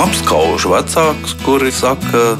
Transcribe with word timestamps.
apskaužu 0.00 0.74
vecākus, 0.74 1.36
kuri 1.44 1.70
saka, 1.74 2.34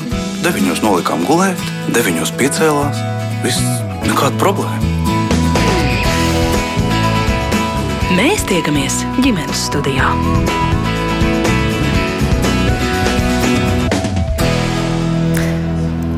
deviņos 0.45 0.83
nolikām 0.85 1.25
gulēt, 1.29 1.61
deviņos 1.95 2.35
piecēlās. 2.39 3.01
Viss 3.45 3.63
nekāda 4.09 4.35
problēma. 4.41 4.93
Mēs 8.15 8.45
tiekamies 8.51 9.03
ģimenes 9.23 9.67
studijā. 9.71 10.11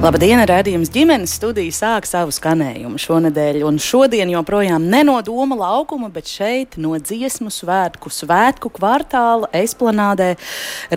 Labdien, 0.06 0.38
redzējums 0.46 0.90
ģimenes 0.94 1.32
studija 1.34 1.74
sāk 1.74 2.04
savu 2.06 2.30
skanējumu 2.30 2.94
šonadēļ, 3.02 3.56
un 3.66 3.80
šodien 3.82 4.30
joprojām 4.30 4.84
ne 4.86 5.00
no 5.02 5.16
Doma 5.26 5.56
laukuma, 5.58 6.12
bet 6.14 6.30
šeit 6.30 6.76
no 6.78 6.92
dziesmu 6.94 7.50
svētku, 7.50 8.12
svētku 8.14 8.70
kvartāla 8.76 9.48
esplanādē 9.58 10.28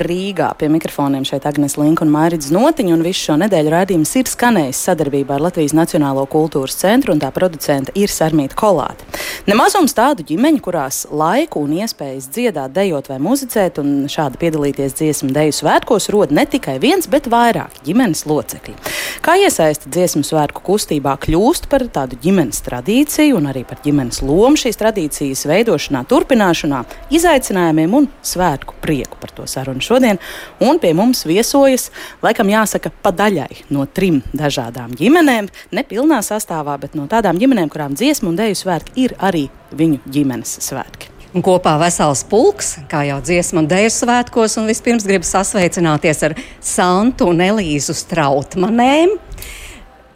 Rīgā. 0.03 0.51
Pie 0.59 0.69
mikrofoniem 0.69 1.25
šeit 1.25 1.47
Agnes 1.49 1.73
Linka 1.81 2.05
un 2.05 2.13
Mairits 2.13 2.51
Notiņa, 2.53 2.93
un 2.99 3.05
visu 3.07 3.31
šo 3.31 3.39
nedēļu 3.41 3.73
redzējums 3.73 4.13
ir 4.21 4.29
skanējis 4.29 4.83
sadarbībā 4.91 5.39
ar 5.39 5.47
Latvijas 5.47 5.73
Nacionālo 5.73 6.27
kultūras 6.29 6.77
centru, 6.77 7.17
un 7.17 7.23
tā 7.23 7.33
producenta 7.33 7.95
ir 7.97 8.13
Sarmīta 8.13 8.59
Kolāte. 8.61 9.09
Nemazums 9.49 9.97
tādu 9.97 10.27
ģimeņu, 10.29 10.61
kurās 10.61 11.01
laiku 11.09 11.65
un 11.65 11.79
iespējas 11.79 12.29
dziedāt, 12.29 12.77
dejot 12.77 13.09
vai 13.09 13.17
muzicēt, 13.25 13.81
un 13.81 14.05
šādi 14.05 14.37
piedalīties 14.45 14.99
dziesmu 15.01 15.33
deju 15.33 15.57
svētkos 15.63 16.11
rod 16.13 16.29
ne 16.29 16.45
tikai 16.45 16.77
viens, 16.83 17.09
bet 17.09 17.31
vairāk 17.33 17.81
ģimenes 17.89 18.27
locekļi. 18.29 18.98
Kā 19.25 19.35
iesaista 19.39 19.89
dziesmu 19.91 20.23
svētku 20.25 20.63
kustībā 20.65 21.15
kļūst 21.21 21.67
par 21.71 21.83
tādu 21.93 22.17
ģimenes 22.23 22.61
tradīciju 22.65 23.37
un 23.39 23.49
arī 23.51 23.65
par 23.67 23.81
ģimenes 23.83 24.21
lomu 24.25 24.59
šīs 24.59 24.79
tradīcijas 24.79 25.45
veidošanā, 25.49 26.05
turpināšanā, 26.09 26.81
izaicinājumiem 27.19 27.97
un 27.99 28.09
svētku 28.25 28.77
prieku 28.83 29.19
par 29.21 29.33
to 29.35 29.47
sarunu 29.49 29.83
šodien. 29.83 30.21
Un 30.63 30.79
pie 30.81 30.93
mums 30.97 31.25
viesojas, 31.29 31.89
laikam 32.25 32.51
jāsaka, 32.51 32.93
pa 33.03 33.13
daļai 33.15 33.65
no 33.75 33.85
trim 33.85 34.21
dažādām 34.33 34.95
ģimenēm, 34.99 35.51
ne 35.75 35.85
pilnā 35.87 36.23
sastāvā, 36.25 36.79
bet 36.81 36.97
no 36.99 37.09
tādām 37.11 37.39
ģimenēm, 37.41 37.71
kurām 37.73 37.97
dziesmu 37.99 38.31
un 38.31 38.39
dēļu 38.39 38.59
svētki 38.63 38.99
ir 39.07 39.15
arī 39.19 39.47
viņu 39.75 40.03
ģimenes 40.09 40.59
svētki. 40.65 41.08
Un 41.29 41.43
kopā 41.45 41.75
vesels 41.77 42.23
pulks, 42.25 42.71
kā 42.89 43.03
jau 43.05 43.19
dziesmu 43.21 43.61
un 43.61 43.67
dēļu 43.69 43.91
svētkos, 43.93 44.55
un 44.57 44.65
vispirms 44.65 45.05
gribu 45.05 45.27
sasveicināties 45.29 46.23
ar 46.25 46.33
Santu 46.57 47.27
un 47.29 47.43
Elīzu 47.45 47.93
Strautmanēm. 47.93 49.13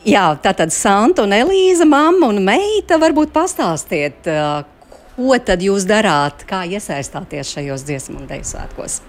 Jā, 0.10 0.26
tātad 0.42 0.74
Santa 0.74 1.28
un 1.28 1.36
Elīza, 1.38 1.86
mamma 1.86 2.32
un 2.34 2.42
meita, 2.44 2.98
varbūt 2.98 3.30
pastāstiet, 3.36 4.26
ko 5.14 5.38
tad 5.38 5.62
jūs 5.62 5.86
darāt, 5.86 6.48
kā 6.50 6.66
iesaistāties 6.66 7.54
šajos 7.60 7.86
dziesmu 7.86 8.18
un 8.24 8.28
dēļu 8.34 8.50
svētkos. 8.50 9.00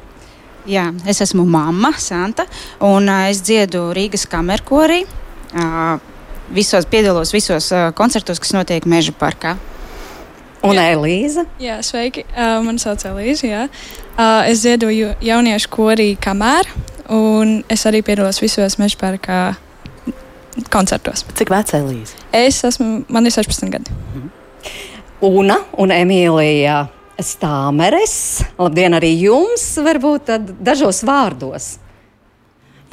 Jā, 0.68 0.90
es 1.08 1.24
esmu 1.24 1.48
mamma, 1.48 1.94
Santa, 1.96 2.44
un 2.84 3.08
es 3.24 3.40
dziedu 3.44 3.88
Rīgas 3.96 4.28
kamerkorī. 4.28 5.06
Visos 6.52 6.84
piedalos 6.84 7.32
visos 7.32 7.72
koncertos, 7.96 8.44
kas 8.44 8.52
notiek 8.52 8.84
Meža 8.84 9.16
parkā. 9.16 9.56
Un 10.64 10.78
jā. 10.78 10.86
Elīza? 10.94 11.44
Jā, 11.60 11.78
sveiki. 11.84 12.24
Uh, 12.32 12.58
mani 12.64 12.80
sauc 12.80 13.04
Elīza. 13.08 13.44
Jā. 13.48 13.66
Uh, 14.14 14.46
es 14.48 14.62
ziedoju 14.64 15.12
jauniešu 15.24 15.70
korī 15.72 16.08
kamēr, 16.20 16.70
un 17.12 17.58
es 17.72 17.84
arī 17.90 18.00
piedalos 18.06 18.40
visos 18.40 18.78
meža 18.80 18.98
parkā 19.00 19.40
koncertos. 20.72 21.26
Cik 21.36 21.52
veca 21.52 21.78
Elīza? 21.82 22.16
Es 22.32 22.62
esmu, 22.64 23.04
man 23.12 23.28
ir 23.28 23.34
16 23.34 23.72
gadi. 23.74 23.92
Mhm. 24.14 24.32
Una 25.24 25.60
un 25.80 25.92
Emīlija 25.94 26.84
Stāmeres. 27.22 28.42
Labdien 28.58 28.96
arī 28.96 29.12
jums, 29.20 29.62
varbūt 29.84 30.32
dažos 30.64 31.04
vārdos. 31.06 31.76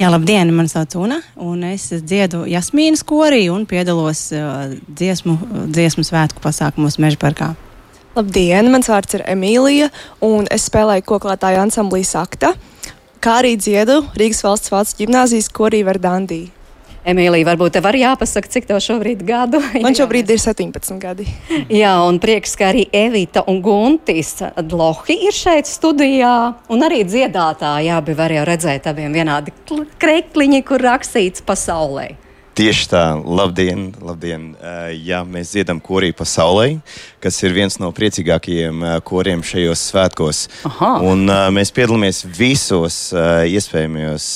Jā, 0.02 0.08
labdien, 0.10 0.48
man 0.50 0.66
sauc 0.66 0.96
Una, 0.98 1.20
un 1.38 1.60
es 1.62 1.84
dziedu 2.02 2.40
Jasmīnas 2.50 3.04
korī 3.06 3.44
un 3.54 3.68
piedalos 3.70 4.24
uh, 4.34 4.72
dziesmu, 4.98 5.36
dziesmu 5.70 6.02
svētku 6.02 6.42
pasākumos 6.42 6.96
Mežparkā. 6.98 7.52
Labdien, 8.16 8.66
mans 8.72 8.90
vārds 8.90 9.14
ir 9.14 9.22
Emīlija, 9.30 9.92
un 10.26 10.48
es 10.50 10.66
spēlēju 10.66 11.06
koklētāju 11.06 11.60
ansamblī 11.62 12.02
Sakta, 12.08 12.50
kā 13.22 13.36
arī 13.44 13.54
dziedu 13.60 14.00
Rīgas 14.18 14.42
valsts 14.42 14.74
valsts 14.74 14.98
ģimnāzijas 14.98 15.52
korī 15.54 15.84
Verdandī. 15.86 16.40
Emīlija, 17.02 17.48
varbūt 17.48 17.74
tev 17.74 17.86
arī 17.90 18.04
jāpasaka, 18.04 18.50
cik 18.54 18.68
tev 18.68 18.78
šobrīd 18.82 19.24
gadu? 19.26 19.58
Man 19.82 19.96
šobrīd 19.98 20.28
ir 20.30 20.38
17 20.38 21.00
gadi. 21.02 21.26
Jā, 21.66 21.96
un 22.06 22.20
prieks, 22.22 22.54
ka 22.58 22.70
arī 22.70 22.86
Evita 22.94 23.42
un 23.50 23.58
Guntis 23.64 24.36
Lohi 24.70 25.18
ir 25.26 25.34
šeit 25.34 25.66
studijā, 25.66 26.34
un 26.70 26.86
arī 26.86 27.02
dziedātāji 27.08 27.90
abi 27.90 28.14
var 28.18 28.34
jau 28.38 28.46
redzēt 28.46 28.86
abiem 28.92 29.14
vienādi 29.18 29.54
krekliņi, 29.98 30.62
kur 30.68 30.84
rakstīts 30.86 31.42
pasaulē. 31.46 32.12
Tieši 32.52 32.88
tā, 32.92 33.02
labdien, 33.16 33.86
labdien. 34.04 34.50
Jā, 34.92 35.22
mēs 35.24 35.54
dziedam 35.54 35.78
korī 35.82 36.10
pasaulē, 36.14 36.82
kas 37.24 37.38
ir 37.42 37.54
viens 37.56 37.78
no 37.80 37.88
priecīgākajiem 37.96 38.84
koriem 39.08 39.40
šajos 39.42 39.86
svētkos. 39.88 40.42
Aha. 40.68 40.98
Un, 41.08 41.24
mēs 41.56 41.72
piedalāmies 41.72 42.20
visos 42.28 43.06
iespējamajos 43.16 44.26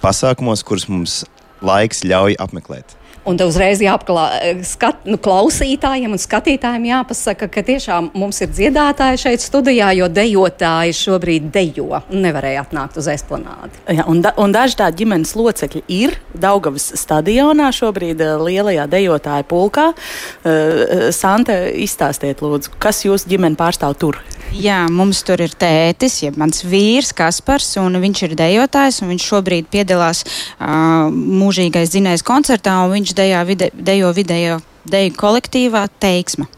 pasākumos, 0.00 0.62
kurus 0.62 0.86
mums 0.88 1.24
laiks 1.64 2.04
ļauj 2.06 2.38
apmeklēt. 2.42 2.97
Un 3.28 3.36
te 3.36 3.44
uzreiz 3.44 3.82
jāapskat 3.84 5.04
nu, 5.08 5.18
klausītājiem 5.20 6.14
un 6.16 6.20
skatītājiem 6.20 6.86
jāpasaka, 6.88 7.48
ka 7.52 7.64
tiešām 7.66 8.10
mums 8.16 8.40
ir 8.44 8.52
dziedātāji 8.54 9.20
šeit 9.24 9.44
studijā, 9.44 9.90
jo 9.98 10.08
dejotāji 10.08 10.96
šobrīd 10.96 11.50
dejo 11.52 12.00
un 12.08 12.24
nevarēja 12.24 12.64
atnākt 12.64 12.96
uz 13.00 13.10
esplanādi. 13.12 13.82
Jā, 13.92 14.06
un, 14.08 14.22
da, 14.24 14.32
un 14.40 14.54
daži 14.54 14.78
tādi 14.80 15.02
ģimenes 15.02 15.34
locekļi 15.36 15.84
ir 15.92 16.16
Daugavas 16.38 16.88
stadionā 16.96 17.68
šobrīd 17.74 18.24
eh, 18.24 18.34
lielajā 18.48 18.88
dejotāju 18.90 19.48
pulkā. 19.50 19.90
Uh, 19.92 21.08
Sante, 21.14 21.58
izstāstiet 21.84 22.40
lūdzu, 22.44 22.78
kas 22.80 23.04
jūsu 23.04 23.28
ģimeni 23.34 23.58
pārstāv 23.60 23.96
tur? 24.00 24.20
Jā, 24.56 24.86
mums 24.88 25.20
tur 25.28 25.42
ir 25.44 25.52
tētis, 25.60 26.22
jeb 26.22 26.38
mans 26.40 26.62
vīrs 26.64 27.10
Kaspars, 27.16 27.74
un 27.82 27.98
viņš 28.00 28.22
ir 28.24 28.34
dejotājs, 28.38 29.02
un 29.04 29.12
viņš 29.12 29.26
šobrīd 29.28 29.68
piedalās 29.68 30.22
uh, 30.24 31.10
mūžīgais 31.12 31.92
dzinējs 31.92 32.24
koncertā, 32.26 32.78
un 32.86 32.94
viņš 32.96 33.12
dejo, 33.18 33.42
vide, 33.48 33.72
dejo 33.74 34.12
video 34.16 34.60
deju 34.88 35.16
kolektīvā 35.18 35.86
teiksma. 36.00 36.48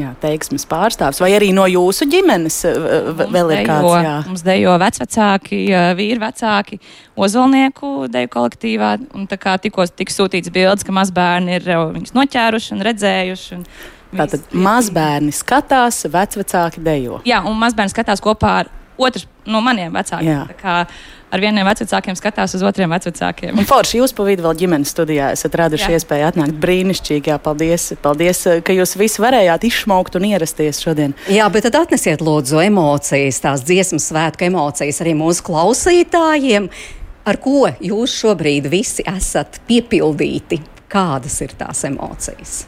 Jā, 0.00 0.10
teiksmes 0.20 0.64
pārstāvs, 0.68 1.20
vai 1.22 1.30
arī 1.36 1.50
no 1.56 1.66
jūsu 1.68 2.06
ģimenes 2.08 2.56
vēl 2.64 3.52
ir 3.52 3.60
dejo, 3.60 3.66
kāds? 3.68 3.94
Jā. 4.04 4.14
Mums 4.28 4.42
dejo 4.44 4.74
vecvecāki, 4.80 5.60
vīri 5.98 6.20
vecāki, 6.20 6.80
ozolnieku 7.20 8.08
deju 8.12 8.30
kolektīvā, 8.32 8.90
un 9.16 9.28
tā 9.30 9.38
kā 9.40 9.56
tikko 9.60 9.86
tika 9.88 10.14
sūtīts 10.14 10.52
bildes, 10.52 10.86
ka 10.86 10.94
mazbērni 10.96 11.56
ir 11.58 11.70
viņus 11.96 12.16
noķēruši 12.16 12.74
un 12.76 12.84
redzējuši. 12.88 13.60
Un 13.60 14.20
Tātad 14.20 14.52
mazbērni 14.56 15.32
skatās, 15.36 16.02
vecvecāki 16.10 16.82
dejo. 16.84 17.20
Jā, 17.28 17.42
un 17.46 17.58
mazbērni 17.60 17.92
skatās 17.92 18.24
kopā 18.24 18.56
ar 18.64 18.72
otru 19.00 19.24
no 19.50 19.62
maniem 19.64 19.94
vecākiem. 19.94 20.86
Ar 21.30 21.38
vieniem 21.38 21.62
vecākiem 21.62 22.16
skatās 22.18 22.56
uz 22.58 22.62
otriem 22.66 22.90
vecākiem. 22.90 23.54
Un 23.54 23.66
forši 23.68 24.00
jūs 24.00 24.14
pa 24.18 24.24
vidu 24.26 24.42
vēl 24.42 24.56
ģimenes 24.64 24.90
studijā 24.90 25.28
esat 25.36 25.54
raduši 25.60 25.86
jā. 25.86 25.98
iespēju 26.00 26.26
atnākt 26.26 26.56
brīnišķīgi. 26.62 27.30
Jā, 27.30 27.36
paldies, 27.42 27.84
paldies, 28.02 28.40
ka 28.66 28.74
jūs 28.74 28.96
visi 28.98 29.22
varējāt 29.22 29.68
izšmaukt 29.68 30.18
un 30.18 30.26
ierasties 30.32 30.82
šodien. 30.82 31.14
Jā, 31.30 31.46
bet 31.54 31.68
tad 31.68 31.78
atnesiet 31.84 32.24
lūdzu 32.26 32.64
emocijas, 32.64 33.38
tās 33.44 33.62
dziesmu 33.62 34.02
svētku 34.02 34.48
emocijas 34.48 34.98
arī 35.04 35.14
mūsu 35.22 35.46
klausītājiem. 35.46 36.66
Ar 37.30 37.38
ko 37.38 37.68
jūs 37.78 38.16
šobrīd 38.24 38.66
visi 38.72 39.06
esat 39.06 39.62
piepildīti? 39.70 40.58
Kādas 40.90 41.38
ir 41.46 41.54
tās 41.54 41.86
emocijas? 41.86 42.64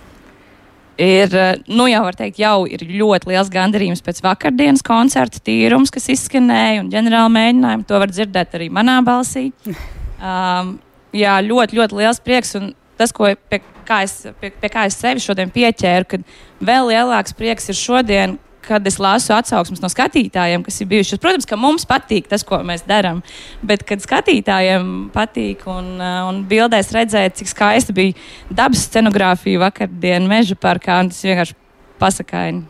Ir, 1.02 1.34
eh, 1.34 1.56
nu 1.68 1.88
jau 1.90 2.02
var 2.06 2.16
teikt, 2.18 2.38
jau 2.42 2.62
ir 2.68 2.84
ļoti 2.86 3.32
liels 3.32 3.50
gandarījums 3.52 4.04
pēc 4.04 4.22
vakardienas 4.24 4.84
koncerta 4.86 5.42
tīrums, 5.42 5.92
kas 5.94 6.10
izskanēja 6.14 6.84
un 6.84 6.92
ģenerāla 6.92 7.32
mēģinājuma. 7.32 7.86
To 7.88 8.00
var 8.03 8.12
dzirdēt 8.12 8.56
arī 8.59 8.71
manā 8.71 9.00
balsī. 9.06 9.50
Um, 10.22 10.77
jā, 11.10 11.32
ļoti, 11.42 11.74
ļoti 11.74 11.97
liels 11.98 12.21
prieks. 12.22 12.53
Un 12.54 12.68
tas, 12.94 13.10
ko, 13.10 13.27
pie, 13.50 13.59
kā 13.88 14.04
es, 14.06 14.21
pie, 14.38 14.53
pie 14.54 14.68
kā 14.71 14.84
es 14.86 14.94
sevi 14.94 15.18
šodien 15.18 15.50
pieķēru, 15.50 16.06
kad 16.12 16.22
vēl 16.62 16.92
lielāks 16.92 17.34
prieks 17.34 17.66
ir 17.72 17.78
šodien, 17.78 18.36
kad 18.64 18.86
es 18.86 18.98
lasu 19.03 19.34
atsauksmes 19.36 19.82
no 19.82 19.91
skatītājiem, 19.92 20.64
kas 20.66 20.80
ir 20.80 20.88
bijušas. 20.91 21.20
Protams, 21.22 21.47
ka 21.48 21.59
mums 21.60 21.86
patīk 21.88 22.28
tas, 22.30 22.44
ko 22.47 22.60
mēs 22.66 22.86
darām, 22.88 23.22
bet 23.66 23.84
kad 23.88 24.03
skatītājiem 24.03 25.12
patīk 25.14 25.66
un, 25.70 25.94
uh, 25.98 26.22
un 26.30 26.42
bildēs 26.48 26.92
redzēt, 26.97 27.38
cik 27.41 27.53
skaista 27.53 27.97
bija 27.97 28.16
dabas 28.50 28.86
scenogrāfija 28.88 29.62
vakardienas 29.66 30.30
meža 30.30 30.59
parkā, 30.59 31.03
tas 31.10 31.22
vienkārši 31.26 31.59
pasakaini. 32.03 32.66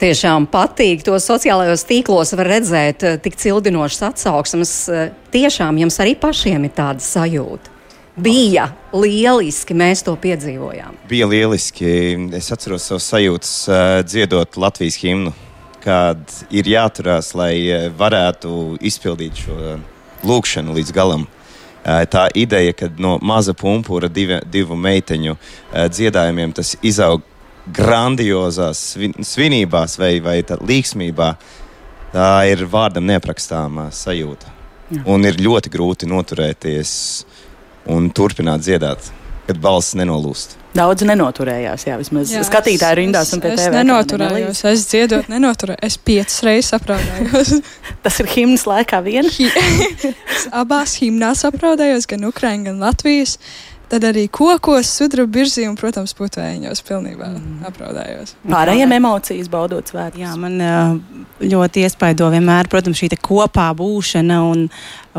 Tiešām 0.00 0.48
patīk. 0.50 1.04
To 1.06 1.14
sociālajos 1.22 1.86
tīklos 1.88 2.34
var 2.38 2.50
redzēt, 2.56 3.04
uh, 3.04 3.20
tik 3.22 3.38
cildinošas 3.40 4.10
atsauksmes. 4.12 4.74
Uh, 4.88 5.06
tiešām 5.34 5.78
jums 5.84 6.00
arī 6.02 6.18
pašiem 6.18 6.68
ir 6.68 6.76
tāda 6.76 7.04
sajūta 7.04 7.73
bija 8.16 8.68
lieliski. 8.92 9.74
Mēs 9.76 10.04
to 10.06 10.14
piedzīvojām. 10.20 10.98
Bija 11.10 11.28
lieliski. 11.30 11.88
Es 12.36 12.52
atceros 12.54 12.86
savus 12.88 13.08
sajūtas 13.12 13.54
uh, 13.68 13.98
dziedot 14.06 14.58
Latvijas 14.60 14.98
himnu, 15.02 15.34
kad 15.84 16.20
ir 16.54 16.70
jāturās, 16.70 17.34
lai 17.36 17.54
varētu 17.98 18.78
izpildīt 18.84 19.44
šo 19.44 19.78
lūkšanu 20.24 20.76
līdz 20.78 20.94
galam. 20.96 21.28
Tā 21.84 22.30
ideja, 22.32 22.72
ka 22.72 22.88
no 22.96 23.18
maza 23.20 23.52
pumpura 23.52 24.08
divi, 24.08 24.38
divu 24.48 24.72
meiteņu 24.80 25.34
dziedājumiem 25.92 26.54
tas 26.56 26.70
izaug 26.80 27.20
grandiozās 27.76 28.80
svin, 28.94 29.12
svinībās 29.20 29.98
vai, 30.00 30.14
vai 30.24 30.38
līksmībā, 30.40 31.28
tā 32.14 32.28
ir 32.48 32.64
vārdam 32.72 33.04
neaprakstāmā 33.08 33.90
sajūta. 33.92 34.52
Jā. 34.94 35.02
Un 35.12 35.24
ir 35.24 35.40
ļoti 35.40 35.72
grūti 35.72 36.08
noturēties 36.08 36.90
un 37.90 38.10
turpināt 38.14 38.64
dziedāt, 38.64 39.10
kad 39.48 39.58
balss 39.60 39.96
nenolūst. 39.98 40.56
Daudz 40.74 41.04
nenoturējās, 41.06 41.84
jā, 41.86 41.96
vismaz 42.00 42.32
jā, 42.32 42.40
skatītāju 42.42 42.98
rindās 42.98 43.30
un 43.36 43.42
pie 43.44 43.52
tevis. 43.52 43.68
Es 43.68 43.74
nenoturējos, 43.76 44.62
es 44.72 44.86
dziedot, 44.90 45.28
nenoturējos. 45.30 45.82
Es 45.86 45.98
piecas 46.02 46.40
reizes 46.42 46.74
apraudējos. 46.74 47.52
Tas 48.06 48.18
ir 48.24 48.30
himnas 48.32 48.64
laikā 48.66 48.98
vien? 49.06 49.28
es 50.34 50.48
abās 50.50 50.96
himnās 50.98 51.44
apraudējos, 51.46 52.08
gan 52.10 52.26
Ukraiņas, 52.26 52.66
gan 52.66 52.82
Latvijas. 52.82 53.36
Tad 53.94 54.02
arī 54.08 54.24
kokos, 54.26 54.88
sudraba 54.90 55.30
birzī 55.36 55.68
un, 55.70 55.76
protams, 55.78 56.16
putekļos 56.18 56.80
pilnībā 56.82 57.28
mm. 57.30 57.58
apraudējos. 57.68 58.32
Pārējiem 58.42 58.94
emocijas 58.96 59.46
baudot 59.52 59.86
svētkus. 59.86 60.18
Jā, 60.18 60.32
man 60.40 60.56
ļoti 61.38 61.84
iespaido 61.86 62.26
vienmēr, 62.32 62.66
protams, 62.72 62.98
šī 62.98 63.12
kopā 63.22 63.68
būšana 63.78 64.38
un, 64.48 64.64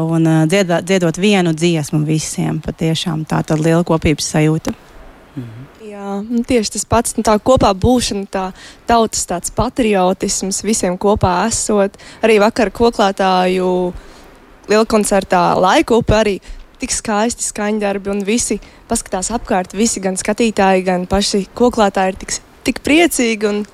un 0.01 0.27
dziedot, 0.51 0.83
dziedot 0.83 1.19
vienu 1.23 1.53
dziesmu 1.55 2.01
visiem. 2.03 2.59
Patiešām 2.65 3.23
tā 3.29 3.39
tad 3.47 3.63
liela 3.63 3.85
kopības 3.87 4.27
sajūta. 4.33 4.75
Jā, 5.85 6.17
nu, 6.27 6.41
tieši 6.43 6.75
tas 6.75 6.85
pats, 6.91 7.15
nu, 7.15 7.23
tā 7.23 7.37
kopā 7.39 7.71
būšana, 7.79 8.27
tā 8.27 8.49
tautas 8.91 9.23
tāds 9.31 9.55
patriotisms, 9.55 10.59
visiem 10.67 10.99
kopā 10.99 11.37
esot. 11.47 11.95
Arī 12.27 12.41
vakar 12.43 12.75
koklētāju 12.75 13.71
liela 14.67 14.85
koncertā 14.89 15.45
laika 15.63 15.95
upe 15.95 16.19
arī 16.19 16.37
tik 16.85 16.93
skaisti 16.93 17.45
skaņdarbi 17.49 18.13
un 18.13 18.25
visi 18.25 18.59
paskatās 18.89 19.31
apkārt, 19.33 19.73
visi 19.73 20.03
gan 20.03 20.19
skatītāji, 20.21 20.85
gan 20.85 21.07
paši 21.09 21.47
koklētāji 21.57 22.13
ir 22.13 22.19
tik, 22.21 22.37
tik 22.69 22.83
priecīgi 22.85 23.49
un 23.49 23.65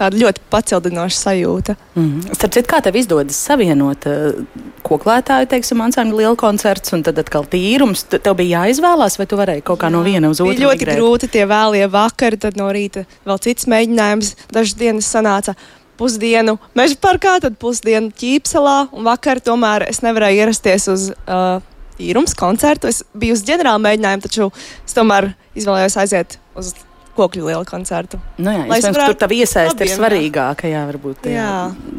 tāda 0.00 0.16
ļoti 0.16 0.44
paceldinoša 0.52 1.16
sajūta. 1.16 1.76
Mm 1.94 2.04
-hmm. 2.04 2.36
Starp 2.36 2.54
citu, 2.56 2.68
kā 2.70 2.80
tev 2.84 2.96
izdodas 2.96 3.36
savienot 3.36 4.06
uh, 4.08 4.38
koklētāju, 4.86 5.48
teiksim, 5.50 5.80
ansambļu 5.84 6.22
lielu 6.22 6.36
koncertu 6.40 6.96
un 6.96 7.02
tad 7.04 7.18
atkal 7.20 7.44
tīrums? 7.44 8.06
Tev 8.08 8.36
bija 8.36 8.62
jāizvēlās, 8.64 9.18
vai 9.20 9.26
tu 9.26 9.36
varēji 9.36 9.62
kaut 9.62 9.80
kā 9.80 9.90
Jā, 9.90 9.96
no 9.96 10.02
viena 10.02 10.30
uz 10.30 10.40
otru? 10.40 10.54
Bija 10.54 10.68
ļoti 10.68 10.78
migrēt? 10.78 10.96
grūti 10.96 11.28
tie 11.28 11.44
vēlie 11.46 11.84
vakari, 11.92 12.36
tad 12.36 12.56
no 12.56 12.70
rīta 12.72 13.04
vēl 13.26 13.38
cits 13.44 13.68
mēģinājums. 13.68 14.36
Dažas 14.52 14.74
dienas 14.74 15.12
sanāca 15.14 15.54
pusdienu 16.00 16.56
meža 16.74 16.96
parkā, 17.00 17.36
tad 17.40 17.58
pusdienu 17.60 18.08
ķīpselā, 18.08 18.88
un 18.92 19.04
vakar 19.04 19.40
tomēr 19.44 19.84
es 19.88 20.00
nevarēju 20.00 20.36
ierasties 20.44 20.88
uz 20.88 21.10
uh, 21.12 21.60
tīrums 22.00 22.36
koncertu. 22.38 22.90
Es 22.90 23.02
biju 23.14 23.36
uz 23.36 23.44
ģenerāla 23.46 23.82
mēģinājumu, 23.86 24.26
taču 24.26 24.50
es 24.84 24.96
tomēr 24.96 25.34
izvēlējos 25.58 25.98
aiziet 26.02 26.40
uz 26.58 26.72
kokļu 27.20 27.48
lielu 27.50 27.66
koncertu. 27.68 28.20
Nu 28.40 28.52
jā, 28.54 28.62
es 28.64 28.86
domāju, 28.86 28.96
ka 28.96 29.08
tur 29.10 29.18
tā 29.20 29.28
iesaiste 29.34 29.86
ir 29.86 29.92
svarīgāka. 29.92 30.68
Jā, 30.70 30.84
varbūt 30.88 31.26
jā. 31.28 31.42
Jā. 31.42 31.56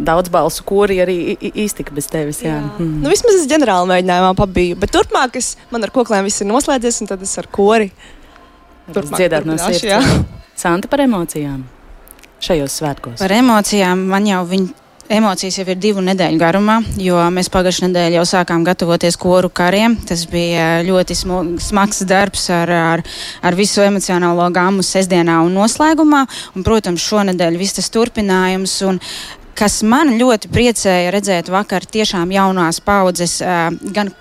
daudz 0.08 0.32
balsu 0.34 0.66
kori 0.68 0.98
arī 1.04 1.18
iztika 1.52 1.94
bez 1.96 2.08
tevis. 2.12 2.42
Jā. 2.46 2.58
Jā. 2.58 2.72
Hmm. 2.78 3.02
Nu, 3.04 3.12
vismaz 3.12 3.38
es 3.42 3.50
ģenerāla 3.52 3.90
mēģinājumā 3.92 4.32
pabiju, 4.40 4.80
bet 4.82 4.94
turpmāk 4.96 5.38
es, 5.42 5.54
man 5.74 5.86
ar 5.86 5.94
kokliem 5.94 6.26
viss 6.28 6.42
ir 6.42 6.50
noslēdzies, 6.50 7.04
un 7.04 7.12
tad 7.12 7.28
es 7.28 7.36
ar 7.42 7.50
kori 7.52 7.92
turpmāk 8.92 9.20
dziedāt 9.20 9.50
no 9.50 9.60
sirds. 9.62 10.18
Santa 10.62 10.90
par 10.92 11.04
emocijām 11.04 11.64
šajos 12.42 12.80
svētkos. 12.82 13.20
Par 13.22 13.34
emocijām 13.36 14.08
man 14.10 14.26
jau 14.30 14.42
viņi 14.50 14.72
Emocijas 15.12 15.58
jau 15.60 15.66
ir 15.68 15.80
divu 15.82 16.00
nedēļu 16.06 16.40
garumā, 16.40 16.78
jo 17.02 17.20
mēs 17.36 17.50
pagājušajā 17.52 17.90
nedēļā 17.90 18.16
jau 18.16 18.24
sākām 18.30 18.64
gatavoties 18.64 19.18
koru 19.20 19.50
kariem. 19.52 19.98
Tas 20.08 20.24
bija 20.32 20.80
ļoti 20.88 21.18
smags 21.60 22.00
darbs 22.08 22.46
ar, 22.56 22.72
ar, 22.72 23.04
ar 23.44 23.58
visu 23.60 23.84
emocionālo 23.84 24.48
gāmu 24.56 24.86
sestdienā 24.88 25.42
un 25.44 25.58
noslēgumā. 25.60 26.24
Un, 26.56 26.64
protams, 26.64 27.04
šonadēļ 27.04 27.60
viss 27.60 27.76
tas 27.82 27.92
turpinājums. 27.92 28.78
Un, 28.88 29.02
kas 29.60 29.82
man 29.84 30.16
ļoti 30.16 30.48
priecēja 30.54 31.12
redzēt 31.12 31.52
vakar 31.52 31.84
tiešām 31.92 32.32
jaunās 32.32 32.80
paudzes, 32.80 33.42
gan 33.92 34.16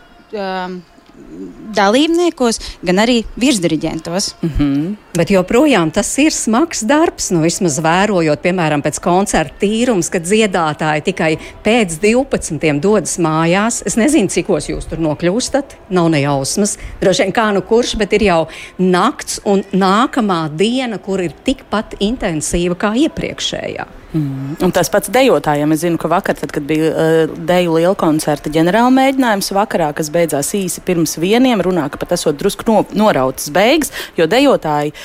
dalībniekos, 1.76 2.58
gan 2.82 3.04
arī 3.04 3.20
virsdiriģentos. 3.38 4.34
Mm 4.42 4.50
-hmm. 4.58 4.96
Bet 5.10 5.32
joprojām 5.34 5.90
tas 5.90 6.06
ir 6.22 6.30
smags 6.30 6.84
darbs. 6.86 7.32
Nu, 7.34 7.40
vismaz 7.42 7.80
vērojot, 7.82 8.42
piemēram, 8.44 8.82
pēc 8.84 9.00
koncerta 9.02 9.58
tīrums, 9.64 10.06
kad 10.12 10.22
dziedātāji 10.22 11.02
tikai 11.08 11.30
pēc 11.64 11.96
12. 11.98 12.78
dodas 12.78 13.16
mājās. 13.18 13.80
Es 13.90 13.98
nezinu, 13.98 14.30
cikos 14.30 14.70
jūs 14.70 14.86
tur 14.86 15.02
nokļūstat. 15.02 15.74
Nav 15.98 16.12
nejausmas. 16.14 16.76
Droši 17.02 17.26
vien 17.26 17.34
kā 17.34 17.48
nu 17.56 17.64
kurš, 17.66 17.96
bet 17.98 18.14
ir 18.14 18.28
jau 18.28 18.40
nakts 18.78 19.42
un 19.50 19.64
nākamā 19.74 20.44
diena, 20.54 21.02
kur 21.02 21.24
ir 21.26 21.34
tikpat 21.42 21.98
intensīva 22.06 22.78
kā 22.78 22.94
iepriekšējā. 23.08 23.96
Mm. 24.12 24.56
Un 24.58 24.72
tas 24.74 24.88
pats 24.90 25.10
dejotājiem. 25.12 25.70
Es 25.74 25.84
zinu, 25.84 25.98
ka 26.00 26.08
vakar, 26.10 26.34
tad, 26.38 26.50
kad 26.54 26.64
bija 26.66 26.90
uh, 26.90 27.34
deju 27.46 27.76
liela 27.76 27.94
koncerta 27.98 28.50
ģenerāla 28.50 28.90
mēģinājums, 28.94 29.52
vakarā, 29.54 29.92
kas 29.94 30.10
beidzās 30.10 30.50
īsi 30.58 30.82
pirms 30.86 31.14
vieniem, 31.22 31.62
runā, 31.62 31.86
ka 31.90 32.00
pat 32.00 32.16
esot 32.16 32.38
drusku 32.40 32.66
no, 32.66 32.80
norautas 32.96 33.46
beigas, 33.54 33.92
jo 34.18 34.26
dejotāji 34.30 34.90
de, 34.90 34.96
de, 34.96 34.99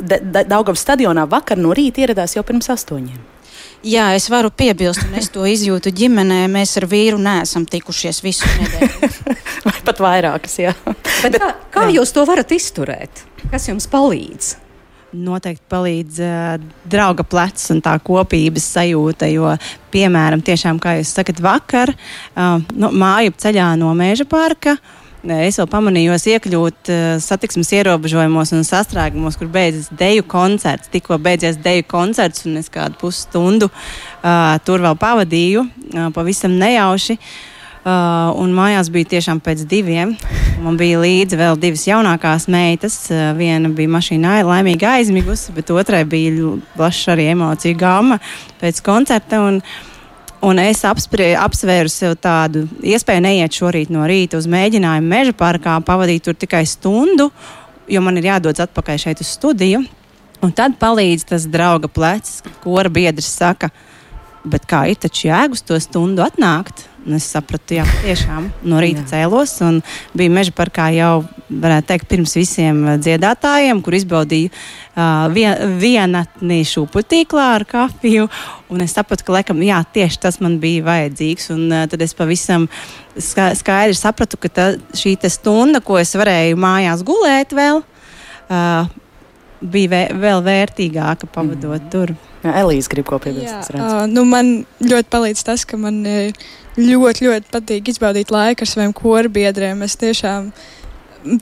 Daugavas 0.00 0.84
stadionā 0.84 1.26
vakar 1.30 1.60
no 1.60 1.74
rīta 1.76 2.04
ieradās 2.04 2.36
jau 2.36 2.44
pirms 2.46 2.70
astoņiem. 2.72 3.20
Jā, 3.86 4.10
es 4.12 4.26
varu 4.28 4.50
piebilst, 4.52 5.06
un 5.08 5.16
es 5.16 5.30
to 5.32 5.46
izjūtu 5.48 5.88
ģimenē. 5.96 6.42
Mēs 6.52 6.76
ar 6.76 6.84
vīru 6.90 7.16
neesam 7.20 7.64
tikušies 7.64 8.20
visu 8.20 8.48
nedēļu. 8.60 9.36
Vai 9.66 9.76
pat 9.86 10.02
vairākas, 10.04 10.58
jā. 10.60 10.74
Bet 11.24 11.38
kā, 11.40 11.54
kā 11.72 11.86
jūs 11.88 12.12
to 12.12 12.26
varat 12.28 12.52
izturēt? 12.52 13.24
Kas 13.48 13.70
jums 13.72 13.88
palīdz? 13.88 14.58
noteikti 15.10 15.64
palīdz 15.70 16.20
uh, 16.22 16.68
drauga 16.90 17.24
plecs 17.26 17.70
un 17.74 17.80
tā 17.82 17.96
kopības 18.04 18.66
sajūta. 18.76 19.26
Jo, 19.30 19.54
piemēram, 19.90 20.42
tiešām, 20.46 20.78
kā 20.82 20.98
jūs 21.00 21.14
sakat, 21.16 21.42
vakar 21.42 21.92
uh, 21.94 22.60
no, 22.78 22.92
māju 22.94 23.34
ceļā 23.42 23.72
no 23.80 23.92
Mēža 23.98 24.26
parka. 24.30 24.76
Es 25.20 25.58
vēl 25.60 25.68
pamanīju, 25.68 26.16
iekļūt 26.32 26.90
uh, 26.92 27.04
satiksmes 27.20 27.74
ierobežojumos 27.76 28.54
un 28.56 28.64
sastrēgumos, 28.64 29.36
kur 29.36 29.50
beidzas 29.52 29.90
deju 29.92 30.24
koncerts. 30.24 30.88
Tikko 30.92 31.20
beidzies 31.20 31.60
deju 31.60 31.84
koncerts, 31.90 32.46
un 32.48 32.56
es 32.62 32.72
kādu 32.72 32.96
pusstundu 33.02 33.68
uh, 33.68 34.56
tur 34.64 34.80
vēl 34.80 34.96
pavadīju, 35.00 35.66
uh, 35.66 36.10
pavisam 36.16 36.56
nejauši. 36.60 37.18
Uh, 37.20 37.56
Uh, 37.80 38.28
un 38.36 38.50
mājās 38.52 38.90
bija 38.92 39.08
tiešām 39.14 39.38
pēc 39.40 39.62
diviem. 39.64 40.10
Man 40.60 40.76
bija 40.76 40.98
līdzi 41.00 41.38
vēl 41.40 41.56
divas 41.56 41.86
jaunākās 41.88 42.44
meitas. 42.52 42.98
Uh, 43.08 43.30
viena 43.38 43.70
bija 43.72 43.88
mašīnā 43.88 44.34
laimīgi 44.44 44.84
aizmigusi, 44.84 45.54
bet 45.56 45.72
otrai 45.72 46.02
bija 46.04 46.58
plaša 46.74 47.14
arī 47.14 47.30
emociju 47.32 47.78
gama 47.80 48.18
pēc 48.60 48.82
koncerta. 48.84 49.40
Un, 49.48 49.62
un 50.42 50.60
es 50.62 50.82
apsprie, 50.88 51.32
apsvēru 51.38 51.90
sev 51.92 52.16
tādu 52.22 52.66
iespēju 52.82 53.24
neiet 53.24 53.56
šorīt 53.56 53.92
no 53.92 54.04
rīta 54.08 54.40
uz 54.40 54.48
mēģinājumu 54.50 55.12
meža 55.12 55.34
parkā, 55.36 55.76
pavadīt 55.84 56.26
tur 56.26 56.36
tikai 56.38 56.64
stundu, 56.68 57.30
jo 57.90 58.04
man 58.04 58.20
ir 58.20 58.30
jādodas 58.32 58.66
atpakaļ 58.66 59.02
šeit 59.04 59.24
uz 59.24 59.32
studiju. 59.36 59.84
Un 60.40 60.54
tad 60.56 60.78
palīdz 60.80 61.26
tas 61.28 61.44
drauga 61.50 61.90
plecs, 61.92 62.40
ar 62.64 62.88
biedrs 62.88 63.28
saka, 63.28 63.68
bet 64.44 64.64
kā 64.68 64.86
ir 64.88 64.96
taču 65.00 65.28
jēgus 65.28 65.66
to 65.68 65.76
stundu 65.80 66.24
atnākt? 66.24 66.86
Un 67.00 67.16
es 67.16 67.24
sapratu, 67.32 67.78
jā, 67.78 67.84
tiešām 68.04 68.50
no 68.68 68.80
rīta 68.82 69.00
cēlos 69.08 69.54
un 69.64 69.78
biju 70.12 70.32
meža 70.34 70.52
parkā 70.52 70.90
jau, 70.92 71.22
varētu 71.48 71.88
teikt, 71.88 72.08
pirms 72.10 72.34
visiem 72.36 72.82
dziedātājiem, 73.00 73.80
kur 73.80 73.96
izbaudīju 73.96 74.50
uh, 74.50 75.24
vien, 75.32 75.54
vienatni 75.80 76.60
šūputīklā 76.68 77.46
ar 77.54 77.64
kafiju. 77.68 78.28
Un 78.68 78.84
es 78.84 78.92
sapratu, 78.98 79.24
ka 79.24 79.38
laikam, 79.38 79.62
jā, 79.64 79.80
tieši 79.96 80.20
tas 80.26 80.40
man 80.44 80.58
bija 80.60 80.84
vajadzīgs. 80.90 81.48
Un 81.56 81.64
uh, 81.72 81.86
tad 81.88 82.04
es 82.04 82.12
pavisam 82.18 82.68
skaidri 83.16 83.96
sapratu, 83.96 84.36
ka 84.40 84.52
ta, 84.52 84.68
šī 84.92 85.16
stunda, 85.32 85.80
ko 85.80 85.96
es 86.02 86.12
varēju 86.20 86.60
mājās 86.60 87.04
gulēt 87.06 87.56
vēl, 87.56 87.80
uh, 87.80 88.92
bija 89.60 89.92
vē, 89.92 90.02
vēl 90.22 90.42
vērtīgāka 90.46 91.28
pavadot 91.34 91.78
mm. 91.78 91.90
tur. 91.92 92.14
Jā, 92.40 92.56
Elīze 92.62 92.88
grib 92.92 93.06
ko 93.08 93.18
piebilst. 93.20 93.72
Uh, 93.76 94.06
nu 94.08 94.24
man 94.28 94.60
ļoti 94.80 95.10
palīdz 95.12 95.44
tas, 95.44 95.66
ka 95.68 95.76
man 95.80 96.00
ļoti, 96.80 97.26
ļoti 97.26 97.52
patīk 97.52 97.90
izbaudīt 97.92 98.32
laiku 98.32 98.64
ar 98.64 98.70
saviem 98.70 98.94
korbiedriem. 98.96 99.82
Es 99.84 99.98
tiešām 100.00 100.50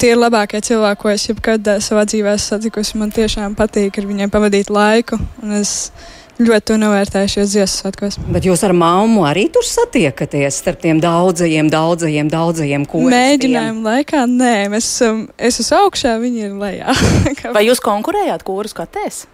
tie 0.01 0.13
ir 0.13 0.19
labākie 0.19 0.61
cilvēki, 0.65 1.01
ko 1.03 1.13
es 1.13 1.27
jebkad 1.29 1.73
savā 1.85 2.05
dzīvē 2.09 2.35
esmu 2.35 2.57
satikusi. 2.57 2.99
Man 2.99 3.15
tiešām 3.15 3.55
patīk 3.59 4.01
ar 4.01 4.09
viņiem 4.09 4.33
pavadīt 4.35 4.73
laiku. 4.75 5.21
Es 5.61 5.93
ļoti 6.39 6.67
to 6.71 6.77
novērtēju 6.81 7.33
šajos 7.35 7.55
Ziemassvētkos. 7.55 8.19
Bet 8.35 8.47
jūs 8.49 8.63
ar 8.67 8.75
mammu 8.77 9.25
arī 9.29 9.47
tur 9.55 9.67
satiekaties 9.67 10.61
starp 10.63 10.83
tiem 10.85 11.01
daudzajiem, 11.03 11.71
daudzajiem, 11.73 12.31
daudzajiem 12.33 12.87
kuriem? 12.91 13.15
Mēģinājumu 13.15 13.83
laikā 13.87 14.27
nē, 14.31 14.55
mēs 14.75 14.93
esam, 14.93 15.25
es 15.37 15.59
esmu 15.65 15.83
augšā, 15.85 16.19
viņi 16.23 16.47
ir 16.47 16.55
lejā. 16.61 16.95
Vai 17.57 17.67
jūs 17.67 17.83
konkurējāt 17.85 18.47
kurus 18.47 18.77
katēs? 18.77 19.27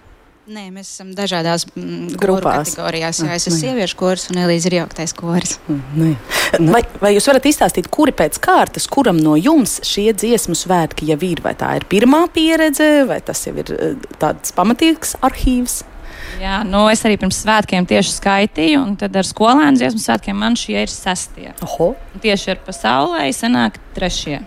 Nē, 0.44 0.66
mēs 0.68 0.90
esam 0.90 1.14
dažādās 1.16 1.62
mm, 1.70 2.18
grupās. 2.20 2.74
Kategorijās. 2.74 3.22
Jā, 3.24 3.32
es 3.32 3.46
esmu 3.48 3.62
sieviešu 3.62 3.96
kurs 3.96 4.26
un 4.28 4.42
Elīze 4.42 4.68
ir 4.68 4.76
jauktais 4.82 5.16
kurs. 5.16 5.54
Mm, 5.72 6.18
Vai, 6.68 6.82
vai 7.00 7.14
jūs 7.14 7.24
varat 7.26 7.48
izstāstīt, 7.48 7.88
kuri 7.90 8.12
pēc 8.14 8.36
kārtas, 8.44 8.84
kuram 8.92 9.16
no 9.18 9.38
jums 9.40 9.78
šie 9.88 10.12
dziesmu 10.12 10.54
svētki 10.58 11.08
jau 11.08 11.16
ir? 11.24 11.40
Vai 11.42 11.54
tā 11.58 11.72
ir 11.80 11.88
pirmā 11.88 12.26
pieredze, 12.34 13.06
vai 13.08 13.22
tas 13.24 13.40
jau 13.48 13.56
ir 13.58 13.72
eh, 13.72 13.96
tāds 14.20 14.52
pamatīgs 14.54 15.16
arhīvs? 15.24 15.80
Jā, 16.42 16.60
nu 16.66 16.84
es 16.90 17.02
arī 17.06 17.18
pirms 17.20 17.38
svētkiem 17.44 17.86
tieši 17.88 18.16
skaitīju, 18.16 18.80
un 18.82 18.96
tad 19.00 19.14
ar 19.16 19.26
skolēnu 19.28 19.78
dziesmu 19.78 20.02
svētkiem 20.02 20.38
man 20.38 20.56
šie 20.58 20.82
ir 20.82 20.90
sestie. 20.92 21.52
Oho. 21.64 21.92
Un 22.14 22.24
tieši 22.24 22.54
ar 22.54 22.60
pasaulē 22.66 23.28
sanāk 23.36 23.78
trešie. 23.96 24.40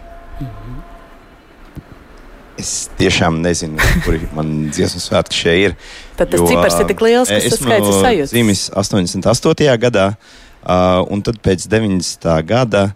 Es 2.57 2.89
tiešām 2.97 3.37
nezinu, 3.43 3.77
kuri 4.05 4.27
man 4.35 4.71
dziesmu 4.73 5.01
svētki 5.03 5.37
šie 5.37 5.55
ir. 5.67 5.75
Tad 6.17 6.31
tas 6.33 6.41
cipars 6.49 6.79
ir 6.81 6.89
tik 6.89 7.03
liels, 7.05 7.29
ka 7.29 7.41
tas 7.43 7.59
skaits 7.61 7.89
ir 7.91 7.99
sajūts. 8.01 8.33
Zīmis 8.33 8.63
88. 8.73 9.67
gadā, 9.83 10.07
uh, 10.17 11.03
un 11.13 11.21
tad 11.25 11.37
pēc 11.45 11.67
90. 11.69 12.31
gada 12.49 12.89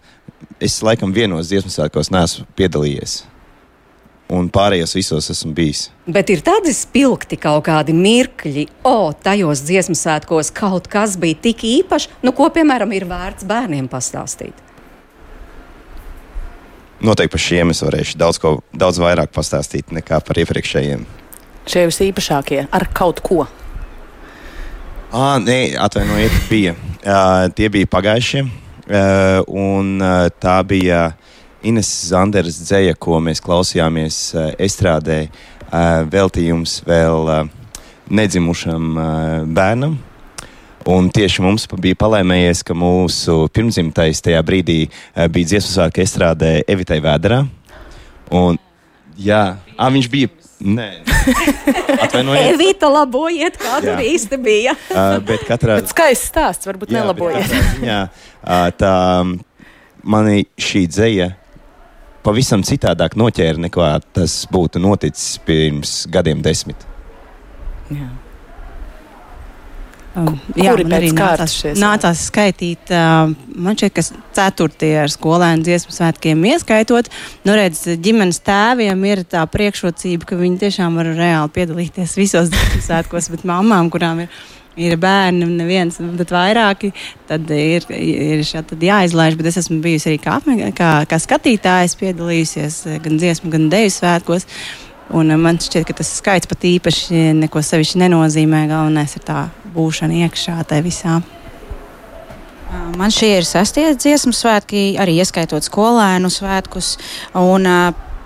es 0.62 0.82
laikam 0.86 1.14
vienos 1.14 1.52
dziesmu 1.52 1.72
svētkos 1.74 2.10
neesmu 2.14 2.48
piedalījies. 2.58 3.22
Un 4.32 4.48
pārējos 4.48 4.94
visos 4.96 5.28
esmu 5.34 5.52
bijis. 5.56 5.90
Bet 6.08 6.30
ir 6.32 6.40
tādi 6.46 6.72
spilgti 6.72 7.36
kaut 7.42 7.66
kādi 7.68 7.92
mirkļi, 7.96 8.64
o, 8.88 9.12
tajos 9.12 9.66
dziesmu 9.68 9.96
svētkos 9.98 10.54
kaut 10.56 10.88
kas 10.92 11.18
bija 11.20 11.40
tik 11.50 11.66
īpašs, 11.68 12.08
nu, 12.24 12.32
ko, 12.36 12.48
piemēram, 12.56 12.94
ir 12.96 13.10
vērts 13.10 13.48
bērniem 13.50 13.92
pastāstīt. 13.92 14.56
Noteikti 17.02 17.34
par 17.34 17.42
šiem 17.42 17.74
es 17.74 17.82
varēšu 17.84 18.20
daudz, 18.22 18.40
ko, 18.40 18.60
daudz 18.78 19.02
vairāk 19.02 19.34
pastāstīt 19.36 19.92
nekā 19.92 20.22
par 20.24 20.40
iepriekšējiem. 20.44 21.04
Šie 21.68 21.88
ir 21.90 21.98
īpašākie 22.08 22.64
ar 22.72 22.88
kaut 22.96 23.20
ko. 23.26 23.44
Ah, 25.12 25.42
nē, 25.44 25.76
atvainojiet, 25.82 26.36
bija. 26.48 26.76
Uh, 27.02 27.50
tie 27.58 27.68
bija 27.74 27.90
pagājušie. 27.90 28.46
Uh, 28.92 29.42
un 29.50 29.98
uh, 30.00 30.30
tā 30.40 30.62
bija 30.68 31.10
Ines 31.64 31.90
Zanderas 32.10 32.58
dzēja, 32.66 32.96
ko 32.98 33.20
mēs 33.24 33.42
klausījāmies 33.44 34.20
uh, 34.34 34.52
estrādē. 34.62 35.28
Uh, 35.72 36.02
veltījums 36.12 36.80
vēl 36.88 37.30
uh, 37.32 37.44
nedzimušam 38.12 38.98
bērnam. 39.56 39.94
Un 40.90 41.08
tieši 41.14 41.44
mums 41.46 41.68
bija 41.80 41.96
palēmējies, 42.02 42.64
ka 42.66 42.74
mūsu 42.76 43.46
pirmzimtais 43.54 44.20
tajā 44.26 44.42
brīdī 44.44 44.80
bija 45.32 45.52
dziesmu 45.54 45.70
svētku 45.76 46.02
estrādē 46.04 46.50
Evitai 46.66 46.98
Vēderā. 47.06 47.44
Un, 48.34 48.58
jā, 49.16 49.44
à, 49.78 49.92
viņš 49.94 50.10
bija. 50.12 50.32
Nē, 50.62 50.88
atvainojiet. 52.06 52.52
Evita 52.54 52.90
labojiet, 52.92 53.56
kā 53.58 53.78
Jā. 53.78 53.84
tur 53.86 54.04
īsti 54.06 54.38
bija. 54.42 54.76
Uh, 54.92 55.22
bet 55.26 55.46
katrā 55.48 55.80
Bet 55.80 55.90
skaists 55.90 56.28
stāsts, 56.30 56.68
varbūt 56.70 56.92
Jā, 56.92 57.00
nelabojiet. 57.02 57.48
katrā 57.48 57.62
ziņā, 57.78 58.00
ā, 58.44 58.58
tā 58.78 58.92
mani 60.04 60.44
šī 60.60 60.84
dzeja 60.92 61.30
pavisam 62.26 62.66
citādāk 62.66 63.18
noķēra 63.20 63.68
nekā 63.68 63.94
tas 64.16 64.42
būtu 64.52 64.82
noticis 64.82 65.38
pirms 65.46 66.02
gadiem 66.12 66.44
desmit. 66.46 66.88
Jā. 67.92 68.10
Um, 70.12 70.34
jā, 70.60 70.74
Kuri 70.76 70.84
arī 70.92 71.10
nācās, 71.16 71.54
šie 71.56 71.70
nācās 71.80 72.26
skaitīt. 72.28 72.90
Uh, 72.92 73.32
man 73.56 73.78
šķiet, 73.80 73.94
ka 73.96 74.04
ceturtie 74.36 74.92
ar 75.06 75.12
skolēnu 75.12 75.64
dziesmu 75.64 75.96
svētkiem 75.96 76.42
ieskaitot. 76.50 77.08
Nu, 77.48 77.56
redz, 77.56 77.86
ģimenes 77.96 78.42
tēviem 78.44 79.06
ir 79.08 79.24
tā 79.32 79.46
priekšrocība, 79.48 80.28
ka 80.28 80.40
viņi 80.40 80.60
tiešām 80.66 81.00
var 81.00 81.14
reāli 81.16 81.56
piedalīties 81.56 82.18
visos 82.20 82.52
dziesmu 82.52 82.84
svētkos, 82.90 83.32
bet 83.32 83.48
mamām, 83.48 83.88
kurām 83.94 84.26
ir. 84.26 84.42
Ir 84.80 84.96
bērni, 84.96 85.48
neviens, 85.52 85.98
bet 86.16 86.30
vairāki. 86.32 86.94
Tad 87.28 87.50
ir, 87.52 87.84
ir 87.92 88.44
šā, 88.48 88.62
tad 88.70 88.84
jāizlaiž. 88.86 89.36
Bet 89.40 89.50
es 89.52 89.60
esmu 89.60 89.82
bijusi 89.84 90.14
arī 90.14 90.22
kā, 90.24 90.38
kā, 90.78 90.92
kā 91.12 91.20
skatītājs, 91.20 91.98
piedalījusies 92.00 92.78
eh, 92.88 93.02
gan 93.04 93.20
dziesmu, 93.20 93.52
gan 93.52 93.68
deju 93.74 93.92
svētkos. 93.98 94.48
Un 95.18 95.34
eh, 95.34 95.42
man 95.42 95.60
šķiet, 95.60 95.84
ka 95.90 95.98
tas 96.00 96.14
skaits 96.22 96.48
pat 96.48 96.64
īpaši 96.72 97.34
neko 97.42 97.64
sevišķi 97.68 98.00
nenozīmē. 98.06 98.64
Galvenais 98.72 99.18
ir 99.20 99.28
tā 99.28 99.44
būšana 99.76 100.24
iekšā 100.24 100.56
tajā 100.70 100.88
visā. 100.88 101.20
Man 102.96 103.12
šie 103.12 103.34
ir 103.42 103.48
sastie 103.48 103.90
dziesmu 104.00 104.32
svētki, 104.32 104.94
arī 105.04 105.18
ieskaitot 105.20 105.68
skolēnu 105.68 106.32
svētkus. 106.32 106.96
Un, 107.36 107.68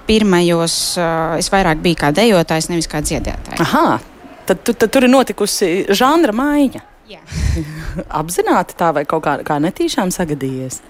Pirmajos 0.05 0.73
uh, 1.01 1.31
es 1.39 1.47
vairāk 1.49 1.79
biju 1.81 1.97
kā 1.97 2.11
dejotājs, 2.13 2.67
nevis 2.69 2.85
kā 2.85 2.99
dziedātājs. 3.01 3.57
Aha, 3.63 3.97
tad, 4.45 4.63
tu- 4.63 4.73
tad 4.73 4.91
tur 4.93 5.03
ir 5.07 5.11
notikusi 5.13 5.85
žanra 5.89 6.33
maiņa. 6.35 6.81
Jā. 7.09 7.19
Apzināti 8.21 8.77
tā 8.79 8.91
vai 8.95 9.03
kaut 9.05 9.23
kā, 9.27 9.37
kā 9.45 9.59
netīšām 9.61 10.09
sagadījies. 10.13 10.81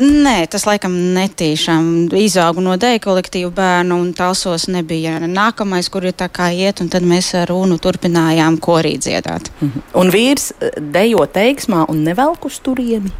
Nē, 0.00 0.46
tas 0.48 0.62
laikam 0.64 0.94
netīšām 1.12 2.08
izauga 2.16 2.62
no 2.64 2.72
dēļa 2.80 3.02
kolektīva 3.04 3.50
bērnu, 3.52 3.98
un 4.00 4.14
talsos 4.16 4.64
nebija 4.72 5.18
nākamais, 5.28 5.90
kur 5.92 6.06
ir 6.08 6.14
tā 6.16 6.30
kā 6.32 6.46
iet, 6.56 6.80
un 6.80 6.88
tad 6.88 7.04
mēs 7.04 7.34
ar 7.36 7.50
Runu 7.52 7.76
turpinājām 7.82 8.56
korī 8.64 8.94
dziedāt. 8.96 9.50
Un 9.92 10.08
vīrs 10.14 10.52
eh, 10.56 10.70
dejo 10.80 11.26
teiksmā 11.28 11.84
un 11.92 12.00
nevelk 12.08 12.48
uz 12.48 12.56
turieni. 12.64 13.12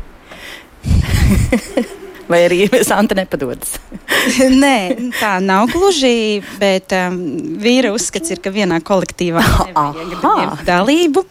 Vai 2.31 2.45
arī 2.47 2.61
Santa 2.87 3.17
nepadodas? 3.19 3.77
Nē, 4.63 5.11
tā 5.19 5.37
nav 5.43 5.71
gluži, 5.73 6.41
bet 6.61 6.95
um, 6.97 7.19
vīra 7.63 7.93
uzskats 7.95 8.31
ir, 8.35 8.43
ka 8.43 8.53
vienā 8.55 8.81
kolektīvā 8.87 9.43
ņemt 9.75 10.65
dalību. 10.69 11.25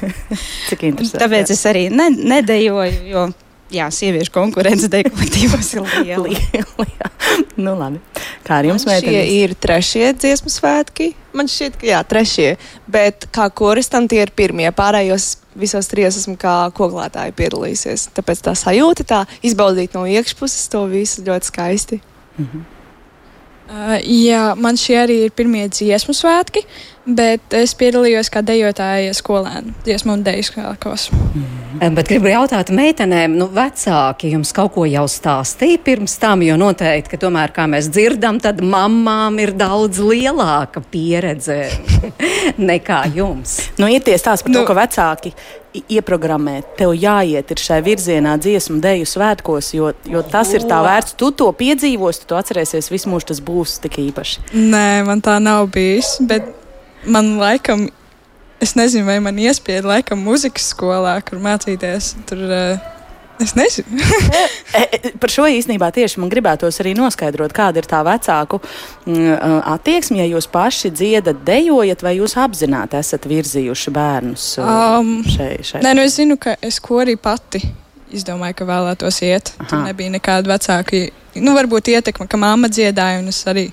Cik 0.68 0.88
interesanti. 0.90 1.22
Tāpēc 1.22 1.54
es 1.54 1.64
arī 1.70 1.86
ne, 1.94 2.10
nedejoju, 2.10 3.06
jo 3.12 3.26
jā, 3.72 3.88
sieviešu 3.94 4.32
konkurence 4.34 4.90
deju 4.92 5.12
kolektīvos 5.12 5.72
ir 5.76 5.86
liela. 5.86 6.26
Liela, 6.28 6.88
jā. 6.98 7.12
nu, 7.56 7.76
labi. 7.78 8.02
Kā 8.42 8.58
ar 8.58 8.68
jums, 8.68 8.84
Šie 8.84 8.98
meitenes? 8.98 9.32
ir 9.38 9.54
trešie 9.62 10.08
dziesmu 10.18 10.50
svētki. 10.52 11.12
Man 11.36 11.48
šķiet, 11.48 11.78
ka 11.80 11.88
jā, 11.88 12.02
trešie. 12.08 12.48
Bet 12.90 13.28
kā 13.32 13.46
koristam 13.54 14.08
tie 14.10 14.24
ir 14.26 14.34
pirmie. 14.36 14.66
Pārējos 14.74 15.36
visos 15.58 15.88
trijos 15.90 16.18
esmu 16.20 16.36
kā 16.40 16.56
koklētāji 16.76 17.34
piedalījusies. 17.38 18.08
Tāpēc 18.16 18.44
tā 18.46 18.54
sajūta, 18.58 19.06
tā 19.08 19.20
izbaudīt 19.44 19.96
no 19.96 20.04
iekšpuses 20.08 20.70
to 20.72 20.84
visu 20.90 21.24
ļoti 21.26 21.50
skaisti. 21.50 22.00
Uh, 23.72 23.96
jā, 24.04 24.52
man 24.58 24.76
šie 24.76 24.98
arī 25.00 25.18
ir 25.26 25.34
pirmie 25.36 25.64
dziesmu 25.70 26.12
svētki, 26.16 26.64
bet 27.06 27.54
es 27.56 27.72
piedalījos 27.78 28.28
kā 28.30 28.42
dejotāja 28.46 29.12
skolēnu 29.16 29.72
dziesmu 29.86 30.12
un 30.16 30.22
deju 30.26 30.44
svētkos. 30.50 31.08
Bet 31.82 32.06
gribu 32.06 32.28
jautāt 32.30 32.70
meitenēm, 32.70 33.32
nu, 33.40 33.48
vecāki 33.50 34.30
jums 34.34 34.52
kaut 34.54 34.74
ko 34.76 34.84
jau 34.86 35.02
stāstīja 35.10 35.80
pirms 35.82 36.14
tam, 36.22 36.44
jo 36.46 36.54
noteikti, 36.60 37.10
ka 37.14 37.18
tomēr, 37.24 37.50
kā 37.56 37.64
mēs 37.70 37.88
dzirdam, 37.90 38.38
tad 38.44 38.60
mamām 38.62 39.40
ir 39.42 39.54
daudz 39.58 39.98
lielāka 39.98 40.82
pieredze 40.92 41.64
nekā 42.70 43.02
jums. 43.16 43.56
Nu, 43.80 43.88
ir 43.90 44.04
tie 44.06 44.14
stāsti 44.20 44.46
par 44.46 44.54
nu, 44.54 44.60
to, 44.60 44.64
ka 44.70 44.78
vecāki 44.78 45.34
i- 45.74 45.84
ieprogrammē, 45.98 46.60
tev 46.78 46.94
jāiet 46.94 47.50
ir 47.50 47.62
šai 47.66 47.80
virzienā 47.82 48.36
dziesmu 48.38 48.78
deju 48.84 49.08
svētkos, 49.08 49.72
jo, 49.74 49.90
jo 50.06 50.22
tas 50.22 50.54
ir 50.54 50.68
tā 50.70 50.78
vērts. 50.86 51.16
Tu 51.18 51.32
to 51.34 51.50
piedzīvosi, 51.56 52.22
tu 52.22 52.30
to 52.34 52.38
atcerēsies, 52.38 52.92
visu 52.94 53.10
mūžu 53.10 53.32
tas 53.32 53.42
būs 53.42 53.80
tik 53.82 53.98
īpaši. 54.06 54.46
Nē, 54.54 54.88
man 55.08 55.24
tā 55.24 55.40
nav 55.42 55.66
bijis, 55.74 56.18
bet 56.20 56.52
man 57.06 57.36
laikam, 57.40 57.88
es 58.62 58.76
nezinu, 58.78 59.06
vai 59.08 59.18
man 59.24 59.38
iespieda 59.40 59.96
laikam 59.96 60.22
muzikas 60.22 60.72
skolā, 60.74 61.18
kur 61.26 61.42
mācīties. 61.42 62.12
Tur, 62.28 62.42
uh, 62.46 62.90
es 63.42 63.56
nezinu. 63.58 63.98
E, 64.72 64.86
e, 64.96 65.10
Par 65.20 65.28
šo 65.28 65.44
īstenībā 65.52 65.90
tieši 65.92 66.16
man 66.22 66.30
gribētos 66.32 66.78
arī 66.80 66.94
noskaidrot, 66.96 67.52
kāda 67.52 67.82
ir 67.82 67.88
tā 67.90 67.98
vecāku 68.06 68.56
mm, 69.04 69.58
attieksme, 69.68 70.16
ja 70.22 70.24
jūs 70.30 70.46
paši 70.48 70.88
dziedat, 70.96 71.42
dejojat, 71.44 72.00
vai 72.00 72.14
jūs 72.16 72.38
apzināti 72.40 72.96
esat 72.96 73.28
virzījuši 73.28 73.92
bērnus 73.92 74.46
uh, 74.62 74.70
Um, 75.02 75.12
šai, 75.28 75.58
šai. 75.60 75.82
Nē, 75.84 75.92
nu 75.98 76.06
es 76.06 76.16
zinu, 76.16 76.38
ka 76.40 76.56
es 76.64 76.80
ko 76.80 77.02
arī 77.04 77.18
pati 77.20 77.60
izdomāju, 78.16 78.56
ka 78.58 78.68
vēlētos 78.68 79.22
iet. 79.26 79.54
Tur 79.58 79.78
Aha. 79.78 79.88
nebija 79.90 80.12
nekāda 80.14 80.52
vecāka, 80.52 81.02
nu, 81.40 81.54
varbūt 81.56 81.90
ietekme, 81.94 82.28
ka 82.30 82.40
mamma 82.40 82.70
dziedāja, 82.72 83.22
un 83.22 83.32
es 83.32 83.40
arī 83.48 83.68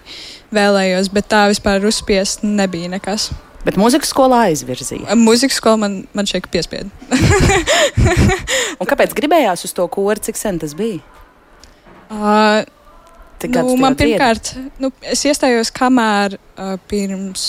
vēlējos, 0.55 1.11
bet 1.13 1.29
tā 1.31 1.45
vispār 1.51 1.85
uzspiest 1.89 2.45
nebija 2.47 2.91
nekas. 2.95 3.29
Bet 3.65 3.75
mūzikas 3.79 4.13
skolā 4.13 4.45
aizvirzīja. 4.49 5.17
Mūzikas 5.19 5.59
skola 5.59 5.81
man, 5.83 5.95
man 6.15 6.27
šeit 6.29 6.47
piespieda. 6.51 6.87
Un 8.79 8.87
kāpēc 8.87 9.13
gribējās 9.17 9.65
uz 9.67 9.75
to 9.75 9.85
kori, 9.91 10.23
cik 10.29 10.39
sen 10.39 10.61
tas 10.61 10.75
bija? 10.79 11.01
Uh, 12.09 12.63
Cik 13.39 13.55
nu, 13.55 13.75
man 13.79 13.95
pirmkārt, 13.95 14.51
nu, 14.83 14.89
es 15.07 15.21
iestājos 15.27 15.71
kamēr 15.75 16.35
uh, 16.35 16.73
pirms. 16.91 17.43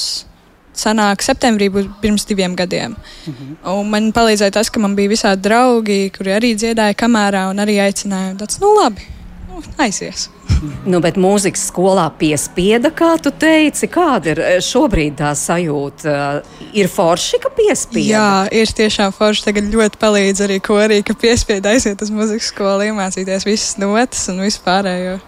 Sanāk, 0.81 1.25
septembrī 1.25 1.69
būs 1.73 1.89
pirms 2.01 2.27
diviem 2.29 2.57
gadiem. 2.59 2.97
Mhm. 3.27 3.55
Un 3.75 3.91
man 3.93 4.11
palīdzēja 4.17 4.57
tas, 4.59 4.73
ka 4.73 4.81
man 4.81 4.97
bija 4.97 5.13
visādi 5.13 5.49
draugi, 5.49 6.03
kuri 6.17 6.37
arī 6.37 6.55
dziedāja 6.57 6.97
kamerā 6.97 7.49
un 7.51 7.63
arī 7.63 7.81
aicināja. 7.85 8.37
Tāds, 8.41 8.61
nu, 8.63 8.73
labi, 8.81 9.07
nu, 9.51 9.63
aizies. 9.79 10.29
Nu, 10.85 10.99
bet 11.01 11.17
mūzikas 11.21 11.63
skolā 11.71 12.05
piespieda, 12.21 12.91
kā 12.93 13.15
tu 13.23 13.33
teici, 13.33 13.89
kāda 13.93 14.35
ir 14.35 14.43
eh, 14.45 14.59
šobrīd 14.65 15.17
tā 15.21 15.31
sajūta? 15.37 16.11
Eh, 16.11 16.69
ir 16.83 16.91
forši, 16.93 17.41
ka 17.41 17.53
piespieda. 17.57 18.11
Jā, 18.11 18.29
ir 18.61 18.75
tiešām 18.81 19.15
forši. 19.17 19.47
Tagad 19.49 19.73
ļoti 19.73 20.01
palīdz 20.01 20.45
arī 20.47 20.61
korī, 20.65 21.01
ka 21.07 21.17
piespieda 21.17 21.73
aiziet 21.73 22.03
uz 22.05 22.13
mūzikas 22.13 22.53
skolu, 22.53 22.91
iemācīties 22.91 23.49
visas 23.49 23.77
notas 23.81 24.29
un 24.33 24.45
vispārējo. 24.45 25.19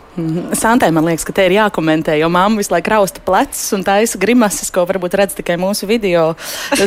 Santai 0.58 0.90
man 0.92 1.06
liekas, 1.08 1.24
ka 1.24 1.32
te 1.32 1.44
ir 1.48 1.54
jākomentē, 1.56 2.18
jo 2.20 2.28
mamma 2.32 2.60
visu 2.60 2.74
laiku 2.74 2.92
rausta 2.92 3.22
plecus 3.24 3.62
un 3.72 3.84
taisa 3.86 4.18
grimases, 4.20 4.68
ko 4.74 4.84
varbūt 4.88 5.16
redz 5.16 5.36
tikai 5.38 5.56
mūsu 5.60 5.88
video 5.88 6.34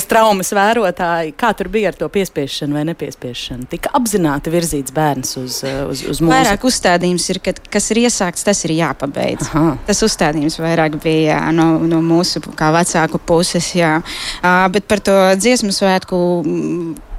traumas 0.09 0.53
vērotāji. 0.53 1.33
Kā 1.39 1.49
tur 1.57 1.71
bija 1.73 1.89
ar 1.89 1.97
to 1.97 2.09
piespiešanu 2.13 2.77
vai 2.77 2.83
nepiespiešanu? 2.91 3.65
Tika 3.71 3.89
apzināti 3.97 4.53
virzīts 4.53 4.93
bērns 4.95 5.33
uz, 5.41 5.57
uz, 5.65 6.03
uz 6.05 6.21
mūziku. 6.21 6.29
Vairāk 6.29 6.67
uzstādījums 6.69 7.25
ir, 7.33 7.41
ka 7.41 7.55
kas 7.77 7.89
ir 7.95 8.03
iesākts, 8.05 8.45
tas 8.45 8.61
ir 8.67 8.75
jāpabeidz. 8.77 9.49
Aha. 9.49 9.73
Tas 9.89 10.05
uzstādījums 10.05 10.59
vairāk 10.61 10.99
bija 11.01 11.33
jā, 11.33 11.41
no, 11.55 11.71
no 11.81 12.03
mūsu 12.05 12.43
kā 12.53 12.69
vecāku 12.75 13.21
puses, 13.25 13.73
jā. 13.73 13.97
Uh, 14.43 14.67
bet 14.73 14.85
par 14.91 15.01
to 15.01 15.17
dziesmu 15.41 15.73
svētku 15.73 16.21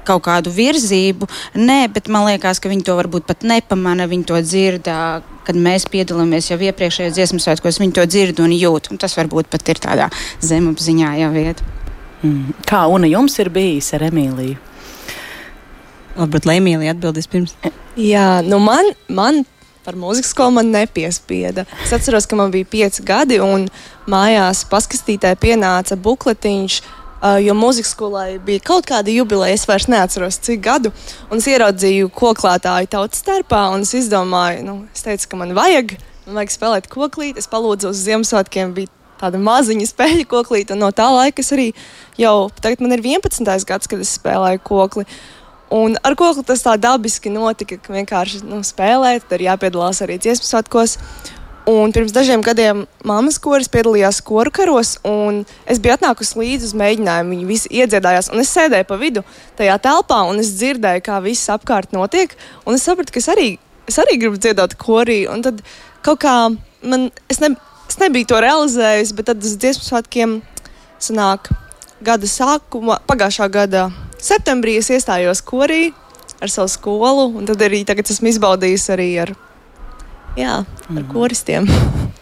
kaut 0.07 0.23
kādu 0.27 0.51
virzību. 0.53 1.27
Nē, 1.59 1.79
bet 1.93 2.09
man 2.13 2.27
liekas, 2.29 2.61
ka 2.63 2.71
viņi 2.71 2.85
to 2.87 2.95
varbūt 2.97 3.27
pat 3.29 3.43
nepamana. 3.47 4.07
Viņi 4.09 4.27
to 4.29 4.39
dzird, 4.43 4.87
kad 5.47 5.59
mēs 5.67 5.87
piedalāmies 5.91 6.51
jau 6.51 6.59
iepriekšējos 6.59 7.17
dziesmu 7.17 7.41
svētkos. 7.43 7.81
Viņi 7.83 7.97
to 7.97 8.05
dzird 8.09 8.39
un 8.43 8.55
jūt. 8.55 8.91
Un 8.93 9.01
tas 9.01 9.17
varbūt 9.19 9.51
pat 9.53 9.67
ir 9.73 9.81
tādā 9.83 10.07
zemapziņā 10.43 11.17
jau 11.21 11.33
vieta. 11.35 11.67
Mm. 12.23 12.55
Kā 12.67 12.85
un 12.89 13.05
jums 13.05 13.37
ir 13.43 13.51
bijis 13.53 13.91
ar 13.93 14.07
Emīliju? 14.07 14.57
Varbūt 16.17 16.49
Emīlija 16.49 16.95
atbildēs 16.95 17.29
pirms. 17.29 17.53
Jā, 17.97 18.41
nu 18.45 18.57
man, 18.61 18.89
man 19.09 19.43
par 19.87 19.95
mūzikas 19.95 20.33
skolu 20.33 20.57
man 20.57 20.71
nepiespieda. 20.73 21.63
Es 21.85 21.93
atceros, 21.95 22.27
ka 22.27 22.35
man 22.35 22.51
bija 22.51 22.67
pieci 22.67 23.05
gadi 23.07 23.37
un 23.39 23.69
mājās 24.09 24.65
paskastītē 24.67 25.31
pienāca 25.39 25.95
bukletiņš 25.95 26.81
jo 27.43 27.55
mūzikas 27.57 27.93
skolai 27.95 28.37
bija 28.43 28.63
kaut 28.65 28.87
kāda 28.89 29.13
jubileja, 29.13 29.55
es 29.57 29.65
vairs 29.69 29.87
neatceros, 29.91 30.39
cik 30.45 30.61
gadu. 30.65 30.91
Un 31.31 31.41
es 31.41 31.47
ieraudzīju 31.49 32.11
koklētāju 32.13 32.91
tautas 32.93 33.23
starpā, 33.23 33.67
un 33.73 33.85
es 33.87 33.95
izdomāju, 33.97 34.65
nu, 34.67 34.77
es 34.93 35.05
teicu, 35.05 35.31
ka 35.31 35.41
man 35.41 35.55
vajag, 35.57 35.97
man 36.27 36.41
vajag 36.41 36.53
spēlēt 36.53 36.91
koklīti. 36.91 37.41
Es 37.41 37.49
palūdzu 37.51 37.91
uz 37.93 38.03
Ziemassvētkiem, 38.05 38.75
bija 38.77 38.93
tāda 39.21 39.41
maziņa 39.41 39.89
spēļu 39.89 40.27
koklīte, 40.29 40.75
un 40.75 40.85
no 40.85 40.91
tā 40.95 41.07
laika 41.13 41.41
es 41.41 41.49
arī 41.55 41.71
jau, 42.21 42.51
tagad 42.61 42.83
man 42.85 42.93
ir 42.97 43.03
11. 43.17 43.49
gads, 43.65 43.89
kad 43.89 44.03
es 44.03 44.13
spēlēju 44.19 44.63
kokli. 44.67 45.07
Un 45.73 45.97
ar 46.05 46.15
kokli 46.15 46.45
tas 46.47 46.61
tā 46.63 46.77
dabiski 46.79 47.31
notika, 47.33 47.75
ka 47.81 47.91
vienkārši 47.91 48.45
nu, 48.47 48.61
spēlēt, 48.63 49.25
tad 49.27 49.41
ir 49.41 49.49
jāpiedalās 49.49 49.99
arī 50.05 50.15
dziesmu 50.21 50.47
svētkos. 50.47 50.95
Un 51.67 51.91
pirms 51.91 52.13
dažiem 52.15 52.39
gadiem 52.39 52.85
mammas 53.03 53.35
koris 53.43 53.67
piedalījās 53.67 54.21
koru 54.23 54.53
karos, 54.55 54.93
un 55.03 55.41
es 55.67 55.81
biju 55.83 55.97
atnākusi 55.97 56.39
līdzi 56.39 56.69
uz 56.69 56.75
mēģinājumu. 56.79 57.33
Viņi 57.33 57.47
visi 57.49 57.71
iedziedājās, 57.81 58.29
un 58.31 58.39
es 58.39 58.53
sēdēju 58.55 58.87
pa 58.87 58.95
vidu 59.01 59.23
tajā 59.59 59.75
telpā, 59.83 60.21
un 60.29 60.39
es 60.39 60.53
dzirdēju, 60.55 61.03
kā 61.03 61.17
viss 61.25 61.51
apkārt 61.51 61.91
notiek. 61.91 62.31
Un 62.63 62.77
es 62.77 62.85
sapratu, 62.87 63.11
ka 63.11 63.19
es 63.19 63.27
arī, 63.33 63.49
es 63.83 63.99
arī 63.99 64.15
gribu 64.21 64.39
dziedāt 64.39 64.77
korī. 64.79 65.25
Un 65.27 65.43
tad 65.43 65.59
kaut 66.07 66.21
kā 66.23 66.35
man, 66.87 67.09
es, 67.27 67.41
ne, 67.43 67.51
es 67.91 67.99
nebiju 67.99 68.29
to 68.31 68.39
realizējis, 68.47 69.11
bet 69.17 69.27
tad 69.33 69.43
uz 69.43 69.57
dziesmu 69.59 69.89
svētkiem 69.89 70.37
sanāk 71.03 71.49
gada 71.99 72.29
sākumā, 72.31 73.01
pagājušā 73.11 73.49
gada 73.51 73.89
septembrī 74.23 74.77
es 74.79 74.87
iestājos 74.93 75.43
korī 75.43 75.89
ar 76.39 76.53
savu 76.53 76.71
skolu, 76.71 77.27
un 77.41 77.49
tad 77.49 77.59
arī 77.67 77.83
tagad 77.83 78.07
esmu 78.13 78.31
izbaudījis 78.31 78.87
arī 78.95 79.09
ar 79.25 79.35
jā, 80.37 80.61
ar 80.63 81.01
mm. 81.01 81.09
koristiem. 81.13 81.67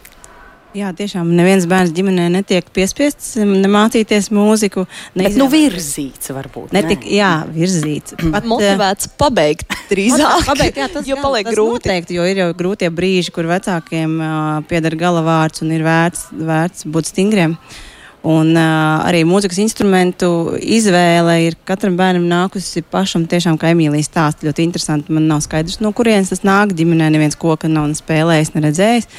Jā, 0.75 0.89
tiešām 0.91 1.29
neviens 1.31 1.63
bērns 1.71 1.93
ģimenē 1.95 2.25
netiek 2.33 2.65
piespiests 2.75 3.37
mācīties 3.39 4.27
mūziku. 4.35 4.83
Bet, 5.15 5.37
nu, 5.39 5.47
virzīts 5.47 6.33
varbūt. 6.35 6.73
Netik, 6.75 7.05
jā, 7.07 7.29
virzīts. 7.47 8.17
Pat 8.35 8.43
motivēts 8.49 9.07
pabeigt 9.15 9.71
drīzāk. 9.91 10.43
pabeigt, 10.49 10.81
jā, 10.83 10.89
tas, 10.91 11.07
jo 11.07 11.15
paliek 11.21 11.47
tas 11.47 11.55
grūti. 11.55 11.87
Noteikti, 11.87 12.19
jo 12.19 12.27
ir 12.27 12.43
jau 12.43 12.49
grūtie 12.59 12.91
brīži, 12.91 13.31
kur 13.31 13.47
vecākiem 13.53 14.19
uh, 14.19 14.35
pieder 14.67 14.99
galavārds 14.99 15.63
un 15.63 15.71
ir 15.77 15.87
vērts, 15.87 16.27
vērts 16.43 16.89
būt 16.91 17.13
stingriem. 17.13 17.55
Un 18.25 18.55
uh, 18.57 19.05
arī 19.05 19.19
mūzikas 19.27 19.59
instrumentu 19.61 20.27
izvēle 20.57 21.35
ir 21.45 21.57
katram 21.67 21.93
bērnam 21.99 22.25
nākusi 22.25 22.81
pašam, 22.89 23.27
tiešām, 23.29 23.59
kā 23.61 23.69
Emīlija 23.75 24.07
stāsta, 24.07 24.47
ļoti 24.47 24.65
interesanti. 24.65 25.13
Man 25.13 25.27
nav 25.29 25.43
skaidrs, 25.45 25.77
no 25.83 25.91
kurienes 25.93 26.33
tas 26.33 26.41
nāk. 26.47 26.73
Ģimenē 26.73 27.11
neviens 27.13 27.37
koka 27.37 27.69
nav 27.69 27.85
ne 27.91 27.97
spēlējis, 27.97 28.55
ne 28.55 28.63
redzējis. 28.65 29.09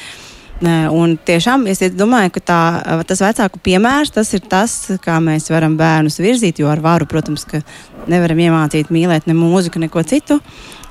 Un 0.91 1.13
tiešām 1.21 1.67
es 1.69 1.83
domāju, 1.93 2.33
ka 2.35 2.41
tā, 2.41 2.61
tas 3.07 3.21
vecāku 3.21 3.61
piemērs 3.63 4.11
tas 4.15 4.33
ir 4.33 4.41
tas, 4.49 4.73
kā 5.03 5.19
mēs 5.21 5.51
varam 5.53 5.77
bērnus 5.77 6.17
virzīt. 6.19 6.59
Jo 6.59 6.71
ar 6.73 6.81
varu, 6.83 7.07
protams, 7.07 7.45
nevaram 8.09 8.41
iemācīt 8.41 8.91
mīlēt 8.91 9.29
ne 9.29 9.37
mūziku, 9.37 9.79
neko 9.85 10.03
citu. 10.09 10.41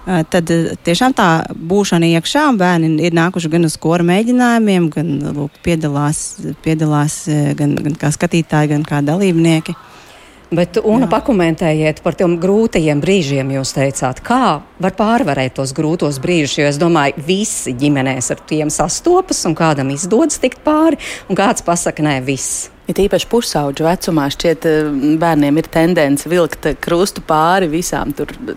Tad 0.06 0.50
tiešām 0.86 1.16
tā 1.18 1.28
būšana 1.50 2.06
iekšā, 2.14 2.44
bērni 2.58 2.92
ir 3.08 3.16
nākuši 3.16 3.50
gan 3.50 3.66
uz 3.66 3.74
skolu 3.74 4.06
mēģinājumiem, 4.06 4.86
gan 4.94 5.08
lūk, 5.34 5.58
piedalās, 5.66 6.20
piedalās 6.62 7.24
gan, 7.58 7.74
gan 7.74 7.98
kā 7.98 8.12
skatītāji, 8.14 8.70
gan 8.76 8.86
kā 8.86 9.02
dalībnieki. 9.02 9.74
Bet, 10.54 10.78
Una, 10.86 11.08
pakomentējiet 11.10 12.04
par 12.04 12.14
tiem 12.14 12.36
grūtajiem 12.38 13.00
brīžiem. 13.02 13.50
Jūs 13.56 13.74
teicāt, 13.74 14.22
kā 14.22 14.60
var 14.62 14.94
pārvarēt 14.94 15.56
tos 15.58 15.72
grūtos 15.74 16.20
brīžus, 16.22 16.60
jo 16.60 16.68
es 16.70 16.78
domāju, 16.78 17.18
visi 17.26 17.74
ģimenēs 17.74 18.30
ar 18.30 18.44
tiem 18.46 18.70
sastopas, 18.70 19.42
un 19.50 19.58
kādam 19.58 19.90
izdodas 19.90 20.38
tikt 20.38 20.62
pāri, 20.62 21.02
un 21.26 21.38
kāds 21.38 21.66
pasaka, 21.66 22.06
nē, 22.06 22.20
viss. 22.30 22.68
It 22.86 23.00
īpaši 23.02 23.26
pusauģu 23.26 23.82
vecumā 23.82 24.28
šķiet, 24.30 24.66
eh, 24.70 24.88
bērniem 25.18 25.56
ir 25.58 25.66
tendence 25.74 26.28
vilkt 26.30 26.68
krustu 26.78 27.22
pāri 27.26 27.66
visām 27.66 28.12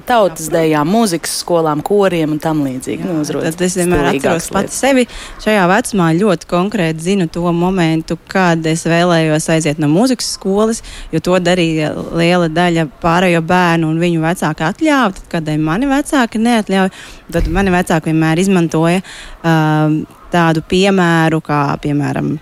tautas 0.06 0.52
dēļām, 0.54 0.86
mūzikas 0.86 1.32
skolām, 1.42 1.82
koriem 1.82 2.36
un 2.36 2.42
tam 2.42 2.62
līdzīgi. 2.62 3.08
Nu, 3.10 3.24
tad 3.26 3.64
es 3.66 3.78
vienmēr 3.80 4.12
atceros 4.12 4.52
pati 4.54 4.76
sevi. 4.76 5.08
Šajā 5.42 5.64
vecumā 5.72 6.12
ļoti 6.20 6.46
konkrēti 6.52 7.08
zinu 7.08 7.26
to 7.34 7.50
momentu, 7.50 8.20
kad 8.30 8.62
es 8.70 8.86
vēlējos 8.86 9.50
aiziet 9.50 9.82
no 9.82 9.90
mūzikas 9.90 10.30
skolas, 10.38 10.84
jo 11.12 11.24
to 11.26 11.40
darīja 11.42 11.96
liela 12.14 12.52
daļa 12.54 12.86
pārējo 13.02 13.42
bērnu 13.42 13.90
un 13.90 13.98
viņu 13.98 14.22
vecāki 14.22 14.68
atļāva. 14.68 15.18
Tad, 15.18 15.26
kad 15.34 15.50
mani 15.58 15.90
vecāki 15.90 16.38
neatļauja, 16.46 16.94
tad 17.34 17.50
mani 17.50 17.74
vecāki 17.74 18.14
vienmēr 18.14 18.46
izmantoja 18.46 19.02
uh, 19.02 19.98
tādu 20.30 20.62
piemēru, 20.70 21.42
kā 21.42 21.64
piemēram 21.82 22.36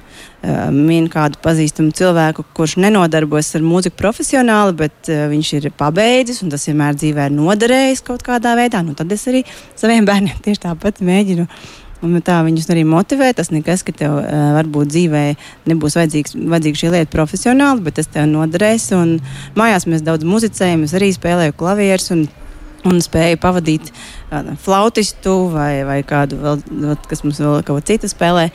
uh, 0.47 0.67
min 0.73 1.09
kādu 1.11 1.39
pazīstamu 1.43 1.91
cilvēku, 1.95 2.45
kurš 2.57 2.77
nenodarbojas 2.81 3.53
ar 3.59 3.65
mūziku 3.65 3.99
profesionāli, 3.99 4.75
bet 4.79 5.11
uh, 5.11 5.25
viņš 5.31 5.51
ir 5.59 5.67
pabeidzis 5.77 6.43
un 6.45 6.53
tas 6.53 6.65
vienmēr 6.69 6.95
dzīvē 6.97 7.27
ir 7.27 7.35
noderējis 7.35 8.05
kaut 8.07 8.23
kādā 8.25 8.55
veidā. 8.59 8.81
Nu, 8.85 8.95
tad 8.97 9.11
es 9.13 9.27
arī 9.29 9.43
saviem 9.75 10.07
bērniem 10.09 10.39
tieši 10.45 10.65
tāpat 10.69 11.03
mēģinu. 11.05 11.47
Un 12.05 12.19
tā 12.21 12.43
viņus 12.45 12.67
arī 12.69 12.83
motivē. 12.85 13.31
Tas 13.33 13.49
nekas, 13.49 13.81
ka 13.85 13.93
tev 13.97 14.19
uh, 14.19 14.33
varbūt 14.57 14.91
dzīvē 14.93 15.23
nebūs 15.69 15.97
vajadzīga 15.97 16.77
šī 16.77 16.91
lieta 16.93 17.09
profesionāli, 17.13 17.83
bet 17.87 17.97
tas 17.97 18.09
tev 18.13 18.29
noderēs. 18.29 18.91
Un 18.97 19.17
mājās 19.57 19.89
mēs 19.89 20.05
daudz 20.05 20.27
muzicējam, 20.27 20.85
es 20.85 20.93
arī 20.97 21.09
spēlēju 21.15 21.57
klavierus 21.57 22.13
un 22.13 22.27
spēju 23.03 23.39
pavadīt 23.41 23.91
kādu 24.29 24.55
flautistu 24.63 25.35
vai, 25.53 25.83
vai 25.87 26.01
kādu 26.07 26.39
vēl, 26.41 26.61
kas 27.09 27.23
mums 27.25 27.41
vēl 27.41 27.63
kaut 27.63 27.81
ko 27.81 27.87
citu 27.89 28.09
spēlē. 28.11 28.49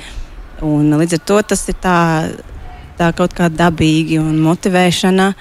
Un 0.63 0.95
līdz 1.01 1.19
ar 1.19 1.27
to 1.27 1.43
tas 1.53 1.67
ir 1.71 1.77
tā, 1.83 1.99
tā 2.99 3.11
kaut 3.19 3.35
kā 3.37 3.51
dabīgi 3.51 4.21
un 4.23 4.39
motivēšana. 4.45 5.33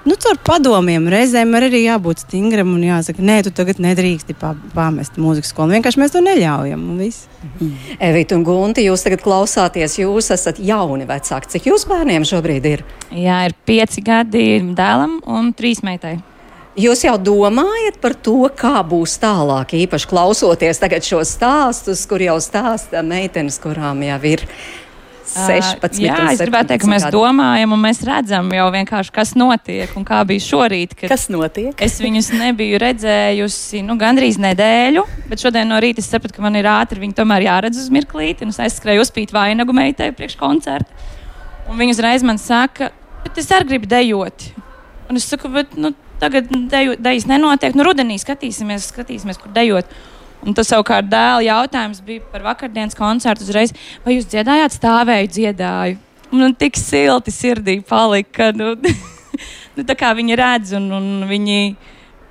Nu, 0.00 0.14
caur 0.16 0.38
padomiem 0.40 1.10
reizēm 1.12 1.50
ir 1.58 1.66
arī 1.66 1.82
jābūt 1.82 2.22
stingram 2.22 2.70
un 2.72 2.86
jāsaka, 2.86 3.20
nē, 3.20 3.42
tu 3.44 3.50
tagad 3.52 3.82
nedrīksti 3.84 4.36
pamest 4.72 5.18
mūzikas 5.20 5.52
skolu. 5.52 5.74
Vienkārši 5.76 6.00
mēs 6.00 6.14
to 6.14 6.22
neļaujam. 6.24 6.86
Mm. 6.96 7.74
Evita 8.08 8.38
un 8.38 8.46
Gunti, 8.48 8.86
jūs 8.86 9.04
tagad 9.04 9.20
klausāties, 9.26 9.98
jūs 10.00 10.32
esat 10.32 10.62
jauni 10.64 11.04
vecāki. 11.10 11.52
Cik 11.52 11.68
jūs 11.68 11.84
bērniem 11.90 12.24
šobrīd 12.24 12.72
ir? 12.72 12.86
Jā, 13.12 13.42
ir 13.50 13.58
pieci 13.68 14.00
gadi 14.06 14.48
dēlam 14.72 15.20
un 15.28 15.52
trīs 15.58 15.84
meitai. 15.84 16.16
Jūs 16.78 17.00
jau 17.02 17.16
domājat 17.18 17.96
par 17.98 18.14
to, 18.14 18.44
kā 18.54 18.78
būs 18.86 19.16
tālāk, 19.18 19.74
īpaši 19.74 20.06
klausoties 20.06 20.78
šos 21.02 21.32
stāstus, 21.34 22.04
kur 22.06 22.22
jau 22.22 22.36
stāsta 22.38 23.02
meitenes, 23.02 23.58
kurām 23.58 24.04
jau 24.06 24.20
ir 24.22 24.44
16. 25.30 25.98
Uh, 25.98 26.04
jā, 26.06 26.14
es 26.32 26.42
gribētu 26.42 26.72
teikt, 26.72 26.84
ka 26.84 26.90
mēs 26.90 27.06
domājam, 27.10 27.74
un 27.74 27.82
mēs 27.82 28.00
redzam 28.06 28.48
jau 28.54 28.66
vienkārši, 28.74 29.12
kas 29.14 29.32
notiek 29.38 29.92
un 29.98 30.06
kā 30.06 30.20
bija 30.26 30.42
šorīt. 30.42 30.94
Kas 31.10 31.28
notiek? 31.30 31.74
Es 31.82 31.98
viņus 32.02 32.32
nebiju 32.38 32.80
redzējusi 32.82 33.82
nu, 33.86 33.96
gandrīz 34.00 34.40
nedēļu, 34.42 35.04
bet 35.30 35.42
šodien 35.42 35.70
no 35.70 35.78
rīta 35.82 36.02
es 36.02 36.10
sapratu, 36.10 36.38
ka 36.38 36.44
man 36.46 36.58
ir 36.58 36.70
ātri 36.70 37.02
viņi 37.02 37.18
tomēr 37.18 37.46
jāredz 37.46 37.82
uz 37.82 37.90
mirklīti, 37.94 38.46
un 38.46 38.54
es 38.54 38.60
aizskrēju 38.62 39.06
uzpīt 39.06 39.34
vainagu 39.34 39.74
meitai 39.76 40.10
priekš 40.14 40.38
koncerta. 40.40 41.10
Un 41.70 41.78
viņi 41.78 41.94
uzreiz 41.94 42.26
man 42.26 42.38
saka, 42.42 42.90
bet 43.26 43.38
es 43.38 43.50
arī 43.54 43.74
gribu 43.74 43.90
dejot. 43.90 44.50
Un 45.10 45.18
es 45.18 45.26
saku, 45.30 45.50
bet 45.54 45.78
nu, 45.78 45.94
tagad 46.20 46.48
deju, 46.70 46.96
dejas 47.00 47.26
nenotiek. 47.28 47.76
Nu, 47.76 47.84
rudenī 47.86 48.18
skatīsimies, 48.20 48.90
skatīsimies, 48.92 49.40
kur 49.40 49.52
dejot. 49.54 49.90
Un 50.40 50.56
tas 50.56 50.70
savukārt 50.72 51.08
dēla 51.10 51.44
jautājums 51.44 52.00
bija 52.04 52.24
par 52.32 52.44
vakardienas 52.44 52.96
koncertu 52.96 53.44
uzreiz. 53.44 53.74
Vai 54.04 54.16
jūs 54.16 54.28
dziedājāt, 54.30 54.76
stāvēju, 54.78 55.32
dziedāju? 55.36 55.98
Man 56.30 56.54
tik 56.56 56.78
silti 56.78 57.32
sirdī 57.34 57.80
palika. 57.84 58.50
Nu, 58.56 58.72
nu, 59.76 59.84
tā 59.84 59.96
kā 59.98 60.12
viņi 60.16 60.38
redz 60.40 60.76
un, 60.78 60.90
un 60.96 61.08
viņi. 61.30 61.62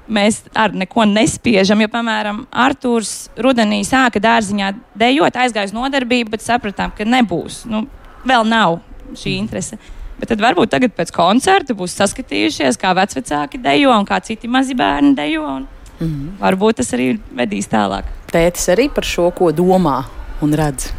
Mēs 0.10 0.40
ar 0.58 0.72
neko 0.74 1.04
nespiežam, 1.06 1.84
jo, 1.84 1.88
piemēram, 1.94 2.40
Arthurs 2.64 3.28
rudenī 3.38 3.84
sāka 3.86 4.18
dārziņā 4.18 4.72
dejot, 4.98 5.36
aizgāja 5.38 5.70
uz 5.70 5.74
nodarbību, 5.76 6.32
bet 6.34 6.42
sapratām, 6.42 6.90
ka 6.98 7.06
nebūs. 7.06 7.60
Nu, 7.70 7.84
vēl 8.26 8.48
nav 8.50 8.80
šī 9.14 9.36
interese. 9.38 9.78
Bet 10.20 10.30
tad 10.34 10.42
varbūt 10.44 10.70
tagad 10.70 10.94
pēc 10.96 11.12
koncerta 11.16 11.74
būs 11.74 11.96
saskatījušies, 11.96 12.78
kā 12.80 12.94
vecāki 12.94 13.62
dejo 13.64 13.94
un 13.96 14.06
kā 14.06 14.20
citi 14.24 14.48
mazi 14.48 14.76
bērni 14.76 15.16
dejo. 15.16 15.48
Un 15.48 15.68
Mm 16.00 16.08
-hmm. 16.08 16.40
Varbūt 16.40 16.74
tas 16.74 16.94
arī 16.94 17.20
vedīs 17.36 17.68
tālāk. 17.68 18.04
Tētis 18.32 18.70
arī 18.72 18.90
par 18.94 19.04
šo 19.04 19.32
ko 19.32 19.52
domā 19.52 20.04
un 20.42 20.54
redz. 20.54 20.94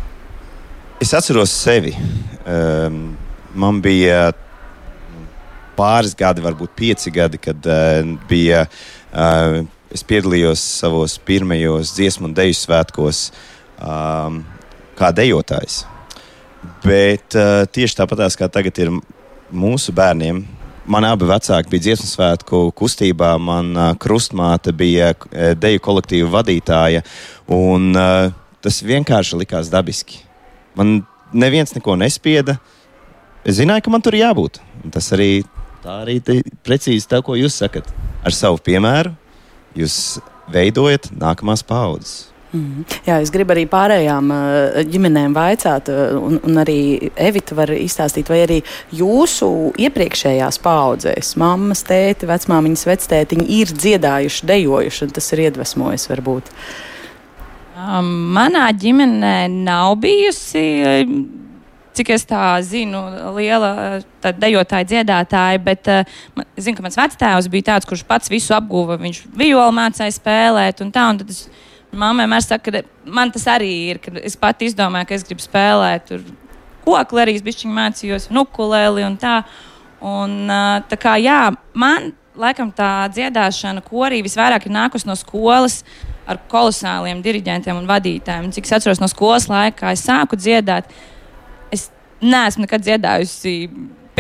Es 1.00 1.14
atceros 1.14 1.50
sevi. 1.50 1.96
Um, 2.46 3.16
man 3.54 3.80
bija 3.82 4.32
pāris 5.76 6.14
gadi, 6.16 6.42
varbūt 6.42 6.68
pieci 6.76 7.10
gadi, 7.10 7.38
kad 7.38 7.66
uh, 7.66 8.18
bija. 8.28 8.66
Uh, 9.12 9.66
es 9.90 10.04
piedalījos 10.04 10.60
savos 10.78 11.18
pirmajos 11.18 11.94
dziesmu 11.94 12.28
un 12.28 12.34
dēļu 12.34 12.54
svētkos 12.54 13.32
um, 13.82 14.44
kā 14.98 15.10
dejotājs. 15.12 15.86
Bet 16.84 17.36
uh, 17.36 17.66
tieši 17.68 17.98
tāpat 17.98 18.24
kā 18.38 18.48
tagad 18.48 18.78
ir 18.80 18.94
mūsu 19.50 19.92
bērniem, 19.92 20.44
Man 20.90 21.04
abi 21.06 21.26
vecāki 21.28 21.70
bija 21.70 21.84
dziesmu 21.84 22.08
svētku 22.08 22.58
kustībā, 22.74 23.34
mana 23.38 23.92
krustmāte 24.00 24.72
bija 24.74 25.12
deju 25.60 25.82
kolektīva 25.84 26.30
vadītāja. 26.32 27.04
Un, 27.52 27.92
uh, 27.94 28.32
tas 28.64 28.80
vienkārši 28.82 29.38
likās 29.42 29.70
dabiski. 29.70 30.22
Man 30.74 31.02
neviens 31.30 31.76
neko 31.76 31.94
nespieda. 32.00 32.56
Es 33.44 33.60
zināju, 33.60 33.84
ka 33.86 33.92
man 33.94 34.02
tur 34.02 34.16
jābūt. 34.18 34.58
Un 34.82 34.94
tas 34.94 35.12
arī 35.14 35.44
tā 35.84 36.00
arī 36.02 36.18
precīzi 36.66 37.08
tā, 37.08 37.22
ko 37.24 37.38
jūs 37.38 37.60
sakat. 37.62 37.86
Ar 38.26 38.34
savu 38.34 38.58
piemēru 38.64 39.14
jūs 39.78 40.18
veidojat 40.50 41.12
nākamās 41.14 41.62
paudzes. 41.66 42.29
Mm. 42.50 42.82
Jā, 43.06 43.20
es 43.22 43.30
gribu 43.30 43.54
arī 43.54 43.62
pārējām 43.70 44.30
uh, 44.34 44.78
ģimenēm 44.90 45.34
vaicāt, 45.36 45.86
uh, 45.92 46.16
un, 46.18 46.40
un 46.42 46.58
arī 46.58 47.10
Evita 47.14 47.54
var 47.54 47.70
izstāstīt, 47.70 48.26
vai 48.30 48.40
arī 48.42 48.58
jūsu 48.98 49.50
iepriekšējās 49.78 50.58
paudzēs, 50.64 51.36
mammas, 51.38 51.84
tēti, 51.86 52.26
vecmāmiņas, 52.30 52.86
vectētiņi 52.90 53.46
ir 53.60 53.70
dziedājuši, 53.70 54.48
dejojuši, 54.50 55.04
un 55.06 55.14
tas 55.14 55.30
ir 55.34 55.44
iedvesmojis 55.46 56.08
varbūt. 56.10 56.50
Manā 58.34 58.66
ģimenē 58.76 59.36
nav 59.52 59.94
bijusi 60.02 60.66
cik 61.96 62.12
es 62.14 62.26
tā 62.28 62.42
zinu, 62.64 63.00
liela 63.36 64.00
dejotāja, 64.22 64.86
dziedātāja, 64.88 65.62
bet 65.62 65.88
uh, 65.90 66.20
zinu, 66.58 66.78
ka 66.78 66.86
mans 66.86 66.98
vectēvs 66.98 67.48
bija 67.52 67.72
tāds, 67.74 67.88
kurš 67.88 68.04
pats 68.08 68.30
visu 68.32 68.54
apguva. 68.56 68.98
Viņš 69.00 69.24
violi 69.36 69.74
mācīja 69.76 70.14
spēlēt, 70.16 70.82
un 70.84 70.92
tā. 70.94 71.08
Un 71.12 71.20
tad 71.20 71.34
es 71.34 71.44
Māma 71.90 72.22
vienmēr 72.22 72.44
saka, 72.44 72.70
ka 72.70 73.10
man 73.10 73.32
tas 73.34 73.48
arī 73.50 73.70
ir, 73.90 73.98
ka 74.02 74.12
es 74.22 74.36
pati 74.38 74.68
izdomāju, 74.70 75.08
ka 75.08 75.16
es 75.16 75.26
gribu 75.26 75.42
spēlēt 75.42 76.06
tur 76.06 76.22
kokli, 76.84 77.22
arī 77.22 77.34
es 77.38 77.44
bišķiņu 77.46 77.74
mācījos, 77.74 78.30
un 78.30 78.44
ukulēli 78.44 79.06
un 79.08 79.18
tā. 79.20 79.40
Un, 80.00 80.48
tā 80.88 80.96
kā 80.96 81.18
jā, 81.20 81.50
man 81.76 82.14
laikam 82.40 82.70
tā 82.72 83.04
dziedāšana 83.12 83.82
korī 83.84 84.22
visvairāk 84.24 84.64
ir 84.64 84.72
nākusi 84.72 85.08
no 85.08 85.16
skolas 85.18 85.82
ar 86.30 86.38
kolosāliem 86.48 87.20
diriģentiem 87.24 87.76
un 87.76 87.88
vadītājiem. 87.90 88.48
Cik 88.54 88.68
es 88.68 88.76
atceros 88.78 89.02
no 89.02 89.10
skolas 89.10 89.48
laika, 89.50 89.82
kad 89.82 89.98
es 89.98 90.06
sāku 90.06 90.38
dziedāt, 90.40 90.88
es 91.74 91.88
neesmu 92.22 92.64
nekad 92.64 92.86
dziedājusi. 92.86 93.54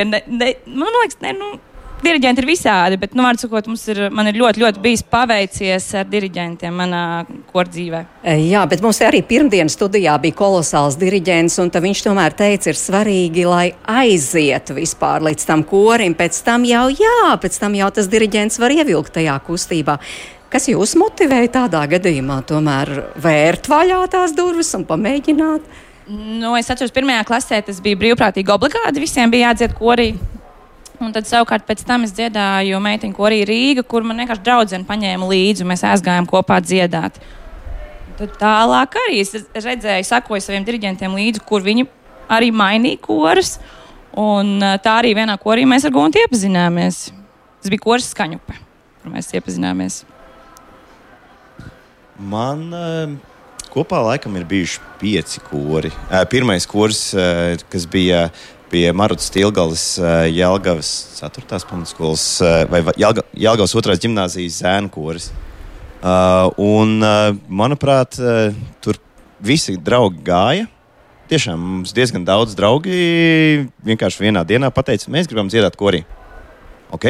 Ne, 0.00 0.22
ne, 0.26 0.52
man 0.66 0.94
liekas, 1.00 1.18
ne, 1.22 1.34
nu, 1.36 1.54
Diriģenti 2.00 2.40
ir 2.40 2.48
visādi, 2.48 2.96
bet, 3.00 3.12
nu, 3.18 3.26
sakot, 3.36 3.66
mums 3.68 3.82
ir, 3.92 4.06
man 4.14 4.30
ir 4.30 4.38
ļoti, 4.40 4.62
ļoti 4.62 4.80
bijis 4.80 5.02
paveicies 5.12 5.88
ar 6.00 6.08
diriģentiem 6.08 6.78
manā 6.80 7.02
kordzīvē. 7.52 8.00
E, 8.24 8.38
jā, 8.48 8.62
bet 8.70 8.80
mums 8.84 9.02
arī 9.04 9.20
pirmdienas 9.26 9.76
studijā 9.76 10.14
bija 10.22 10.38
kolosāls 10.38 10.96
diriģents, 11.00 11.58
un 11.60 11.68
viņš 11.84 12.02
tomēr 12.06 12.36
teica, 12.38 12.72
ir 12.72 12.80
svarīgi, 12.80 13.44
lai 13.44 13.66
aiziet 13.84 14.72
vispār 14.76 15.26
līdz 15.28 15.46
tam 15.52 15.66
korim. 15.68 16.16
Pēc 16.16 16.40
tam 16.46 16.64
jau, 16.68 16.86
jā, 16.88 17.36
pēc 17.42 17.60
tam 17.60 17.76
jau 17.76 17.92
tas 18.00 18.08
diriģents 18.08 18.60
var 18.64 18.72
ievilkt 18.80 19.18
tajā 19.20 19.36
kustībā. 19.44 20.00
Kas 20.50 20.66
jūs 20.72 20.96
motivēja 20.98 21.52
tādā 21.60 21.84
gadījumā 21.92 22.40
tomēr 22.48 22.96
vērt 23.22 23.68
vaļā 23.70 24.00
tās 24.10 24.32
durvis 24.34 24.72
un 24.74 24.88
pamēģināt? 24.88 25.68
Nu, 26.10 26.56
es 26.58 26.66
atceros, 26.72 26.90
pirmajā 26.96 27.22
klasē 27.28 27.60
tas 27.68 27.78
bija 27.84 27.98
brīvprātīgi 28.00 28.50
obligāti. 28.50 29.04
Visiem 29.04 29.30
bija 29.30 29.52
jādzied 29.52 29.76
korī. 29.78 30.14
Un 31.00 31.14
tad 31.16 31.24
savukārt 31.24 31.64
pēc 31.64 31.82
tam 31.88 32.04
es 32.04 32.12
dziedāju 32.12 32.78
meitiņu, 32.84 33.14
ko 33.16 33.24
arī 33.30 33.40
Rīga, 33.48 33.84
kur 33.88 34.04
man 34.04 34.20
vienkārši 34.20 34.44
draudzene 34.44 34.88
paņēma 34.88 35.28
līdzi, 35.30 35.64
un 35.64 35.70
mēs 35.72 35.84
aizgājām 35.88 36.28
kopā 36.28 36.58
dziedāt. 36.60 37.16
Tad 38.18 38.34
tālāk 38.36 38.98
arī 39.00 39.22
es 39.22 39.32
redzēju, 39.56 40.04
sakoju 40.04 40.44
saviem 40.44 40.66
diriģentiem 40.66 41.16
līdzi, 41.16 41.40
kur 41.48 41.64
viņi 41.64 41.86
arī 42.28 42.50
mainīja 42.52 43.00
korus. 43.00 43.54
Un 44.20 44.58
tā 44.84 44.98
arī 45.00 45.14
vienā 45.16 45.38
korī 45.40 45.64
mēs 45.70 45.86
ar 45.88 45.94
Guntu 45.94 46.20
iepazināmies. 46.20 47.08
Tas 47.62 47.72
bija 47.72 47.84
koris 47.84 48.10
skaņupe, 48.12 48.56
kur 49.00 49.12
mēs 49.14 49.30
iepazināmies. 49.32 50.02
Man 52.20 52.66
uh, 52.76 53.12
kopā 53.72 54.02
laikam 54.04 54.36
ir 54.36 54.44
bijuši 54.48 54.82
pieci 55.00 55.40
kori. 55.46 55.92
Uh, 56.10 56.24
pirmais 56.28 56.66
kurs, 56.68 57.06
uh, 57.16 57.56
kas 57.72 57.86
bija 57.88 58.26
pie 58.70 58.92
Marutas 58.92 59.30
Tilgalas 59.30 59.98
eh, 59.98 60.30
Jelgavas 60.36 60.90
4. 61.20 61.60
pamatskolas 61.68 62.24
eh, 62.40 62.64
vai 62.70 62.82
Jelgavas 63.34 63.74
2. 63.74 63.96
gimnāzijas 64.04 64.60
zēnu 64.62 64.90
koris. 64.94 65.30
Uh, 66.00 66.46
un, 66.56 67.02
manuprāt, 67.52 68.16
tur 68.80 68.96
visi 69.44 69.74
draugi 69.76 70.22
gāja. 70.24 70.62
Tiešām 71.28 71.60
mums 71.60 71.92
diezgan 71.92 72.24
daudz 72.24 72.54
draugi 72.56 73.66
vienkārši 73.84 74.22
vienā 74.24 74.40
dienā 74.48 74.70
pateica, 74.72 75.10
mēs 75.12 75.28
gribam 75.28 75.50
dziedāt 75.52 75.76
korī. 75.76 76.00
Ok, 76.96 77.04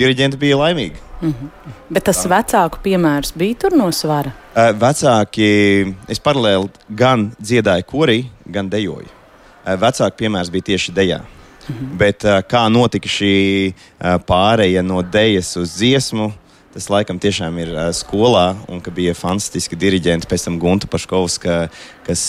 diriģenti 0.00 0.40
bija 0.40 0.56
laimīgi. 0.62 0.96
Mm 1.20 1.34
-hmm. 1.34 1.74
Bet 1.90 2.08
tas 2.08 2.24
vecāku 2.24 2.80
piemērs 2.82 3.34
bija 3.36 3.54
tur 3.54 3.76
no 3.76 3.90
svara. 3.92 4.32
Vecāki, 4.54 5.94
es 6.08 6.20
paralēli 6.20 6.72
gan 6.88 7.32
dziedāju 7.36 7.84
korī, 7.92 8.24
gan 8.46 8.70
dejoju. 8.70 9.23
Eh, 9.64 9.76
vecāka 9.80 10.12
piemērs 10.20 10.52
bija 10.52 10.70
tieši 10.72 10.92
dejā. 10.92 11.20
Mhm. 11.64 11.96
Bet 12.00 12.24
eh, 12.28 12.40
kā 12.44 12.66
notika 12.68 13.08
šī 13.08 13.34
eh, 13.72 14.16
pāreja 14.28 14.84
no 14.84 15.00
dejas 15.02 15.54
uz 15.60 15.78
dziesmu, 15.78 16.32
tas 16.74 16.90
laikam 16.90 17.20
tiešām 17.22 17.58
ir 17.62 17.70
skolā, 17.94 18.56
un 18.68 18.80
ka 18.82 18.90
bija 18.90 19.14
fantastiski 19.14 19.78
diriģenti, 19.78 20.26
pēc 20.26 20.48
tam 20.48 20.58
Gunta 20.58 20.88
Paškovska, 20.90 21.68
kas 22.02 22.24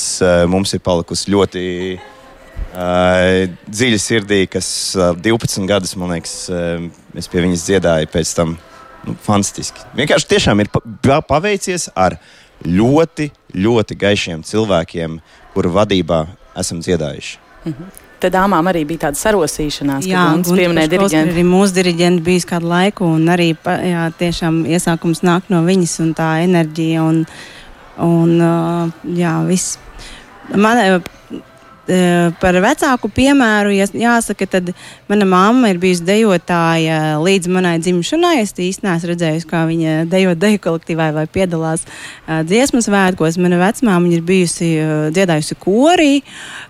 mums 0.45 0.69
ir 0.77 0.83
palikusi 0.85 1.31
ļoti 1.33 1.63
dziļi 3.65 3.97
sirdī, 4.03 4.39
kas 4.45 4.67
uh, 4.99 5.17
12 5.17 5.65
gadus, 5.65 5.95
man 5.97 6.13
liekas, 6.13 6.35
es 7.17 7.31
pie 7.31 7.41
viņas 7.41 7.65
dziedāju 7.65 8.11
pēc 8.13 8.35
tam. 8.37 8.53
Nu, 9.05 9.17
fantastiski. 9.25 9.81
Vienkārši 9.97 10.29
tiešām 10.35 10.61
ir 10.61 10.69
paveicies 11.25 11.89
ar 11.97 12.19
ļoti, 12.61 13.31
ļoti 13.57 13.97
gaišiem 14.05 14.45
cilvēkiem, 14.45 15.19
kuru 15.57 15.73
vadībā 15.73 16.21
esam 16.55 16.81
dziedājuši. 16.81 17.37
Mm 17.65 17.71
-hmm. 17.71 18.01
Te 18.19 18.29
dāmām 18.29 18.69
arī 18.71 18.85
bija 18.87 18.99
tāda 18.99 19.19
sarosīšanās, 19.19 20.05
jā, 20.07 20.15
kad 20.15 20.37
mums 20.37 20.51
pieminēja 20.51 20.87
diriģenti. 20.87 21.33
Arī 21.35 21.43
mūsu 21.43 21.73
diriģenti 21.73 22.23
bijis 22.23 22.45
kādu 22.45 22.67
laiku, 22.67 23.05
un 23.05 23.27
arī 23.27 23.55
jā, 23.65 24.11
tiešām 24.19 24.63
iesākums 24.65 25.21
nāk 25.21 25.41
no 25.49 25.63
viņas 25.65 25.99
un 25.99 26.13
tā 26.13 26.29
enerģija 26.43 27.03
un, 27.03 27.25
un 27.97 28.29
jā, 29.15 29.33
viss. 29.47 29.77
Man, 30.55 31.01
par 32.41 32.57
vecāku 32.63 33.09
piemēru, 33.13 33.73
ja 33.75 33.85
jāsaka, 33.85 34.47
tad 34.49 34.71
mana 35.09 35.27
mamma 35.29 35.69
ir 35.69 35.79
bijusi 35.81 36.05
dejotāja 36.07 37.17
līdz 37.21 37.51
manai 37.53 37.75
dzimšanai. 37.83 38.39
Es 38.41 38.55
īstenībā 38.55 38.95
neesmu 38.95 39.11
redzējusi, 39.11 39.49
kā 39.49 39.65
viņa 39.69 39.97
dejo 40.09 40.33
deju 40.39 40.61
kolektīvā 40.63 41.11
vai 41.15 41.27
piedalās 41.29 41.85
uh, 41.85 42.41
dziesmu 42.47 42.81
svētkos. 42.85 43.37
Mana 43.41 43.59
vecmāmiņa 43.61 44.17
ir 44.17 44.25
bijusi 44.25 44.71
uh, 44.79 44.95
dziedājusi 45.15 45.59
korī. 45.61 46.13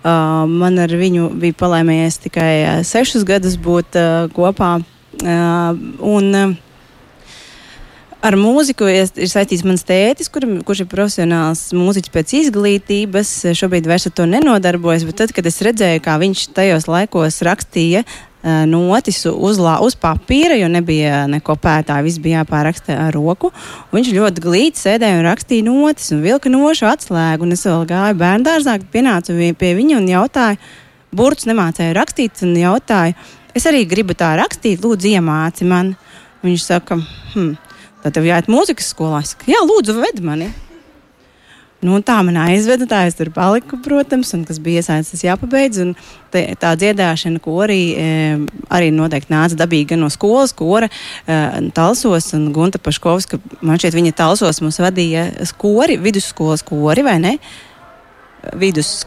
Man 0.06 0.76
ar 0.78 0.92
viņu 0.94 1.30
bija 1.40 1.56
palaimējies 1.58 2.20
tikai 2.26 2.50
sešus 2.86 3.24
gadus 3.26 3.56
būt 3.58 3.96
kopā. 4.36 4.76
Un, 5.16 6.28
Ar 8.26 8.34
mūziku 8.34 8.88
ir 8.90 9.28
saistīts 9.30 9.62
mans 9.62 9.84
tētis, 9.86 10.26
kur, 10.32 10.42
kurš 10.66 10.80
ir 10.82 10.86
profesionāls 10.90 11.68
mūziķis 11.76 12.10
pēc 12.10 12.32
izglītības. 12.40 13.28
Šobrīd 13.54 13.86
vairs 13.86 14.08
ar 14.08 14.14
to 14.18 14.24
nenodarbojas, 14.26 15.04
bet 15.06 15.20
tad, 15.20 15.34
kad 15.36 15.46
es 15.46 15.60
redzēju, 15.62 16.00
kā 16.02 16.16
viņš 16.18 16.40
tajos 16.56 16.88
laikos 16.90 17.36
rakstīja 17.46 18.00
uh, 18.02 18.64
notis 18.66 19.20
uz, 19.30 19.60
lā, 19.62 19.76
uz 19.84 19.94
papīra, 20.02 20.56
jo 20.58 20.66
nebija 20.72 21.20
neko 21.30 21.54
pētāja, 21.62 22.02
viss 22.02 22.18
bija 22.22 22.40
jāpāraksta 22.40 22.96
ar 23.04 23.14
roku. 23.14 23.52
Viņš 23.94 24.10
ļoti 24.16 24.42
glīti 24.42 24.82
sēdēja 24.82 25.20
un 25.20 25.28
rakstīja 25.28 25.66
notis 25.68 26.10
un 26.16 26.24
vilka 26.24 26.50
nošu 26.50 26.88
atslēgu. 26.90 27.46
Un 27.46 27.54
es 27.54 27.62
vēl 27.68 27.86
gāju 27.92 28.18
bērngārzā, 28.24 28.74
pienācu 28.90 29.36
pie 29.60 29.70
viņa 29.78 30.00
un 30.00 30.08
jautāju, 30.10 30.58
burts 31.14 31.46
nemācēju 31.46 31.94
rakstīt 32.00 32.42
un 32.42 32.58
jautāju, 32.58 33.14
es 33.54 33.70
arī 33.70 33.86
gribu 33.86 34.18
tā 34.18 34.34
rakstīt, 34.42 34.82
lūdzu, 34.82 35.14
iemāci 35.14 35.70
man. 35.70 35.94
Viņš 36.42 36.66
saka, 36.66 36.98
hmm, 37.32 37.54
Tad 38.06 38.14
tev 38.14 38.28
jāiet 38.28 38.46
mūzikas 38.46 38.92
skolā. 38.94 39.18
Es 39.24 39.32
saku, 39.34 39.48
jā, 39.50 39.58
lūdzu, 39.66 39.96
ved 39.98 40.20
mani. 40.22 40.46
Nu, 41.82 41.96
tā 42.06 42.20
man 42.22 42.36
aizveda, 42.38 42.86
tā 42.86 43.00
es 43.08 43.16
tur 43.18 43.32
paliku, 43.34 43.80
protams, 43.82 44.30
un 44.36 44.44
kas 44.46 44.60
bija 44.62 44.78
iesaistīts, 44.78 45.10
tas 45.16 45.24
jāpabeidz. 45.26 45.80
Te, 46.30 46.44
tā 46.62 46.70
dziedāšana, 46.78 47.42
ko 47.42 47.56
arī, 47.64 47.80
e, 47.98 48.60
arī 48.78 48.92
noteikti 48.94 49.34
nāca 49.34 49.58
dabīgi 49.58 49.90
gan 49.90 50.04
no 50.04 50.10
skolas, 50.14 50.54
kora 50.54 50.86
e, 50.86 51.40
talsos, 51.74 52.30
un 52.38 52.46
Gunta 52.54 52.78
Paškovska, 52.78 53.40
man 53.66 53.82
šķiet, 53.82 53.98
viņa 53.98 54.14
talsos 54.22 54.62
mums 54.62 54.78
vadīja 54.86 55.26
skori, 55.50 55.98
vidusskolas 56.06 56.62
kori, 56.66 57.02
vai 57.06 57.16
ne? 57.26 57.34
Vidus, 58.54 59.02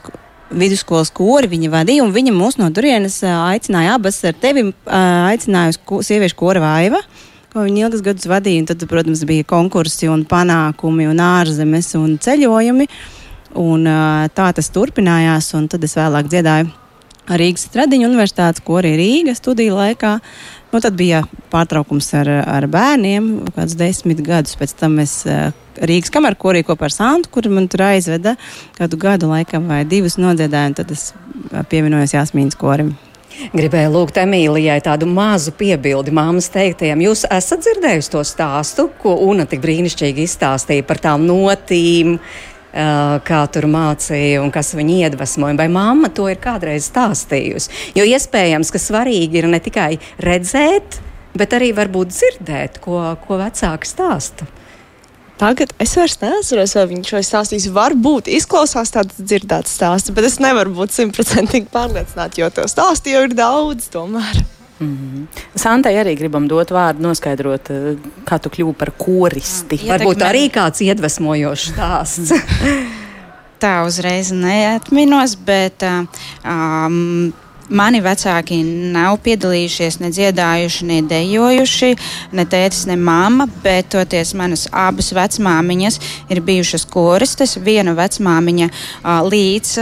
vidusskolas 0.51 1.15
kori 1.15 1.47
viņa 1.55 1.71
vadīja, 1.71 2.03
un 2.03 2.11
viņa 2.11 2.35
mūs 2.35 2.59
no 2.59 2.67
turienes 2.75 3.21
aicināja 3.23 3.95
abas 3.95 4.19
ar 4.27 4.35
tevi, 4.43 4.67
aicināja 4.91 5.77
uz 5.79 6.11
sieviešu 6.11 6.37
kora 6.43 6.67
vaiva. 6.67 6.99
Uh, 6.99 7.25
ko 7.53 7.65
viņi 7.65 7.85
ilgus 7.85 8.03
gadus 8.05 8.27
vadīja. 8.29 8.67
Tad, 8.71 8.85
protams, 8.89 9.23
bija 9.29 9.47
konkursi 9.47 10.09
un 10.11 10.25
panākumi 10.29 11.09
un 11.09 11.23
ārzemes 11.23 11.93
un 11.99 12.19
ceļojumi. 12.21 12.89
Un, 13.59 13.87
tā 14.37 14.51
tas 14.53 14.69
turpinājās, 14.69 15.49
un 15.57 15.65
tad 15.71 15.83
es 15.87 15.97
vēlāk 15.97 16.29
dziedāju 16.29 16.69
Rīgas 17.29 17.67
Tradiņu 17.73 18.07
universitātes, 18.09 18.61
ko 18.65 18.79
arī 18.79 18.95
Rīga 18.97 19.35
studiju 19.37 19.77
laikā. 19.77 20.15
Nu, 20.69 20.81
tad 20.81 20.93
bija 20.97 21.23
pārtraukums 21.53 22.11
ar, 22.17 22.29
ar 22.45 22.65
bērniem, 22.69 23.29
kāds 23.55 23.77
desmit 23.77 24.21
gadus 24.25 24.57
pēc 24.57 24.75
tam 24.77 24.99
es 25.01 25.23
Rīgas 25.79 26.13
kamerā 26.13 26.37
korī 26.37 26.63
kopā 26.65 26.89
ar 26.89 26.93
Santu, 26.93 27.33
kur 27.33 27.49
man 27.49 27.69
tur 27.69 27.87
aizveda 27.89 28.35
kādu 28.77 29.01
gadu 29.01 29.29
laikam 29.33 29.69
vai 29.69 29.83
divus 29.89 30.17
nodziedājumu, 30.21 30.77
tad 30.77 30.93
es 30.93 31.11
pievienojos 31.69 32.17
Jāsmīnas 32.17 32.57
korim. 32.59 32.93
Gribēju 33.53 33.91
lūgt 33.93 34.19
Emīlijai 34.19 34.79
tādu 34.83 35.07
mazu 35.09 35.53
piebildi 35.55 36.13
māmas 36.15 36.49
teiktajam. 36.53 37.01
Jūs 37.05 37.25
esat 37.31 37.63
dzirdējusi 37.65 38.13
to 38.13 38.23
stāstu, 38.27 38.89
ko 39.01 39.15
Una 39.29 39.45
tik 39.49 39.61
brīnišķīgi 39.63 40.25
izstāstīja 40.27 40.85
par 40.87 41.01
tām 41.03 41.25
notīm, 41.29 42.17
kā 43.25 43.41
tur 43.53 43.65
mācīja 43.71 44.43
un 44.43 44.51
kas 44.53 44.73
viņu 44.77 44.99
iedvesmoja. 45.07 45.57
Vai 45.57 45.69
mamma 45.73 46.11
to 46.13 46.27
ir 46.29 46.41
kādreiz 46.41 46.89
stāstījusi? 46.91 47.95
Jo 47.97 48.05
iespējams, 48.05 48.73
ka 48.73 48.81
svarīgi 48.81 49.41
ir 49.41 49.49
ne 49.49 49.61
tikai 49.63 49.95
redzēt, 50.25 50.99
bet 51.37 51.55
arī 51.57 51.71
varbūt 51.77 52.13
dzirdēt, 52.13 52.81
ko, 52.83 53.01
ko 53.25 53.41
vecāki 53.41 53.89
stāsta. 53.89 54.49
Tagad 55.39 55.71
es 55.79 55.93
vairs 55.95 56.17
neatceros, 56.19 56.75
vai 56.75 56.85
viņš 56.89 57.13
to 57.13 57.19
stāstīs. 57.23 57.69
Varbūt 57.71 58.27
izklausās 58.35 58.91
tāds 58.91 59.21
dzirdēts 59.21 59.77
stāsts, 59.79 60.11
bet 60.11 60.27
es 60.27 60.35
nevaru 60.43 60.73
būt 60.81 60.91
simtprocentīgi 60.97 61.71
pārliecināta, 61.71 62.41
jo 62.41 62.49
to 62.51 62.67
stāstu 62.67 63.13
jau 63.13 63.23
ir 63.27 63.35
daudz 63.37 63.87
tomēr. 63.93 64.41
Mm 64.79 64.97
-hmm. 64.97 65.41
Santai 65.55 65.93
arī 65.95 66.17
gribam 66.19 66.47
dot 66.47 66.71
vārdu, 66.71 67.01
noskaidrot, 67.01 67.69
eh, 67.69 67.95
kā 68.25 68.39
tu 68.39 68.49
kļūsi 68.49 68.73
par 68.73 68.91
koristi. 68.97 69.75
Mm. 69.75 69.89
Varbūt 69.89 70.23
arī 70.23 70.49
kāds 70.51 70.81
iedvesmojošs 70.81 71.71
stāsts. 71.71 72.31
Tā 73.63 73.85
uzreiz 73.85 74.31
neatminos, 74.31 75.35
bet 75.35 75.83
um, 75.83 77.33
Mani 77.69 77.99
vecāki 78.01 78.63
nav 78.93 79.19
piedalījušies, 79.25 79.99
ne 80.01 80.09
dziedājuši, 80.13 80.85
ne 80.89 81.01
dejojuši, 81.05 81.89
ne 82.33 82.45
tētis, 82.49 82.87
ne 82.89 82.95
mamma, 82.97 83.45
bet 83.63 83.91
toties 83.93 84.33
manas 84.37 84.65
abas 84.73 85.11
vecmāmiņas 85.13 85.99
ir 86.33 86.41
bijušas 86.45 86.87
koristes. 86.89 87.57
Viena 87.61 87.93
vecmāmiņa 87.97 88.69
līdz 89.29 89.75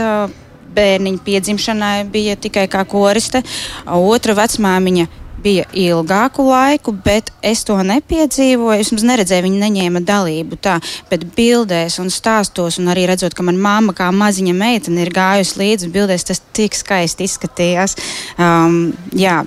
bērniņa 0.76 1.24
piedzimšanai 1.24 1.94
bija 2.12 2.36
tikai 2.36 2.66
kā 2.70 2.84
koriste, 2.88 3.40
otra 3.86 4.36
vecmāmiņa 4.36 5.08
bija 5.42 5.64
ilgāku 5.72 6.44
laiku, 6.48 6.92
bet 7.04 7.30
es 7.44 7.64
to 7.66 7.76
nepiedzīvoju. 7.86 8.82
Es 8.82 9.04
neredzēju, 9.06 9.46
viņa 9.46 9.62
neņēma 9.64 10.02
dalību 10.06 10.58
tā, 10.62 10.78
bet 11.10 11.26
bildēs 11.36 11.98
un 12.02 12.12
stāstos, 12.12 12.80
un 12.80 12.90
arī 12.92 13.06
redzot, 13.10 13.36
ka 13.36 13.46
manā 13.46 13.62
mamma 13.68 13.96
kā 13.96 14.10
maziņa 14.14 14.54
meitene 14.58 15.04
ir 15.04 15.12
gājusi 15.14 15.60
līdzi 15.62 15.90
bildēs, 15.94 16.26
tas 16.28 16.42
tik 16.56 16.76
skaisti 16.78 17.28
izskatījās. 17.28 17.96
Um, 18.38 18.80
jā, 19.16 19.40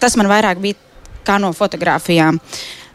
tas 0.00 0.18
man 0.20 0.30
vairāk 0.30 0.62
bija 0.62 0.80
kā 1.24 1.38
no 1.42 1.52
fotografijām. 1.56 2.40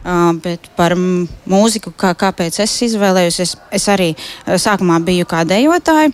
Uh, 0.00 0.30
bet 0.40 0.70
par 0.78 0.94
mūziku, 0.96 1.92
kā, 1.92 2.14
kāpēc 2.16 2.62
es 2.64 2.72
izvēlējos, 2.86 3.40
es, 3.44 3.50
es 3.76 3.88
arī 3.92 4.14
uh, 4.14 4.54
sākumā 4.56 4.96
biju 5.04 5.28
kā 5.28 5.42
dejotāja. 5.44 6.08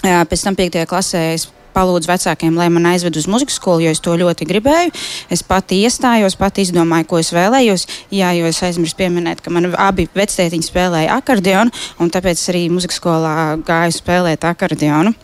Uh, 0.00 0.22
pēc 0.24 0.46
tam 0.46 0.56
5. 0.56 0.78
klasē 0.88 1.26
es 1.34 1.50
palūdzu 1.80 2.10
vecākiem, 2.10 2.58
lai 2.60 2.68
man 2.72 2.90
aizved 2.92 3.16
uz 3.16 3.28
muzikas 3.30 3.56
skolu, 3.60 3.86
jo 3.86 3.94
es 3.94 4.02
to 4.04 4.16
ļoti 4.20 4.48
gribēju. 4.50 4.92
Es 5.32 5.44
pati 5.46 5.80
iestājos, 5.86 6.36
pati 6.40 6.66
izdomāju, 6.66 7.08
ko 7.08 7.22
es 7.22 7.32
vēlējos. 7.34 7.86
Jā, 8.14 8.34
jo 8.36 8.50
es 8.50 8.60
aizmirsu 8.66 8.98
pieminēt, 9.00 9.40
ka 9.44 9.52
man 9.54 9.70
abi 9.72 10.08
vectētiņi 10.16 10.68
spēlēja 10.68 11.16
akordeonu, 11.20 11.72
un 12.00 12.12
tāpēc 12.12 12.44
arī 12.52 12.66
muzikas 12.72 13.00
skolā 13.00 13.34
gāju 13.66 13.96
spēlēt 13.96 14.46
akordeonu. 14.48 15.14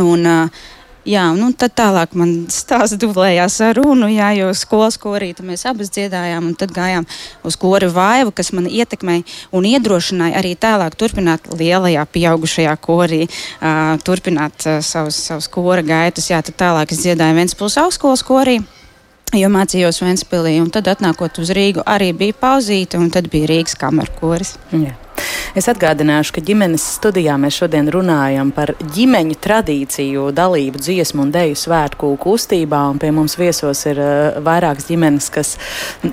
Un, 0.00 0.24
uh, 0.26 0.64
Jā, 1.04 1.26
nu 1.36 1.50
tad 1.52 1.74
tālāk 1.76 2.14
man 2.16 2.30
stāsts 2.48 2.96
dublējās 2.96 3.58
ar 3.66 3.76
runu, 3.76 4.06
jā, 4.08 4.30
jo 4.38 4.46
skolas 4.56 4.96
korīta 5.00 5.44
mēs 5.44 5.66
abas 5.68 5.92
dziedājām, 5.92 6.46
un 6.48 6.54
tad 6.56 6.72
gājām 6.72 7.04
uz 7.44 7.58
kori 7.60 7.90
vaivu, 7.92 8.32
kas 8.32 8.54
man 8.56 8.70
ietekmēja 8.70 9.26
un 9.52 9.68
iedrošināja 9.68 10.40
arī 10.40 10.54
tālāk 10.56 10.96
turpināt 10.96 11.50
lielajā 11.52 12.06
pieaugušajā 12.08 12.72
korī, 12.80 13.26
uh, 13.28 14.00
turpināt 14.00 14.64
uh, 14.64 14.80
savus, 14.80 15.20
savus 15.28 15.50
kora 15.52 15.84
gaitas. 15.84 16.30
Jā, 16.32 16.40
tad 16.40 16.56
tālāk 16.64 16.96
es 16.96 17.04
dziedāju 17.04 17.36
Ventspils 17.36 17.76
augstskolas 17.84 18.24
korī. 18.24 18.62
Jo 19.34 19.48
mācījos 19.50 19.98
Vēnspīlī, 20.00 20.56
un 20.62 20.72
tad 20.72 20.88
atnākot 20.88 21.40
uz 21.42 21.50
Rīgu, 21.52 21.82
arī 21.84 22.12
bija 22.16 22.36
pauzīte, 22.38 23.00
un 23.02 23.10
tad 23.12 23.28
bija 23.32 23.50
Rīgas 23.50 23.76
kamerkoris. 23.76 24.56
Jā. 24.72 24.94
Es 25.54 25.68
atgādināšu, 25.70 26.32
ka 26.34 26.42
ģimenes 26.42 26.82
studijā 26.96 27.36
mēs 27.38 27.60
šodien 27.60 27.86
runājam 27.94 28.48
par 28.54 28.72
ģimeņu 28.94 29.36
tradīciju, 29.44 30.24
dalību 30.34 30.80
dziesmu 30.82 31.22
un 31.22 31.30
deju 31.34 31.54
svētku 31.58 32.08
kustībā. 32.18 32.80
Pie 32.98 33.10
mums 33.14 33.36
viesos 33.38 33.84
ir 33.86 34.00
uh, 34.02 34.38
vairākas 34.42 34.88
ģimenes, 34.90 35.28
kas 35.34 35.52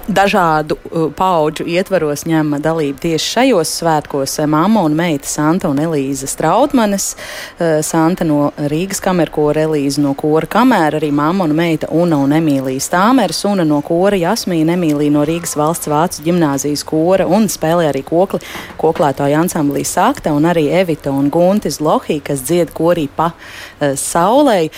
dažādu 0.06 0.78
uh, 0.78 1.08
pauģu 1.18 1.66
ietvaros 1.74 2.28
ņem 2.30 2.58
dalību 2.62 3.02
tieši 3.08 3.32
šajos 3.36 3.74
svētkos. 3.82 4.38
Māma 4.52 4.86
un 4.86 4.98
meita 4.98 5.30
Santa 5.30 5.72
un 5.72 5.82
Elīza 5.82 6.30
Strautmanes, 6.30 7.12
uh, 7.16 7.80
Santa 7.86 8.28
no 8.28 8.52
Rīgas 8.72 9.02
kamerkora, 9.02 9.66
Elīza 9.66 10.06
no 10.06 10.14
kora 10.20 10.50
kamēra, 10.50 11.02
arī 11.02 11.12
māma 11.16 11.50
un 11.50 11.56
meita 11.58 11.90
Una 11.90 12.22
un 12.22 12.38
Emīlija 12.38 12.86
Stāmeres, 12.86 13.42
Una 13.50 13.66
no 13.68 13.82
kora 13.86 14.22
Jasmīna, 14.22 14.78
Emīlija 14.78 15.18
no 15.18 15.26
Rīgas 15.28 15.58
valsts 15.58 15.90
vācu 15.92 16.28
ģimnāzijas 16.30 16.86
kora 16.88 17.26
un 17.26 17.50
spēlē 17.52 17.90
arī 17.90 18.06
kokli. 18.06 18.42
kokli 18.78 19.01
meklētāju 19.02 19.38
ansamblī 19.40 19.82
Sakta 19.86 20.32
un 20.36 20.46
arī 20.46 20.68
Evita 20.70 21.12
un 21.12 21.30
Guntis 21.34 21.80
Lohī, 21.82 22.20
kas 22.22 22.44
dzied 22.46 22.72
korī 22.74 23.08
pa 23.10 23.32
uh, 23.34 23.96
saulē. 23.98 24.70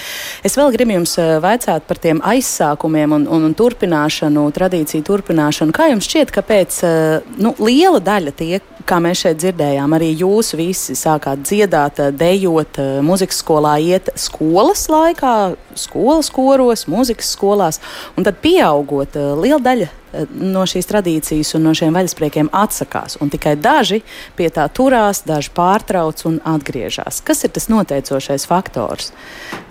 Es 0.44 0.56
vēl 0.56 0.72
gribu 0.76 0.96
jums 0.96 1.18
uh, 1.20 1.40
vaicāt 1.44 1.84
par 1.88 2.00
tiem 2.00 2.22
aizsākumiem 2.24 3.12
un, 3.18 3.28
un, 3.28 3.48
un 3.50 3.54
turpināšanu, 3.54 4.46
tradīciju 4.56 5.04
turpināšanu. 5.04 5.76
Kā 5.76 5.90
jums 5.92 6.08
šķiet, 6.08 6.32
ka 6.32 6.44
pēc 6.46 6.78
uh, 6.88 7.34
nu, 7.38 7.54
liela 7.60 8.00
daļa 8.04 8.36
tie, 8.40 8.62
kā 8.88 9.00
mēs 9.04 9.26
šeit 9.26 9.42
dzirdējām, 9.42 9.96
arī 9.96 10.14
jūs 10.16 10.54
visi 10.60 10.96
sākāt 10.96 11.44
dziedāt, 11.44 12.00
dejot, 12.20 12.80
muzikas 13.04 13.42
skolā, 13.44 13.78
iet 13.80 14.12
skolas 14.20 14.88
laikā, 14.92 15.34
skolas 15.80 16.32
koros, 16.34 16.88
muzikas 16.92 17.32
skolās, 17.36 17.80
un 18.18 18.28
tad 18.28 18.40
pieaugot, 18.44 19.20
liela 19.40 19.62
daļa 19.64 19.92
no 20.34 20.66
šīs 20.70 20.90
tradīcijas 20.90 21.54
un 21.58 21.68
no 21.68 21.74
šiem 21.78 21.96
vaļaspriekiem 21.96 22.52
atsakās. 22.54 23.18
Un 23.24 23.32
tikai 23.34 23.56
daži 23.60 24.02
pie 24.38 24.50
tā 24.54 24.68
turās, 24.74 25.24
daži 25.28 25.54
pārtrauc 25.56 26.26
un 26.30 26.40
atgriežas. 26.48 27.22
Kas 27.26 27.44
ir 27.46 27.54
tas 27.56 27.70
noteicošais 27.72 28.48
faktors? 28.50 29.12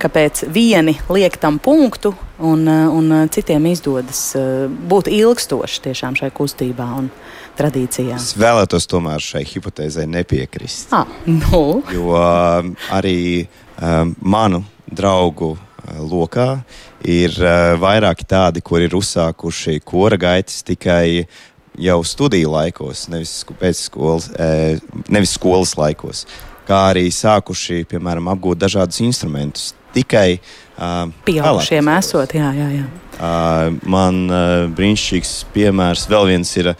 Kāpēc 0.02 0.46
vieni 0.52 0.96
liek 1.12 1.38
tam 1.40 1.60
punktu 1.62 2.14
un, 2.42 2.66
un 2.66 3.14
citiem 3.32 3.70
izdodas 3.70 4.32
eh, 4.38 4.66
būt 4.68 5.10
ilgstoši 5.12 5.86
tiešām 5.88 6.18
šai 6.18 6.32
kustībā? 6.34 6.90
Un, 7.02 7.10
tradīcijām. 7.58 8.16
Es 8.16 8.32
vēlētos 8.38 8.88
tomēr 8.90 9.22
šai 9.22 9.42
hipotēzei 9.48 10.06
nepiekrist. 10.10 10.92
Ah, 10.96 11.08
nu. 11.28 11.82
Jo 11.92 12.16
arī 12.92 13.44
um, 13.44 14.14
manu 14.20 14.62
draugu 14.92 15.54
lokā 15.98 16.62
ir 17.04 17.34
uh, 17.42 17.74
vairāki 17.80 18.26
tādi, 18.28 18.62
kuri 18.64 18.86
ir 18.88 18.96
uzsākuši 18.98 19.80
kora 19.84 20.18
gaitas 20.20 20.62
tikai 20.66 21.26
jau 21.80 21.98
studiju 22.04 22.52
laikos, 22.52 23.06
nevis 23.08 23.32
pēc 23.48 23.78
skolas, 23.88 24.26
nevis 25.08 25.32
skolas 25.38 25.72
laikos, 25.78 26.26
kā 26.68 26.82
arī 26.90 27.06
sākuši, 27.08 27.86
piemēram, 27.88 28.28
apgūt 28.34 28.60
dažādus 28.60 29.00
instrumentus. 29.00 29.70
Tikai 29.92 30.36
uh, 30.36 31.08
pieaugušiem 31.26 31.88
esot, 31.96 32.36
jā, 32.36 32.52
jā. 32.56 32.68
jā. 32.76 32.84
Uh, 33.12 33.74
man 33.88 34.24
uh, 34.28 34.70
brīnišķīgs 34.72 35.34
piemērs 35.52 36.06
vēl 36.08 36.30
viens 36.32 36.52
ir 36.56 36.72
uh, 36.72 36.76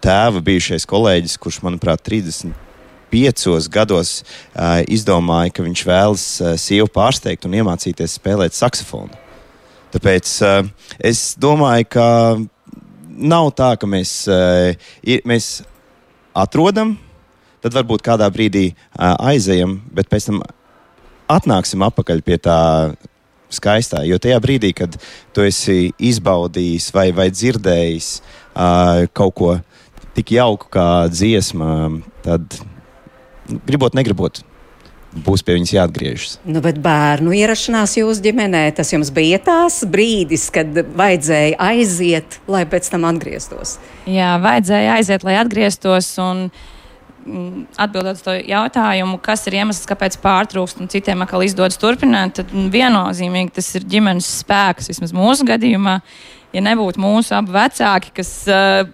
tēva 0.00 0.40
bijušais 0.44 0.88
kolēģis, 0.88 1.36
kurš, 1.40 1.60
manuprāt, 1.66 2.04
30 2.08 2.69
piecos 3.10 3.68
gados 3.72 4.20
uh, 4.20 4.80
izdomāja, 4.90 5.52
ka 5.54 5.66
viņš 5.66 5.82
vēlas 5.88 6.26
uh, 6.40 6.54
sievu 6.60 6.88
pārsteigt 6.94 7.46
un 7.48 7.58
iemācīties 7.60 8.16
spēlēt 8.20 8.56
saksofonu. 8.56 9.12
Tāpēc 9.90 10.32
uh, 10.46 10.70
es 11.02 11.34
domāju, 11.40 11.88
ka 11.96 12.06
nav 13.10 13.50
tā, 13.58 13.74
ka 13.80 13.88
mēs, 13.90 14.14
uh, 14.30 14.72
ir, 15.02 15.22
mēs 15.28 15.60
atrodam, 16.36 16.94
tad 17.60 17.76
varbūt 17.76 18.04
kādā 18.06 18.30
brīdī 18.32 18.70
uh, 18.72 19.14
aizejam, 19.32 19.80
bet 19.92 20.08
pēc 20.12 20.30
tam 20.30 20.42
atnāksim 21.30 21.82
atpakaļ 21.86 22.22
pie 22.26 22.38
tā 22.42 22.60
skaistā. 23.50 24.04
Jo 24.06 24.18
tajā 24.22 24.38
brīdī, 24.42 24.72
kad 24.76 24.96
tu 25.34 25.44
esi 25.44 25.90
izbaudījis 25.98 26.90
vai, 26.94 27.10
vai 27.16 27.28
dzirdējis 27.34 28.10
uh, 28.20 29.06
kaut 29.16 29.36
ko 29.38 29.54
tik 30.16 30.34
jauku 30.36 30.70
kā 30.72 30.86
dziesma, 31.10 31.72
tad 32.24 32.58
gribot, 33.66 33.96
negribot. 33.98 34.42
Būs 35.10 35.42
pie 35.42 35.56
viņas 35.56 35.72
jāatgriežas. 35.74 36.34
Nu, 36.46 36.60
bet 36.62 36.76
bērnu 36.82 37.32
ierašanās 37.34 37.96
jūsu 37.98 38.22
ģimenē, 38.28 38.62
tas 38.76 38.92
jums 38.92 39.08
bija 39.10 39.40
tās 39.42 39.80
brīdis, 39.90 40.44
kad 40.54 40.70
vajadzēja 40.70 41.56
aiziet, 41.66 42.38
lai 42.46 42.62
pēc 42.70 42.92
tam 42.92 43.08
atgrieztos. 43.08 43.80
Jā, 44.06 44.36
vajadzēja 44.42 45.00
aiziet, 45.00 45.26
lai 45.26 45.40
atgrieztos. 45.42 46.12
Un... 46.22 46.50
Mm, 47.20 47.66
atbildot 47.76 48.16
uz 48.16 48.22
to 48.24 48.32
jautājumu, 48.32 49.18
kas 49.20 49.42
ir 49.50 49.58
iemesls, 49.58 49.84
kāpēc 49.90 50.14
pārtrūkst 50.22 50.78
un 50.80 50.88
citiem 50.88 51.20
atkal 51.20 51.42
izdodas 51.44 51.76
turpināt, 51.76 52.38
tad 52.38 52.54
viennozīmīgi 52.72 53.52
tas 53.58 53.68
ir 53.76 53.84
ģimenes 53.92 54.30
spēks, 54.40 54.88
vismaz 54.88 55.12
mūsu 55.12 55.44
gadījumā. 55.50 55.98
Ja 56.56 56.62
nebūtu 56.64 57.02
mūsu 57.02 57.36
abi 57.36 57.52
vecāki, 57.58 58.14
kas 58.16 58.32
uh, 58.48 58.88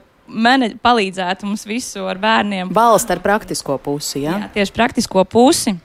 palīdzētu 0.83 1.47
mums 1.47 1.67
visu 1.67 2.07
ar 2.09 2.19
bērniem. 2.23 2.73
Balsts 2.75 3.11
ar 3.15 3.23
praktisko 3.25 3.79
pusi. 3.83 4.25
Ja? 4.25 4.39
Jā, 4.43 4.51
tieši 4.59 4.75
praktisko 4.77 5.25
pusi. 5.25 5.77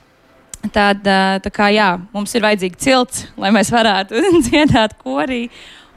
Tad, 0.72 1.02
tā 1.42 1.50
kā 1.50 1.72
jā, 1.74 1.96
mums 2.14 2.34
ir 2.38 2.44
vajadzīga 2.44 2.78
cilts, 2.78 3.24
lai 3.40 3.50
mēs 3.54 3.72
varētu 3.74 4.20
dziedāt 4.46 4.94
korī 5.00 5.48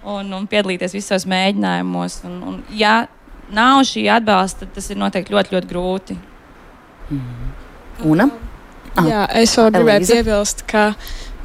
un, 0.01 0.31
un 0.33 0.47
piedalīties 0.49 0.95
visos 0.97 1.27
mēģinājumos. 1.29 2.23
Un, 2.25 2.39
un, 2.49 2.57
ja 2.73 3.03
nav 3.53 3.83
šī 3.85 4.07
atbalsta, 4.09 4.65
tad 4.65 4.73
tas 4.79 4.89
ir 4.89 4.99
noteikti 5.01 5.35
ļoti, 5.35 5.53
ļoti 5.53 5.69
grūti. 5.69 6.17
Mm. 7.13 7.53
Una? 8.09 8.27
Ah, 8.95 9.07
jā, 9.09 9.21
es 9.41 9.53
vēl 9.59 9.71
gribēju 9.75 10.07
piebilst, 10.07 10.63
ka 10.69 10.87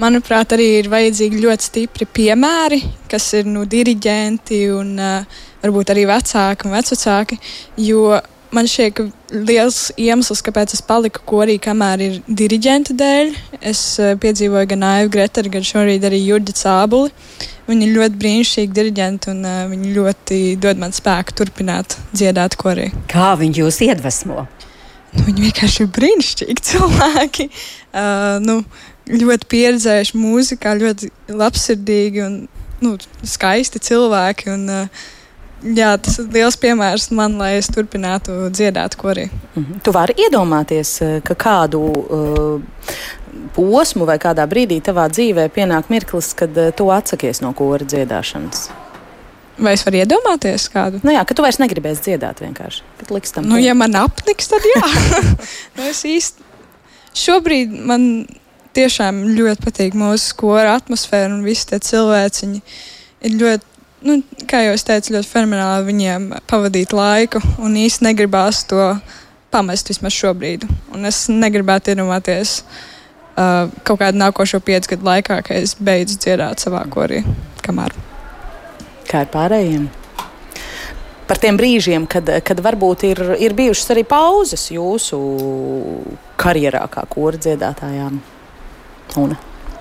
manuprāt, 0.01 0.55
arī 0.55 0.69
ir 0.79 0.91
vajadzīgi 0.91 1.41
ļoti 1.43 1.67
stipri 1.67 2.07
piemēri, 2.07 2.81
kas 3.11 3.27
ir 3.37 3.49
nu, 3.51 3.65
diriģenti 3.69 4.61
un 4.73 4.93
uh, 4.97 5.41
varbūt 5.62 5.94
arī 5.94 6.07
vecāki 6.11 6.68
un 6.68 6.77
vecāki. 6.77 7.40
Jo 7.81 8.20
man 8.55 8.68
šķiet, 8.68 8.94
ka 8.96 9.07
liels 9.46 9.79
iemesls, 10.01 10.42
kāpēc 10.46 10.75
es 10.75 10.83
paliku 10.87 11.23
korī, 11.29 11.57
kamēr 11.62 12.05
ir 12.07 12.18
diriģenta 12.27 12.96
dēļ, 12.99 13.33
es 13.70 13.83
uh, 14.03 14.14
piedzīvoju 14.20 14.70
gan 14.73 14.87
Aivu 14.88 15.12
Greteru, 15.14 15.53
gan 15.55 15.66
šorīt 15.66 16.07
arī 16.07 16.20
Jurģi 16.25 16.57
Cābuli. 16.59 17.12
Viņi 17.70 17.87
ir 17.87 17.94
ļoti 17.94 18.20
brīnišķīgi 18.25 18.77
diriģenti 18.77 19.31
un 19.35 19.44
uh, 19.46 19.61
viņi 19.70 19.92
ļoti 19.96 20.40
dod 20.62 20.81
man 20.83 20.94
spēku 20.96 21.37
turpināt 21.38 21.99
dziedāt 22.11 22.59
korī. 22.61 22.88
Kā 23.11 23.35
viņi 23.38 23.62
jūs 23.62 23.83
iedvesmo? 23.87 24.46
Nu, 25.11 25.27
viņi 25.27 25.46
vienkārši 25.49 25.85
ir 25.85 25.92
brīnišķīgi 25.94 26.66
cilvēki. 26.70 27.49
Uh, 27.90 28.38
nu, 28.42 28.61
ļoti 29.11 29.49
pieredzējuši 29.51 30.18
mūzikā, 30.18 30.75
ļoti 30.79 31.11
labsirdīgi 31.35 32.27
un 32.27 32.37
nu, 32.83 32.96
skaisti 33.27 33.83
cilvēki. 33.90 34.53
Un, 34.55 34.68
uh, 34.75 35.09
Jā, 35.61 35.92
tas 36.01 36.18
ir 36.23 36.29
liels 36.33 36.57
piemērs 36.61 37.11
man, 37.12 37.37
lai 37.40 37.55
es 37.59 37.68
turpinātu 37.73 38.49
dziedāt 38.49 38.96
korī. 38.96 39.29
Mm 39.55 39.64
-hmm. 39.64 39.81
Tu 39.85 39.92
vari 39.92 40.14
iedomāties, 40.16 41.01
uh, 41.03 41.23
ka 41.23 41.35
kādu 41.35 41.81
uh, 41.81 42.61
posmu 43.55 44.07
vai 44.07 44.18
kādā 44.18 44.46
brīdī 44.49 44.81
tavā 44.81 45.09
dzīvē 45.09 45.49
pienāk 45.49 45.88
mirklis, 45.88 46.35
kad 46.35 46.57
uh, 46.57 46.73
tu 46.77 46.90
atsakies 46.90 47.40
no 47.40 47.53
kora 47.53 47.85
dziedāšanas. 47.85 48.70
Vai 49.59 49.73
es 49.73 49.85
varu 49.85 49.96
iedomāties 49.96 50.70
kādu? 50.73 51.01
Nu 51.03 51.12
jā, 51.12 51.25
ka 51.25 51.35
tu 51.35 51.42
vairs 51.42 51.59
negribēsi 51.59 52.03
dziedāt 52.03 52.40
vienkārši. 52.40 52.83
Kad 52.99 53.11
liks 53.11 53.33
tam. 53.33 53.44
Nu, 53.44 53.59
ja 53.61 53.75
man 53.75 53.94
apniks, 53.94 54.49
tad 54.49 54.64
jā. 54.64 54.87
nu, 55.77 55.83
es 55.90 56.05
īsti 56.05 56.49
šobrīd 57.16 57.75
man 57.87 58.07
tiešām 58.77 59.23
ļoti 59.37 59.66
patīk 59.66 59.99
mūsu 59.99 60.31
skolu 60.31 60.70
atmosfēra 60.73 61.33
un 61.35 61.44
visi 61.44 61.66
tie 61.73 61.81
cilvēciņi. 61.90 62.62
Ir 63.29 63.37
ļoti, 63.37 63.70
nu, 64.07 64.21
kā 64.51 64.65
jau 64.67 64.75
es 64.77 64.87
teicu, 64.87 65.15
ļoti 65.17 65.31
fenomenāli 65.31 65.89
viņiem 65.91 66.29
pavadīt 66.51 66.95
laiku 66.97 67.43
un 67.63 67.79
īsti 67.81 68.07
negribās 68.09 68.65
to 68.71 68.95
pamest 69.51 69.91
vismaz 69.91 70.17
šobrīd. 70.17 70.67
Un 70.95 71.09
es 71.11 71.25
negribētu 71.33 71.95
iedomāties 71.95 72.61
uh, 72.63 73.71
kaut 73.85 74.03
kādu 74.03 74.21
nākošo 74.23 74.63
piecu 74.65 74.95
gadu 74.95 75.11
laikā, 75.11 75.41
kad 75.47 75.57
es 75.59 75.77
beidzu 75.79 76.21
dziedāt 76.23 76.63
savā 76.63 76.85
korī. 76.91 77.25
Kamēr. 77.65 77.97
Kā 79.11 79.25
ir 79.27 79.33
pārējiem? 79.33 79.89
par 81.31 81.39
tiem 81.39 81.55
brīžiem, 81.55 82.09
kad, 82.11 82.27
kad 82.43 82.59
varbūt 82.59 83.05
ir, 83.07 83.21
ir 83.39 83.55
bijušas 83.55 83.93
arī 83.95 84.03
pauzes 84.09 84.65
jūsu 84.75 85.21
karjerā, 86.41 86.83
kā 86.91 87.05
kora 87.13 87.39
dziedātājām? 87.39 88.19
Un. 89.21 89.37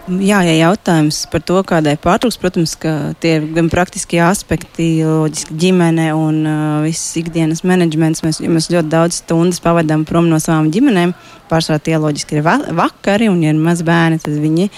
Jā, 0.09 0.39
ja 0.41 0.53
jautājums 0.55 1.19
par 1.29 1.43
to, 1.45 1.59
kādai 1.67 1.93
pārtrūks, 2.01 2.39
protams, 2.41 2.71
ka 2.79 3.13
tie 3.21 3.35
ir 3.38 3.47
gan 3.53 3.67
praktiskie 3.69 4.21
aspekti, 4.25 4.88
loģiski 5.05 5.57
ģimene 5.62 6.07
un 6.17 6.39
uh, 6.49 6.77
viss 6.85 7.17
ikdienas 7.19 7.62
menedžments. 7.67 8.23
Mēs, 8.25 8.39
mēs 8.41 8.71
ļoti 8.73 8.89
daudz 8.89 9.19
stundas 9.21 9.62
pavadām 9.62 10.07
prom 10.09 10.31
no 10.31 10.39
savām 10.41 10.71
ģimenēm. 10.73 11.13
Pārsvarā 11.51 11.83
tie 11.85 11.99
loģiski 12.01 12.39
ir 12.39 12.45
va 12.47 12.57
vakari, 12.79 13.29
un, 13.29 13.43
ja 13.45 13.53
ir 13.53 13.62
maz 13.62 13.83
bērni, 13.85 14.21
tad 14.23 14.39
viņi. 14.39 14.69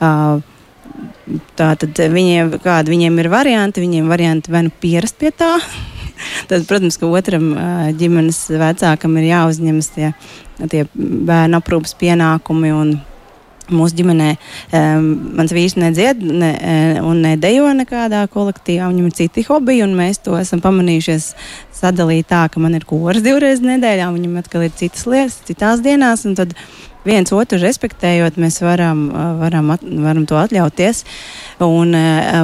Uh, 0.00 0.40
Tā 1.56 1.70
tad 1.78 1.96
viņiem, 2.12 2.56
kādi 2.60 2.90
viņiem 2.90 3.18
ir 3.22 3.28
varianti, 3.30 3.82
viņiem 3.84 4.08
varianti 4.10 4.50
vai 4.52 4.64
nu 4.66 4.72
pierast 4.82 5.14
pie 5.20 5.30
tā, 5.30 5.52
tad, 6.50 6.64
protams, 6.68 6.98
ka 7.00 7.06
otram 7.06 7.52
ģimenes 8.00 8.40
vecākam 8.60 9.14
ir 9.20 9.28
jāuzņemas 9.30 9.92
tie, 9.94 10.10
tie 10.66 10.82
bērnu 10.94 11.60
aprūpas 11.60 11.94
pienākumi. 12.00 12.74
Mūsu 13.70 14.00
ģimenē 14.00 14.28
um, 14.34 15.04
mans 15.38 15.52
vīrs 15.54 15.76
nedzied 15.78 16.22
ne, 16.24 16.50
un 17.06 17.20
nedejo 17.22 17.68
nekādā 17.76 18.24
kolektīvā. 18.32 18.88
Viņam 18.90 19.10
ir 19.10 19.16
citi 19.18 19.44
hobiji, 19.46 19.84
un 19.84 19.94
mēs 19.98 20.22
to 20.24 20.34
esam 20.38 20.62
pamanījušies 20.64 21.28
sadalīt 21.80 22.30
tā, 22.32 22.46
ka 22.50 22.62
man 22.62 22.74
ir 22.78 22.86
koras 22.88 23.22
divreiz 23.24 23.62
nedēļā, 23.64 24.08
viņam 24.16 24.40
atkal 24.40 24.66
ir 24.66 24.74
citas 24.78 25.06
lietas, 25.10 25.38
citās 25.46 25.84
dienās. 25.84 26.26
Tad 26.40 26.56
viens 27.06 27.30
otru 27.36 27.60
respektējot, 27.62 28.40
mēs 28.42 28.58
varam, 28.64 29.06
varam, 29.38 29.70
at, 29.76 29.86
varam 29.86 30.26
to 30.26 30.40
atļauties. 30.40 31.04
Un, 31.66 31.94
uh, 31.94 32.42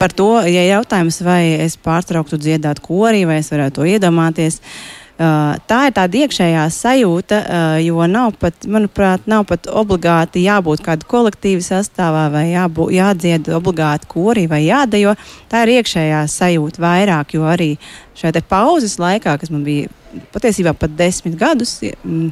par 0.00 0.16
to, 0.16 0.32
ja 0.50 0.66
jautājums, 0.72 1.22
vai 1.24 1.54
es 1.68 1.78
pārtrauktu 1.78 2.40
dziedāt 2.40 2.82
korī, 2.82 3.22
vai 3.30 3.38
es 3.44 3.54
varētu 3.54 3.78
to 3.78 3.88
iedomāties. 3.94 4.58
Uh, 4.58 5.03
tā 5.18 5.78
ir 5.86 5.94
tāda 5.94 6.20
iekšējā 6.24 6.64
sajūta, 6.74 7.38
jo 7.84 8.06
nav 8.10 8.34
pat, 8.40 8.66
manuprāt, 8.66 9.28
nav 9.30 9.44
pat 9.46 9.68
obligāti 9.70 10.42
jābūt 10.42 10.82
kāda 10.84 11.06
kolektīva 11.06 11.62
sastāvā 11.62 12.26
vai 12.32 12.44
jābū, 12.50 12.88
jādzied 12.94 13.50
obligāti 13.54 14.10
korī 14.10 14.48
vai 14.50 14.64
jādejo. 14.66 15.14
Tā 15.50 15.64
ir 15.64 15.76
iekšējā 15.78 16.24
sajūta 16.30 16.82
vairāk, 16.82 17.36
jo 17.38 17.46
arī 17.46 17.74
šajā 18.18 18.42
pauzes 18.50 18.98
laikā, 18.98 19.38
kas 19.38 19.54
man 19.54 19.62
bija 19.66 19.90
patiesībā 20.34 20.74
pat 20.78 20.94
desmit 20.98 21.38
gadus, 21.38 21.78
mm, 21.82 22.30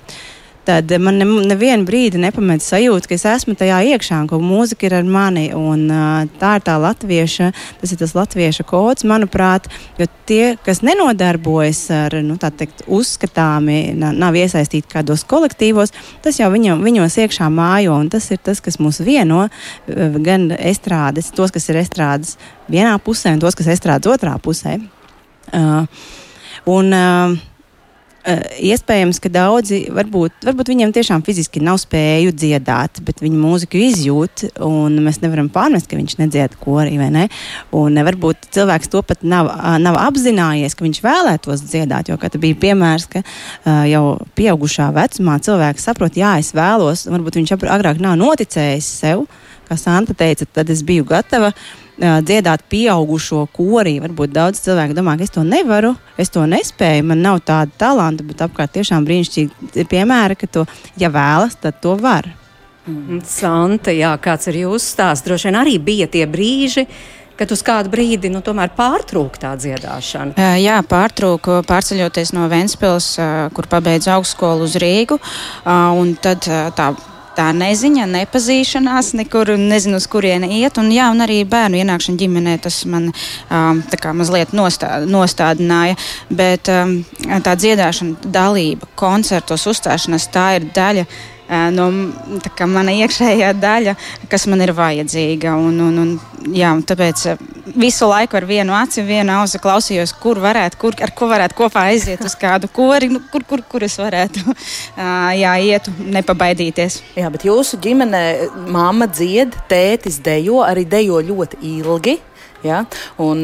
tad 0.65 0.93
man 1.03 1.19
ne, 1.19 1.27
nevienu 1.51 1.87
brīdi 1.87 2.21
nepamet 2.23 2.63
sajūta, 2.63 3.09
ka 3.11 3.17
es 3.17 3.25
esmu 3.27 3.57
tajā 3.59 3.81
iekšā, 3.93 4.21
ka 4.31 4.39
mūzika 4.39 4.87
ir 4.87 4.97
ar 5.01 5.09
mani. 5.09 5.49
Un, 5.57 5.85
uh, 5.91 6.23
tā 6.41 6.55
ir 6.59 6.65
tā 6.67 6.77
latvieša, 6.83 7.51
tas 7.81 7.95
ir 7.95 8.01
tas 8.01 8.15
latvieša 8.17 8.67
kods, 8.69 9.07
manuprāt, 9.09 9.69
jo 9.99 10.07
tie, 10.29 10.55
kas 10.65 10.83
nenodarbojas 10.87 11.83
ar 11.97 12.17
nu, 12.25 12.39
teikt, 12.39 12.85
uzskatāmi, 12.87 13.81
nav 13.99 14.39
iesaistīti 14.39 14.91
kādos 14.93 15.27
kolektīvos, 15.29 15.95
tas 16.25 16.39
jau 16.41 16.51
viņam, 16.53 16.83
viņos 16.87 17.19
iekšā 17.25 17.51
mājo, 17.53 17.99
tas 18.13 18.31
ir 18.35 18.43
tas, 18.43 18.63
kas 18.63 18.79
mūs 18.83 19.03
vieno, 19.05 19.47
gan 19.87 20.51
estrādes, 20.59 21.33
tos, 21.35 21.55
kas 21.55 21.71
ir 21.73 21.83
estrādes 21.83 22.37
vienā 22.71 22.95
pusē, 23.03 23.35
un 23.35 23.43
tos, 23.43 23.59
kas 23.59 23.69
ir 23.69 23.77
estrādes 23.77 24.11
otrā 24.11 24.39
pusē. 24.43 24.79
Uh, 25.53 25.83
un, 26.71 26.95
uh, 26.95 27.41
Uh, 28.23 28.39
iespējams, 28.71 29.19
ka 29.19 29.27
daudzi 29.35 29.81
varbūt, 29.91 30.45
varbūt 30.47 30.69
viņiem 30.71 30.93
tiešām 30.95 31.25
fiziski 31.27 31.59
nav 31.65 31.81
spēju 31.83 32.31
dziedāt, 32.39 33.01
bet 33.03 33.19
viņi 33.19 33.41
mūziku 33.41 33.81
izjūt, 33.83 34.45
un 34.63 35.01
mēs 35.03 35.19
nevaram 35.25 35.49
pārmest, 35.51 35.89
ka 35.91 35.99
viņš 35.99 36.15
nedzied 36.21 36.55
korī 36.61 36.95
vai 37.01 37.09
ne. 37.11 37.25
Un 37.75 37.99
varbūt 37.99 38.47
cilvēks 38.55 38.93
to 38.93 39.03
pat 39.07 39.27
nav, 39.27 39.51
nav 39.83 39.99
apzinājies, 40.05 40.79
ka 40.79 40.87
viņš 40.87 41.03
vēlētos 41.03 41.67
dziedāt, 41.67 42.13
jo, 42.13 42.19
kā 42.23 42.31
bija 42.39 42.61
piemērs, 42.63 43.09
ka 43.11 43.25
uh, 43.25 43.83
jau 43.91 44.05
pieaugušā 44.39 44.93
vecumā 44.95 45.41
cilvēks 45.43 45.91
saprot, 45.91 46.15
jā, 46.23 46.37
es 46.39 46.55
vēlos, 46.55 47.09
varbūt 47.11 47.41
viņš 47.41 47.57
agrāk 47.59 47.99
nav 47.99 48.15
noticējis 48.23 48.93
sev, 49.03 49.27
kā 49.69 49.79
Santa 49.81 50.17
teica, 50.17 50.47
tad 50.47 50.71
es 50.73 50.83
biju 50.87 51.07
gatava 51.09 51.53
uh, 51.53 51.63
dziedāt 52.03 52.65
pieaugušo 52.73 53.47
korī. 53.55 53.99
Varbūt 54.03 54.35
daudz 54.35 54.63
cilvēku 54.65 54.97
domā, 54.97 55.17
ka 55.19 55.27
es 55.27 55.35
to 55.35 55.45
nevaru, 55.47 55.95
es 56.21 56.33
to 56.33 56.45
nespēju, 56.49 57.07
man 57.13 57.23
nav 57.25 57.43
tāda 57.47 57.71
talanta, 57.87 58.27
bet 58.27 58.43
apkārt 58.45 58.75
tiešām 58.79 59.07
brīnišķīgi 59.09 59.87
piemēri, 59.91 60.39
ka 60.41 60.51
to, 60.51 60.67
ja 61.01 61.13
vēlas, 61.13 61.59
tad 61.61 61.81
to 61.85 61.97
var. 62.01 62.31
Mm. 62.87 63.21
Santa, 63.27 63.95
jā, 63.95 64.11
kāds 64.19 64.49
ir 64.51 64.65
jūsu 64.65 64.97
stāsts? 64.97 65.27
Droši 65.27 65.51
vien 65.51 65.59
arī 65.61 65.77
bija 65.79 66.09
tie 66.11 66.25
brīži, 66.27 66.89
kad 67.39 67.53
uz 67.55 67.63
kādu 67.65 67.93
brīdi 67.93 68.31
nu, 68.31 68.43
pārtrūka 68.43 69.41
tā 69.45 69.53
dziedāšana. 69.59 70.35
Jā, 70.59 70.81
pārtrūka 70.87 71.63
pārceļoties 71.69 72.35
no 72.35 72.49
Ventspils, 72.51 73.15
kur 73.55 73.71
pabeidzu 73.71 74.13
augstskolu 74.17 74.67
uz 74.67 74.77
Rīgu. 74.83 75.19
Un 75.65 76.15
tad 76.23 76.47
tā 76.77 76.93
tā 77.37 77.49
neziņa, 77.57 78.07
nepazīšanās, 78.11 79.13
nekur 79.19 79.55
nezinu, 79.59 79.99
uz 80.01 80.07
kurieni 80.11 80.61
iet. 80.61 80.79
Un, 80.81 80.91
jā, 80.95 81.09
un 81.13 81.25
arī 81.25 81.43
bērnu 81.49 81.81
ienākšana 81.83 82.21
ģimenē 82.23 82.57
tas 82.65 82.83
man 82.91 83.11
um, 83.13 83.83
mazliet 84.19 84.55
nostā, 84.57 84.95
nostādināja. 85.09 85.99
Bet 86.31 86.71
um, 86.73 86.99
tā 87.45 87.57
dziedāšana, 87.59 88.33
dalība, 88.35 88.89
koncertos, 88.99 89.67
uzstāšanās, 89.71 90.31
tā 90.33 90.49
ir 90.59 90.69
daļa 90.75 91.07
no 91.75 91.89
mana 92.73 92.95
iekšējā 93.03 93.53
daļa, 93.61 93.97
kas 94.31 94.47
man 94.51 94.65
ir 94.65 94.73
vajadzīga. 94.77 95.55
Un, 95.61 95.81
un, 95.85 95.99
un, 96.03 96.13
jā, 96.55 96.73
un 96.73 96.83
tāpēc 96.87 97.25
visu 97.77 98.09
laiku 98.09 98.39
ar 98.39 98.47
vienu 98.49 98.75
aci, 98.77 99.05
vienu 99.07 99.35
ausi 99.37 99.61
klausījos, 99.63 100.15
kur 100.23 100.41
varētu, 100.43 100.79
kur, 100.81 100.97
ar 101.05 101.13
ko 101.17 101.29
varētu 101.31 101.59
kopā 101.59 101.87
aiziet 101.93 102.25
uz 102.27 102.35
kādu 102.39 102.71
kori, 102.73 103.11
nu, 103.13 103.23
kur, 103.33 103.45
kur, 103.49 103.63
kur 103.69 103.87
es 103.87 103.99
varētu 104.01 104.43
jā, 105.43 105.55
iet, 105.63 105.89
nepabaidīties. 106.19 107.01
Jā, 107.19 107.31
bet 107.33 107.47
jūsu 107.49 107.81
ģimenē 107.83 108.25
mamma 108.73 109.09
dzied, 109.11 109.57
tētis 109.71 110.21
dejo, 110.25 110.63
arī 110.67 110.87
dejo 110.89 111.23
ļoti 111.33 111.63
ilgi. 111.77 112.19
Ja? 112.63 112.85
Un, 113.19 113.43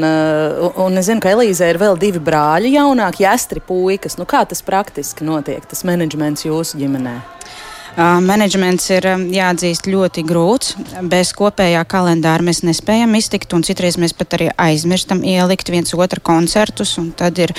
un 0.79 1.01
es 1.01 1.09
zinu, 1.09 1.19
ka 1.23 1.33
Elīzē 1.35 1.73
ir 1.73 1.81
vēl 1.81 1.99
divi 1.99 2.23
brāļi, 2.23 2.77
jaunāki, 2.77 3.25
jāstri 3.27 3.63
puikas. 3.65 4.15
Nu, 4.19 4.29
kā 4.31 4.45
tas 4.47 4.63
praktiski 4.63 5.27
notiek, 5.27 5.67
tas 5.67 5.83
menedžments 5.89 6.47
jūsu 6.47 6.79
ģimenē? 6.79 7.17
Menedžments 7.99 8.85
ir 8.95 9.07
jāatzīst 9.35 9.89
ļoti 9.91 10.23
grūts. 10.27 10.77
Bez 11.11 11.33
kopējā 11.35 11.81
kalendāra 11.91 12.45
mēs 12.47 12.61
nespējam 12.63 13.17
iztikt, 13.19 13.51
un 13.57 13.65
citreiz 13.67 13.97
mēs 13.99 14.15
pat 14.15 14.37
arī 14.37 14.53
aizmirstam 14.55 15.25
ielikt 15.27 15.73
viens 15.75 15.97
otru 15.99 16.23
koncertus. 16.23 16.95
Tad 17.19 17.41
ir 17.43 17.55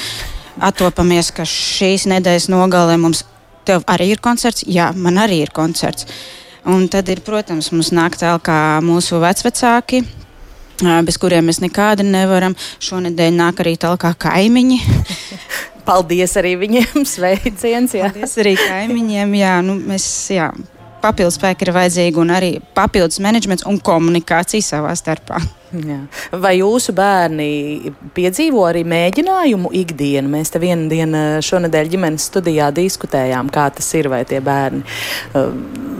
attopamies, 0.63 1.33
ka 1.35 1.43
šīs 1.43 2.07
nedēļas 2.07 2.47
nogalē 2.53 2.95
mums 3.01 3.25
arī 3.67 4.13
ir 4.13 4.21
koncerts. 4.23 4.63
Jā, 4.63 4.93
man 4.95 5.19
arī 5.19 5.41
ir 5.43 5.51
koncerts. 5.51 6.07
Un 6.69 6.87
tad 6.91 7.11
ir, 7.11 7.19
protams, 7.25 7.73
mums 7.75 7.91
nāk 7.95 8.15
tālāk 8.19 8.47
mūsu 8.85 9.19
vecvecāki, 9.19 10.05
bez 11.03 11.19
kuriem 11.19 11.51
mēs 11.51 11.59
nekādi 11.63 12.07
nevaram. 12.07 12.55
Šonadēļ 12.79 13.35
nāk 13.35 13.59
arī 13.65 13.75
tālāk 13.81 14.07
kaimiņi. 14.23 14.79
Paldies 15.89 16.35
arī 16.37 16.55
viņiem, 16.61 17.05
sveiciens. 17.15 17.95
Jā. 17.97 18.09
Paldies 18.09 18.35
arī 18.41 18.55
kaimiņiem. 18.59 19.37
Jā, 19.39 19.55
nu, 19.65 19.79
mēs, 19.89 20.05
jā, 20.35 20.51
papildus 21.03 21.39
spēki 21.39 21.65
ir 21.65 21.73
vajadzīgi 21.75 22.21
un 22.21 22.35
arī 22.35 22.51
papildus 22.77 23.21
menedžments 23.23 23.65
un 23.69 23.81
komunikācija 23.81 24.65
savā 24.65 24.93
starpā. 24.99 25.41
Jā. 25.69 25.99
Vai 26.41 26.55
jūsu 26.57 26.93
bērni 26.97 27.91
piedzīvo 28.15 28.63
arī 28.65 28.81
mēģinājumu 28.89 29.69
ikdienu? 29.77 30.31
Mēs 30.33 30.49
te 30.53 30.61
vienu 30.61 30.87
dienu 30.89 31.21
šonadēļ 31.45 31.91
ģimenes 31.93 32.25
studijā 32.31 32.71
diskutējām, 32.73 33.51
kā 33.53 33.67
tas 33.77 33.89
ir, 33.97 34.09
vai 34.09 34.23
tie 34.25 34.39
bērni, 34.41 34.81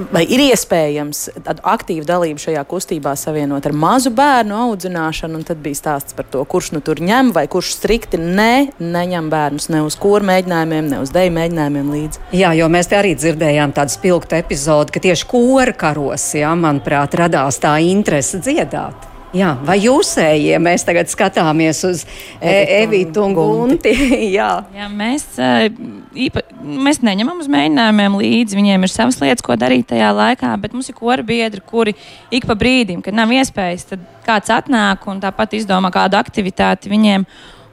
vai 0.09 0.24
ir 0.26 0.41
iespējams 0.47 1.22
aktīvu 1.45 2.07
dalību 2.09 2.41
šajā 2.41 2.63
kustībā 2.70 3.13
savienot 3.20 3.67
ar 3.70 3.76
mazu 3.78 4.13
bērnu 4.15 4.57
audzināšanu, 4.70 5.38
un 5.38 5.45
tad 5.45 5.61
bija 5.61 5.78
stāsts 5.78 6.17
par 6.17 6.26
to, 6.34 6.41
kurš 6.49 6.72
nu 6.74 6.82
tur 6.86 7.03
ņem, 7.05 7.30
vai 7.36 7.45
kurš 7.51 7.76
strikti 7.78 8.17
ne, 8.22 8.72
neņem 8.82 9.30
bērnus 9.30 9.70
ne 9.70 9.84
uz 9.86 9.99
kūru 10.01 10.26
mēģinājumiem, 10.32 10.89
ne 10.95 11.03
uz 11.03 11.13
deju 11.13 11.36
mēģinājumiem 11.38 11.93
līdzi. 11.93 12.26
Jā, 12.41 12.55
jo 12.57 12.72
mēs 12.74 12.89
te 12.89 12.97
arī 12.97 13.13
dzirdējām 13.20 13.78
tādu 13.78 13.93
spilgtu 13.93 14.39
epizodi, 14.39 14.97
ka 14.97 15.05
tieši 15.05 15.30
kūra 15.30 15.78
karos, 15.78 16.32
jā, 16.41 16.55
manuprāt, 16.57 17.20
radās 17.22 17.61
tā 17.61 17.78
interese 17.86 18.41
dziedāt. 18.41 19.18
Jā, 19.30 19.52
vai 19.62 19.76
jūsējie 19.78 20.58
mēs 20.58 20.82
tagad 20.88 21.10
skatāmies 21.12 21.84
uz 21.86 22.00
Evitu 22.42 23.22
un 23.28 23.36
Gunti? 23.38 23.92
Jā. 24.38 24.50
Jā, 24.74 24.88
mēs, 24.90 25.28
īpa, 26.18 26.42
mēs 26.66 27.04
neņemam 27.06 27.44
uz 27.44 27.50
mēģinājumiem 27.54 28.18
līdzi. 28.24 28.58
Viņiem 28.58 28.88
ir 28.88 28.94
savas 28.94 29.20
lietas, 29.22 29.46
ko 29.46 29.54
darīt 29.60 29.92
tajā 29.92 30.10
laikā, 30.18 30.56
bet 30.64 30.74
mums 30.74 30.90
ir 30.90 30.98
kora 30.98 31.26
biedri, 31.26 31.62
kuri 31.62 31.94
ik 32.34 32.50
pa 32.50 32.58
brīdim, 32.58 33.04
kad 33.06 33.14
nav 33.18 33.30
iespējas, 33.38 33.86
tad 33.92 34.10
kāds 34.26 34.50
atnāk 34.54 35.06
un 35.12 35.22
tāpat 35.22 35.54
izdomā 35.60 35.94
kādu 35.94 36.18
aktivitāti 36.18 36.90
viņiem. 36.90 37.28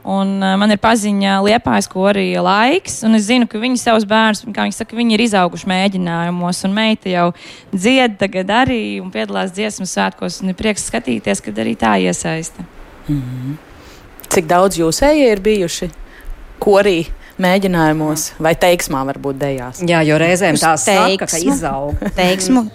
Un, 0.07 0.37
uh, 0.39 0.55
man 0.55 0.71
ir 0.71 0.79
paziņa 0.79 1.41
Liepājas, 1.43 1.89
ko 1.91 2.05
arī 2.07 2.29
laiks. 2.39 3.01
Es 3.03 3.27
zinu, 3.27 3.49
ka 3.51 3.59
viņi 3.59 3.81
savus 3.81 4.07
bērnus, 4.07 4.45
kā 4.55 4.67
viņi 4.69 4.77
saka, 4.77 4.99
viņi 4.99 5.17
ir 5.17 5.25
izauguši 5.25 5.67
mēģinājumos. 5.73 6.63
Un 6.69 6.77
meita 6.77 7.11
jau 7.11 7.27
dzied 7.75 8.15
tagad 8.21 8.53
arī 8.63 8.81
un 9.03 9.11
piedalās 9.15 9.51
dziesmu 9.57 9.89
svētkos. 9.91 10.39
Un 10.45 10.55
ir 10.55 10.59
prieks 10.59 10.87
skatīties, 10.93 11.43
kad 11.43 11.59
arī 11.59 11.75
tā 11.81 11.97
iesaista. 12.07 12.63
Mm 13.09 13.23
-hmm. 13.23 13.57
Cik 14.31 14.47
daudz 14.47 14.79
jūsēji 14.79 15.31
ir 15.33 15.41
bijuši 15.41 15.91
korī? 16.61 17.07
Mēģinājumos 17.37 18.33
vai 18.41 18.55
teiksmā, 18.55 19.03
varbūt 19.05 19.37
dejās. 19.39 19.83
Jā, 19.85 20.01
jo 20.09 20.17
reizēm 20.17 20.57
tā 20.57 20.77
saka, 20.81 21.27
ka 21.27 21.37
izaug. 21.37 21.99
Teiksmu 22.17 22.71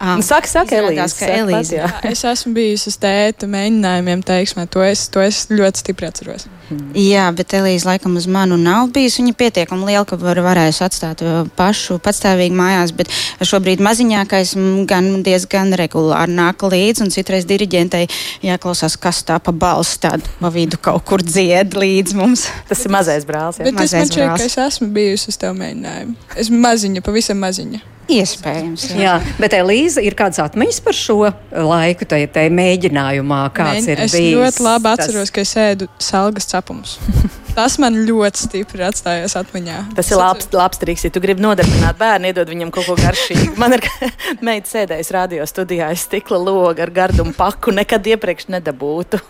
Nu, 0.00 0.22
saka, 0.24 0.48
saka, 0.48 0.78
Elīze, 0.80 1.12
ka 1.18 1.26
Elīze. 1.28 1.74
Jā. 1.76 1.88
Es 2.10 2.22
esmu 2.24 2.54
bijusi 2.56 2.88
uz 2.88 2.96
tēta 3.02 3.44
mēģinājumiem, 3.50 4.22
teiksmē, 4.24 4.64
to 4.72 4.80
es, 4.80 5.02
to 5.12 5.20
es 5.20 5.42
ļoti 5.52 5.82
stipri 5.82 6.08
atceros. 6.08 6.46
Hmm. 6.70 6.94
Jā, 6.96 7.26
bet 7.36 7.52
Elīze 7.58 7.84
laikam 7.84 8.14
uz 8.16 8.24
manu 8.30 8.56
nav 8.56 8.88
bijusi. 8.94 9.20
Viņa 9.20 9.36
pietiekami 9.36 9.90
liela, 9.90 10.06
ka 10.08 10.16
var, 10.16 10.40
varējusi 10.46 10.82
atstāt 10.86 11.24
uh, 11.26 11.42
pašu 11.58 11.98
patstāvīgi 12.00 12.56
mājās, 12.56 12.94
bet 12.96 13.12
šobrīd 13.44 13.84
maziņākais 13.84 14.54
gan 14.88 15.10
diezgan 15.26 15.76
regulāri 15.76 16.32
nāk 16.38 16.64
līdzi, 16.64 17.04
un 17.04 17.12
citreiz 17.12 17.44
diriģentei 17.50 18.06
jāklausās, 18.48 18.96
kas 18.96 19.20
tā 19.28 19.36
pa 19.36 19.52
balss 19.52 20.00
tādu 20.00 20.24
pa 20.40 20.48
vidu 20.54 20.80
kaut 20.80 21.04
kur 21.12 21.20
dzied 21.20 21.76
līdz 21.76 22.16
mums. 22.16 22.48
Tas 22.72 22.88
ir 22.88 22.96
mazais 22.96 23.28
brālis. 23.28 23.60
Jā. 23.60 23.68
Bet 23.68 23.82
mazais 23.82 23.92
es 23.92 24.00
man 24.00 24.16
šķiet, 24.16 24.34
ka 24.40 24.48
es 24.48 24.60
esmu 24.64 24.92
bijusi 24.96 25.28
uz 25.34 25.40
tev 25.44 25.58
mēģinājumu. 25.60 26.20
Esmu 26.40 26.64
maziņa, 26.64 27.04
pavisam 27.04 27.44
maziņa. 27.44 27.84
Iespējams. 28.10 28.86
Jā. 28.94 29.00
jā, 29.04 29.34
bet 29.38 29.54
Elīze, 29.58 30.02
ir 30.04 30.16
kāds 30.18 30.40
atmiņas 30.42 30.80
par 30.84 30.96
šo 30.98 31.18
laiku, 31.50 32.08
tai, 32.10 32.24
tai 32.32 32.48
mēģinājumā, 32.54 33.42
kāds 33.56 33.86
Mēģin, 33.86 33.92
ir 33.94 34.04
es 34.06 34.16
bijis? 34.16 34.30
Es 34.30 34.40
ļoti 34.40 34.66
labi 34.66 34.90
atceros, 34.94 35.28
tas... 35.28 35.34
ka 35.36 35.44
es 35.46 35.54
ēdu 35.66 35.90
salgas 36.10 36.50
cepumus. 36.50 36.98
Tas 37.50 37.76
man 37.82 37.96
ļoti 38.06 38.44
stipri 38.44 38.84
atstājās 38.86 39.34
atmiņā. 39.40 39.78
Tas 39.96 40.10
ir 40.12 40.20
labs, 40.20 40.48
labs 40.54 40.80
triks. 40.80 41.04
Ja 41.06 41.12
tu 41.14 41.22
gribi 41.22 41.42
nodarbināt 41.44 41.98
bērnu, 41.98 42.30
iedod 42.30 42.50
viņam 42.50 42.70
kaut 42.74 42.86
ko 42.88 42.96
garšīgu. 43.00 43.56
Man 43.60 43.74
ir 43.76 43.84
meita 44.46 44.70
sēdējusi 44.70 45.16
radio 45.16 45.48
studijā 45.50 45.90
aiz 45.90 46.04
stikla 46.06 46.38
loga 46.40 46.86
ar 46.86 46.94
gardumu 46.94 47.34
paku. 47.36 47.74
Nekad 47.74 48.06
iepriekš 48.14 48.50
nedabūtu, 48.54 49.20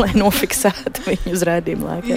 lai 0.00 0.10
nofiksētu 0.16 1.04
viņu 1.10 1.36
uz 1.36 1.44
rādījumu 1.50 1.92
laiku. 1.92 2.16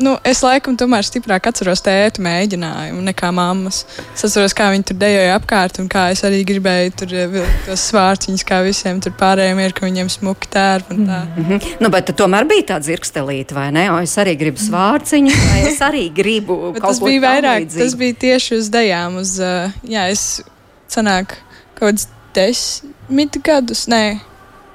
Nu, 0.00 0.14
es 0.26 0.40
laikam 0.42 0.74
tomēr 0.78 1.06
stiprāk 1.06 1.46
atceros 1.50 1.82
tēta 1.84 2.22
mēģinājumu 2.24 3.02
nekā 3.06 3.30
mammas. 3.34 3.84
Es 4.14 4.24
atceros, 4.26 4.54
kā 4.56 4.66
viņi 4.74 4.88
tur 4.90 4.98
dejoja 4.98 5.36
apkārt, 5.38 5.78
un 5.82 5.88
kā 5.92 6.08
es 6.14 6.24
arī 6.26 6.40
gribēju 6.46 6.94
tur 6.98 7.14
eh, 7.14 7.36
tos 7.66 7.84
svārciņus, 7.92 8.44
kā 8.48 8.60
visiem 8.66 8.98
tur 9.04 9.14
pārējiem 9.20 9.62
ir, 9.62 9.76
ka 9.76 9.86
viņiem 9.86 10.10
smuki 10.10 10.50
tērpi. 10.50 10.98
Mm 10.98 11.06
-hmm. 11.36 11.70
nu, 11.84 11.92
bet 11.94 12.10
tomēr 12.18 12.48
bija 12.50 12.66
tāds 12.74 12.90
zirgstelīte, 12.90 13.54
vai 13.54 13.70
ne? 13.72 13.86
O, 13.92 14.00
es 14.02 14.16
arī 14.18 14.34
gribu 14.40 14.58
svārciņu, 14.58 15.38
vai 15.52 15.62
es 15.70 15.80
arī 15.80 16.08
gribu 16.14 16.74
kaut 16.74 16.90
tas 16.90 16.98
ko 16.98 17.06
bija 17.06 17.24
vairāk, 17.28 17.64
līdzīgu. 17.64 17.84
tas 17.84 17.94
bija 17.94 18.14
tieši 18.26 18.58
uz 18.58 18.70
dejām, 18.70 19.16
uz, 19.22 19.38
uh, 19.38 19.70
jā, 19.86 20.08
es 20.10 20.42
sanāk 20.90 21.38
kaut 21.74 21.94
kāds 21.94 22.08
desmit 22.34 23.38
gadus, 23.44 23.86
nē 23.86 24.33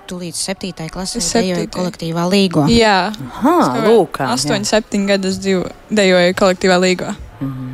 tu 0.10 0.18
līdz 0.18 0.42
7. 0.50 0.90
klasē 0.90 1.22
dejoji 1.22 1.70
kolektīvā 1.74 2.26
līgā. 2.32 2.66
Jā, 2.74 2.98
Aha, 3.30 3.86
lūk, 3.86 4.22
8, 4.26 4.66
7 4.66 5.06
gadus 5.10 5.38
dejoju 5.40 6.36
kolektīvā 6.40 6.80
līgā. 6.82 7.16
Mm 7.40 7.54
-hmm. 7.54 7.70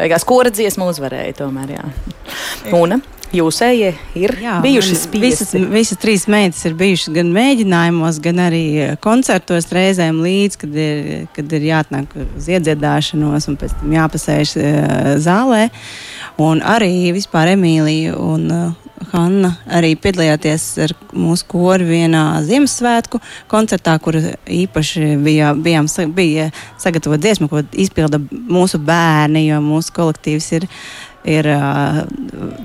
Beigās 0.00 0.24
kora 0.24 0.50
dziesma 0.50 0.88
uzvarēja 0.88 1.36
tomēr. 1.42 1.76
Jā. 1.76 1.84
Un 2.72 3.02
Jūsējie 3.30 3.90
ir 4.18 4.32
Jā, 4.42 4.56
bijuši 4.58 4.94
man 4.96 4.98
spiesti. 4.98 5.20
Visas, 5.22 5.52
visas 5.70 5.98
trīs 6.02 6.24
meitas 6.30 6.64
ir 6.66 6.74
bijušas 6.78 7.12
gan 7.14 7.28
mēģinājumos, 7.30 8.18
gan 8.24 8.42
arī 8.42 8.62
eh, 8.74 8.94
koncertos 9.02 9.68
reizēm 9.70 10.18
līdz, 10.24 10.56
kad 10.58 10.74
ir, 10.74 11.10
kad 11.36 11.54
ir 11.54 11.68
jāatnāk 11.68 12.16
uz 12.24 12.48
iedziedāšanos 12.50 13.46
un 13.52 13.58
pēc 13.60 13.76
tam 13.78 13.94
jāpasēž 13.94 14.56
uh, 14.58 15.12
zālē. 15.22 15.68
Un 16.40 16.62
arī 16.64 17.10
vispār 17.16 17.52
Emīlija 17.54 18.14
un 18.16 18.46
uh, 18.54 18.90
Hanna 19.10 19.54
arī 19.72 19.94
piedalījāties 19.98 20.64
ar 20.84 20.94
mūsu 21.16 21.46
koru 21.50 21.86
vienā 21.88 22.24
Ziemassvētku 22.46 23.20
koncertā, 23.50 23.96
kur 24.02 24.18
īpaši 24.20 25.14
bija, 25.24 25.54
bijām, 25.56 25.88
bija 26.14 26.50
sagatavot 26.80 27.22
dziesmu, 27.22 27.48
ko 27.50 27.64
izpilda 27.72 28.20
mūsu 28.30 28.80
bērni, 28.84 29.46
jo 29.48 29.62
mūsu 29.64 29.96
kolektīvs 29.96 30.50
ir 30.60 30.68
ir, 31.28 31.46
ā, 31.52 32.04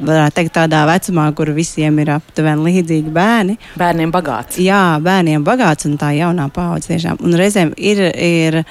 varētu 0.05 0.35
teikt, 0.37 0.53
tādā 0.55 0.83
vecumā, 0.87 1.27
kur 1.35 1.51
visiem 1.55 1.97
ir 2.03 2.13
aptuveni 2.15 2.69
līdzīgi 2.69 3.11
bērni. 3.15 3.57
Bērniem 3.79 4.13
bagāts. 4.13 4.59
Jā, 4.63 4.97
bērniem 5.03 5.43
bagāts 5.47 5.89
un 5.89 5.97
tā 6.01 6.13
jaunā 6.15 6.47
paudze 6.55 6.93
tiešām. 6.93 7.19
Un 7.25 7.35
reizēm 7.39 7.73
ir, 7.75 8.05
ir 8.15 8.61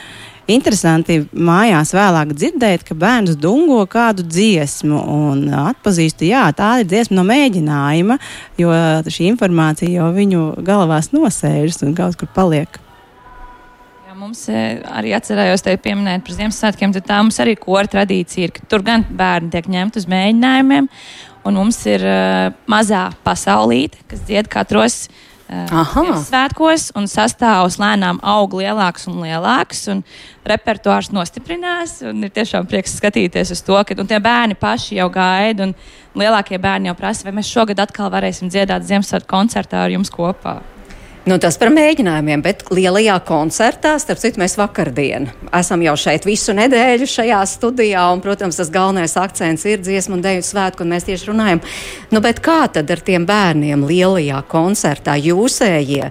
interesanti 0.51 1.20
mājās 1.32 1.95
vēlāk 1.97 2.34
dzirdēt, 2.36 2.84
ka 2.88 2.97
bērns 2.99 3.38
dungo 3.40 3.80
kādu 3.90 4.24
dziesmu 4.26 5.01
un 5.14 5.45
atpazīstu, 5.64 6.28
jā, 6.28 6.47
tā 6.57 6.78
ir 6.82 6.88
dziesma 6.90 7.20
no 7.20 7.26
mēģinājuma, 7.28 8.18
jo 8.61 8.72
šī 9.09 9.28
informācija 9.32 10.01
jau 10.01 10.11
viņu 10.14 10.47
galvās 10.66 11.12
nosēžas 11.14 11.84
un 11.86 11.95
kaut 11.99 12.18
kur 12.20 12.30
paliek. 12.34 12.80
Mums 14.14 14.47
eh, 14.49 14.78
arī 14.95 15.11
atcerējos 15.12 15.64
te 15.66 15.74
pieminēt 15.84 16.22
par 16.24 16.36
Ziemassvētkiem, 16.36 16.92
tad 16.95 17.05
tā 17.05 17.18
mums 17.20 17.36
arī 17.42 17.57
kora 17.61 17.90
tradīcija 17.90 18.47
ir, 18.47 18.53
ka 18.57 18.62
tur 18.70 18.84
gan 18.86 19.03
bērni 19.05 19.51
tiek 19.53 19.66
ņemti 19.68 20.01
uz 20.01 20.07
mēģinājumiem, 20.09 20.86
un 21.45 21.59
mums 21.59 21.82
ir 21.90 22.07
uh, 22.09 22.55
mazā 22.70 23.09
pasaulīte, 23.26 24.01
kas 24.09 24.22
dzied 24.24 24.49
katros 24.49 25.03
svētkos, 25.49 26.90
un 26.97 27.09
sastāvs 27.11 27.76
lēnām 27.80 28.20
aug 28.22 28.57
lielāks 28.59 29.09
un 29.11 29.20
lielāks, 29.22 29.84
un 29.92 30.03
repertuārs 30.49 31.12
nostiprinās, 31.12 32.01
un 32.09 32.24
ir 32.24 32.32
tiešām 32.34 32.66
prieks 32.66 32.97
skatīties 32.99 33.53
uz 33.53 33.62
to, 33.62 33.76
ka 33.84 33.97
un 33.99 34.09
tie 34.09 34.20
bērni 34.20 34.57
paši 34.59 35.01
jau 35.01 35.11
gaida, 35.12 35.68
un 35.68 35.74
lielākie 36.16 36.59
bērni 36.59 36.88
jau 36.88 36.97
prasa, 36.99 37.28
vai 37.28 37.36
mēs 37.36 37.53
šogad 37.53 37.80
atkal 37.84 38.11
varēsim 38.11 38.49
dziedāt 38.49 38.86
Ziemassvētku 38.88 39.30
koncertā 39.30 39.84
ar 39.84 39.92
jums 39.92 40.12
kopā. 40.12 40.61
Nu, 41.25 41.39
tas 41.41 41.57
par 41.57 41.70
mēģinājumiem, 41.72 42.43
bet 42.45 42.66
lielajā 42.68 43.14
koncertā, 43.25 43.95
starp 44.03 44.20
citu, 44.20 44.43
mēs 44.43 44.59
vakardien 44.61 45.31
esam 45.57 45.81
jau 45.81 45.95
šeit 45.97 46.27
visu 46.29 46.53
nedēļu 46.53 47.09
šajā 47.09 47.39
studijā, 47.49 48.03
un, 48.12 48.20
protams, 48.20 48.59
tas 48.61 48.68
galvenais 48.72 49.16
akcents 49.16 49.64
ir 49.64 49.81
dziesmu 49.81 50.18
un 50.18 50.25
deju 50.27 50.45
svētku, 50.45 50.85
un 50.85 50.93
mēs 50.93 51.07
tieši 51.09 51.31
runājam. 51.31 51.62
Nu, 52.12 52.20
bet 52.25 52.43
kā 52.45 52.66
tad 52.77 52.93
ar 52.93 53.01
tiem 53.07 53.25
bērniem 53.29 53.87
lielajā 53.89 54.43
koncertā 54.53 55.16
jūsējie? 55.16 56.11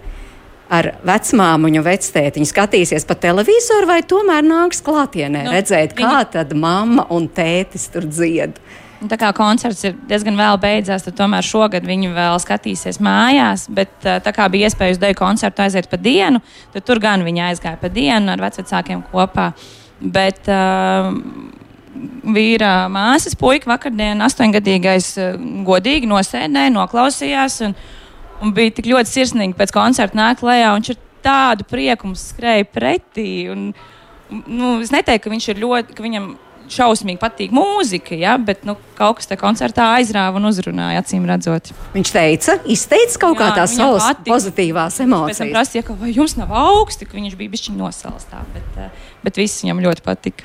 Ar 0.73 0.89
vecmāmiņu, 1.05 1.83
vectētiņu 1.85 2.49
skatīsies 2.49 3.05
pa 3.05 3.13
televizoru, 3.13 3.85
vai 3.91 3.99
tomēr 4.01 4.41
nāks 4.47 4.81
klātienē 4.81 5.43
Nu, 5.45 5.53
redzēt, 5.53 5.93
viņi- 5.93 6.09
kā 6.09 6.23
tad 6.39 6.55
mamma 6.57 7.05
un 7.13 7.29
tētis 7.29 7.85
tur 7.93 8.09
dzied? 8.09 8.57
Un 9.03 9.11
Tā 9.11 9.17
kā 9.19 9.33
koncerts 9.35 9.83
ir 9.83 9.97
diezgan 10.07 10.37
vēl 10.39 10.57
beidzās, 10.63 11.03
tad 11.03 11.17
tomēr 11.17 11.43
šogad 11.43 11.83
viņi 11.83 12.13
vēl 12.15 12.37
skatīsies 12.39 13.01
mājās. 13.03 13.65
Bet 13.67 13.91
tā 13.99 14.31
kā 14.35 14.47
bija 14.51 14.69
iespēja 14.69 14.95
uz 14.95 15.01
deju 15.01 15.17
koncertu 15.19 15.65
aiziet 15.65 15.89
pa 15.91 15.99
dienu, 15.99 16.39
tad 16.71 16.85
tur 16.87 17.01
gan 17.03 17.25
viņi 17.25 17.43
aizgāja 17.49 17.81
pa 17.81 17.91
dienu 17.91 18.31
ar 18.31 18.43
vecākiem 18.45 19.03
kopā. 19.11 19.49
Bet 19.99 20.47
uh, 20.51 21.11
vīra 22.35 22.87
māsas 22.91 23.35
puika 23.39 23.69
vakardien, 23.73 24.23
astoņgadīgais, 24.25 25.09
godīgi 25.67 26.09
nosēdēja, 26.09 26.73
noklausījās. 26.73 27.59
Un, 27.67 27.75
un 28.43 28.53
bija 28.55 28.77
tik 28.77 28.89
ļoti 28.91 29.11
sirsnīgi 29.11 29.57
pēc 29.59 29.73
koncerta 29.75 30.19
nākt 30.19 30.45
lejā. 30.45 30.71
Viņš 30.77 30.93
ar 30.95 31.01
tādu 31.23 31.67
prieku 31.69 32.09
mums 32.09 32.23
skrēja 32.33 32.67
pretī. 32.71 33.29
Un, 33.53 33.69
nu, 34.47 34.77
es 34.83 34.91
neteiktu, 34.95 35.27
ka 35.27 35.35
viņš 35.35 35.51
ir 35.53 35.63
ļoti, 35.63 35.97
ka 35.97 36.07
viņam 36.07 36.33
šausmīgi 36.73 37.19
patīk 37.21 37.53
mūzika, 37.55 38.15
ja, 38.19 38.33
bet 38.37 38.65
nu, 38.67 38.75
kaut 38.97 39.19
kas 39.19 39.29
tajā 39.29 39.39
koncertā 39.41 39.85
aizrāva 39.99 40.39
un 40.41 40.49
uzrunāja, 40.49 41.01
acīm 41.03 41.25
redzot. 41.29 41.71
Viņš 41.93 42.11
teica, 42.15 42.57
izteica 42.65 43.21
kaut 43.25 43.37
kā 43.39 43.51
Jā, 43.51 43.55
tās 43.61 43.75
viņam 43.75 43.85
savas 43.93 44.09
patika. 44.11 44.29
pozitīvās 44.33 44.97
Pēc 44.97 45.03
tam 45.03 45.13
emocijas. 45.13 45.53
prasīja, 45.53 45.85
ka 45.87 45.93
vai 46.01 46.11
jums 46.15 46.35
nav 46.41 46.51
augsti, 46.63 47.05
ka 47.09 47.17
viņš 47.19 47.37
bija 47.39 47.53
bišķiņ 47.55 47.77
nosals 47.79 48.25
tā, 48.31 48.41
bet, 48.53 48.69
eh, 48.77 48.89
bet 49.23 49.37
viss 49.41 49.63
viņam 49.63 49.81
ļoti 49.87 50.05
patika. 50.05 50.43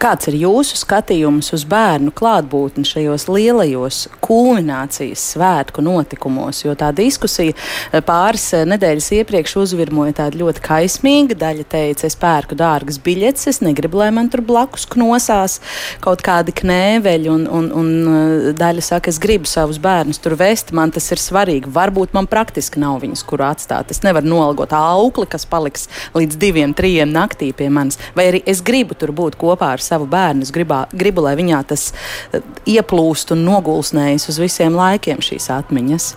Kāds 0.00 0.30
ir 0.30 0.38
jūsu 0.40 0.78
skatījums 0.80 1.50
uz 1.52 1.66
bērnu 1.68 2.08
klātbūtni 2.16 2.86
šajos 2.88 3.26
lielajos 3.28 3.96
kulminācijas 4.24 5.20
svētku 5.34 5.82
notikumos? 5.84 6.62
Jo 6.64 6.72
tā 6.72 6.88
diskusija 6.96 7.52
eh, 7.52 8.00
pāris 8.00 8.46
eh, 8.56 8.62
nedēļas 8.70 9.10
iepriekš 9.18 9.58
uzvirmoja 9.60 10.14
tāda 10.22 10.40
ļoti 10.40 10.62
kaismīga. 10.64 11.36
Daļa 11.42 11.66
teica, 11.74 12.06
es 12.08 12.16
pērku 12.16 12.56
dārgas 12.56 12.96
biļetes, 13.04 13.50
es 13.52 13.60
negribu, 13.60 14.00
lai 14.00 14.08
man 14.16 14.30
tur 14.32 14.40
blakus 14.48 14.86
knosās 14.88 15.58
kaut 16.00 16.24
kādi 16.24 16.56
knēveļi, 16.62 17.28
un, 17.34 17.44
un, 17.60 17.68
un 17.82 17.92
eh, 18.14 18.48
daļa 18.56 18.86
saka, 18.86 19.12
es 19.12 19.20
gribu 19.20 19.52
savus 19.52 19.82
bērnus 19.84 20.22
tur 20.24 20.38
vest, 20.40 20.72
man 20.72 20.96
tas 20.96 21.10
ir 21.12 21.20
svarīgi. 21.20 21.68
Varbūt 21.76 22.16
man 22.16 22.30
praktiski 22.32 22.80
nav 22.80 23.02
viņas, 23.04 23.26
kur 23.28 23.44
atstāt. 23.50 23.92
Es 23.92 24.00
nevaru 24.08 24.32
nolgot 24.32 24.72
aukli, 24.80 25.28
kas 25.28 25.44
paliks 25.44 25.90
līdz 26.16 26.40
diviem, 26.40 26.72
trijiem 26.72 27.12
naktī 27.12 27.52
pie 27.52 27.68
manis, 27.68 28.00
vai 28.16 28.30
arī 28.32 28.42
es 28.48 28.64
gribu 28.64 28.96
tur 28.96 29.12
būt 29.12 29.36
kopā 29.36 29.74
ar 29.76 29.88
savu 29.90 30.08
bērnu. 30.10 30.46
Es 30.46 30.54
gribā, 30.54 30.84
gribu, 30.94 31.24
lai 31.26 31.36
viņā 31.38 31.62
tas 31.72 31.90
eh, 31.90 32.44
ieplūst 32.78 33.34
un 33.34 33.44
nogulsnējas 33.48 34.30
uz 34.32 34.40
visiem 34.42 34.78
laikiem 34.78 35.22
šīs 35.24 35.50
atmiņas. 35.58 36.12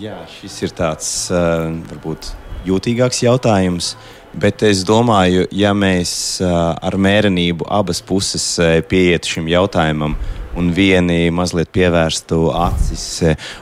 Jā, 0.00 0.22
šis 0.38 0.54
ir 0.64 0.72
tāds 0.72 1.10
uh, 1.28 1.68
varbūt 1.90 2.30
jūtīgāks 2.68 3.24
jautājums. 3.26 3.94
Bet 4.30 4.62
es 4.62 4.84
domāju, 4.86 5.48
ja 5.50 5.72
mēs 5.74 6.12
uh, 6.38 6.70
ar 6.78 6.94
mērenību 6.94 7.66
abas 7.66 7.98
puses 8.06 8.44
pieietu 8.88 9.34
šim 9.34 9.50
jautājumam 9.50 10.14
un 10.56 10.70
vieni 10.74 11.28
mazliet 11.34 11.70
pievērstu 11.74 12.38
acis 12.54 13.04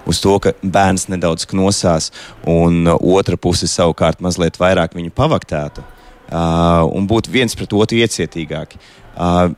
uz 0.08 0.20
to, 0.24 0.36
ka 0.44 0.54
bērns 0.62 1.08
nedaudz 1.12 1.48
knosās, 1.48 2.10
un 2.48 2.88
otra 2.88 3.36
puse 3.40 3.68
savukārt 3.68 4.22
mazliet 4.24 4.60
vairāk 4.60 4.96
viņu 4.96 5.12
pavaktētu 5.16 5.84
uh, 6.30 6.84
un 6.92 7.08
būtu 7.08 7.32
viens 7.32 7.56
pret 7.56 7.72
otru 7.72 7.98
iecietīgāki. 7.98 8.80
Uh, 9.18 9.52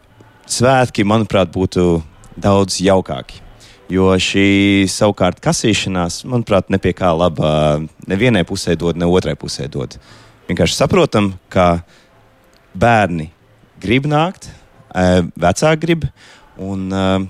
svētki, 0.50 1.04
manuprāt, 1.06 1.50
būtu 1.52 2.00
daudz 2.40 2.80
jaukāki. 2.82 3.42
Jo 3.90 4.12
šī 4.22 4.86
savukārt 4.90 5.40
kasīšanās, 5.42 6.22
manuprāt, 6.30 6.68
ne 6.70 6.78
pie 6.78 6.92
kā 6.94 7.10
laba 7.10 7.80
nevienai 8.06 8.44
pusē 8.46 8.76
dod, 8.78 8.98
ne 8.98 9.08
otrai 9.10 9.34
pusē 9.38 9.66
dod. 9.70 9.96
Vienkārši 10.46 10.78
saprotam, 10.78 11.32
ka 11.50 11.82
bērni 12.74 13.30
grib 13.82 14.06
nākt, 14.10 14.46
eh, 14.94 15.26
vecāki 15.34 15.82
grib, 15.82 16.06
un 16.58 16.86
eh, 16.92 17.26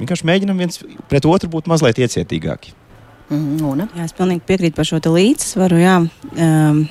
vienkārši 0.00 0.26
mēģinam 0.26 0.58
viens 0.58 0.82
pret 1.10 1.26
otru 1.30 1.50
būt 1.50 1.70
mazliet 1.70 2.02
iecietīgāki. 2.02 2.74
Mm, 3.30 3.86
Jā, 3.94 4.04
es 4.08 4.14
pilnīgi 4.16 4.42
piekrītu 4.42 4.74
par 4.74 4.88
šo 4.88 4.98
te 4.98 5.12
līdzsvaru. 5.14 5.78
Jā. 5.78 5.96
Um, 6.34 6.88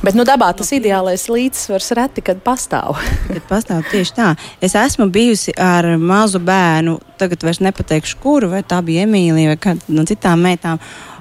Bet 0.00 0.16
nu, 0.16 0.24
dabā 0.24 0.48
tas 0.56 0.70
ideālais 0.72 1.26
līdzsvars 1.28 1.90
reti, 1.98 2.22
kad 2.24 2.40
pastāv. 2.44 2.96
kad 3.34 3.44
pastāv 3.50 3.84
tieši 3.90 4.14
tā. 4.16 4.30
Es 4.64 4.72
esmu 4.78 5.10
bijusi 5.12 5.52
ar 5.60 5.92
mazu 6.00 6.40
bērnu, 6.40 6.96
tagad 7.20 7.44
vairs 7.44 7.60
nepateikšu, 7.60 8.16
kuru, 8.22 8.48
vai 8.54 8.62
tā 8.64 8.80
bija 8.84 9.04
Emīlija 9.04 9.52
vai 9.52 9.60
kāda 9.60 9.92
no 9.92 10.06
citām 10.08 10.40
meitām. 10.46 10.80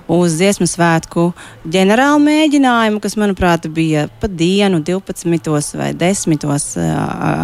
Uz 0.10 0.40
dziesmu 0.40 0.66
svētku 0.66 1.28
ģenerālu 1.70 2.24
mēģinājumu, 2.24 3.02
kas, 3.04 3.14
manuprāt, 3.20 3.68
bija 3.70 4.08
pa 4.22 4.26
dienu, 4.32 4.80
12 4.82 5.76
vai 5.78 5.92
10 5.94 6.48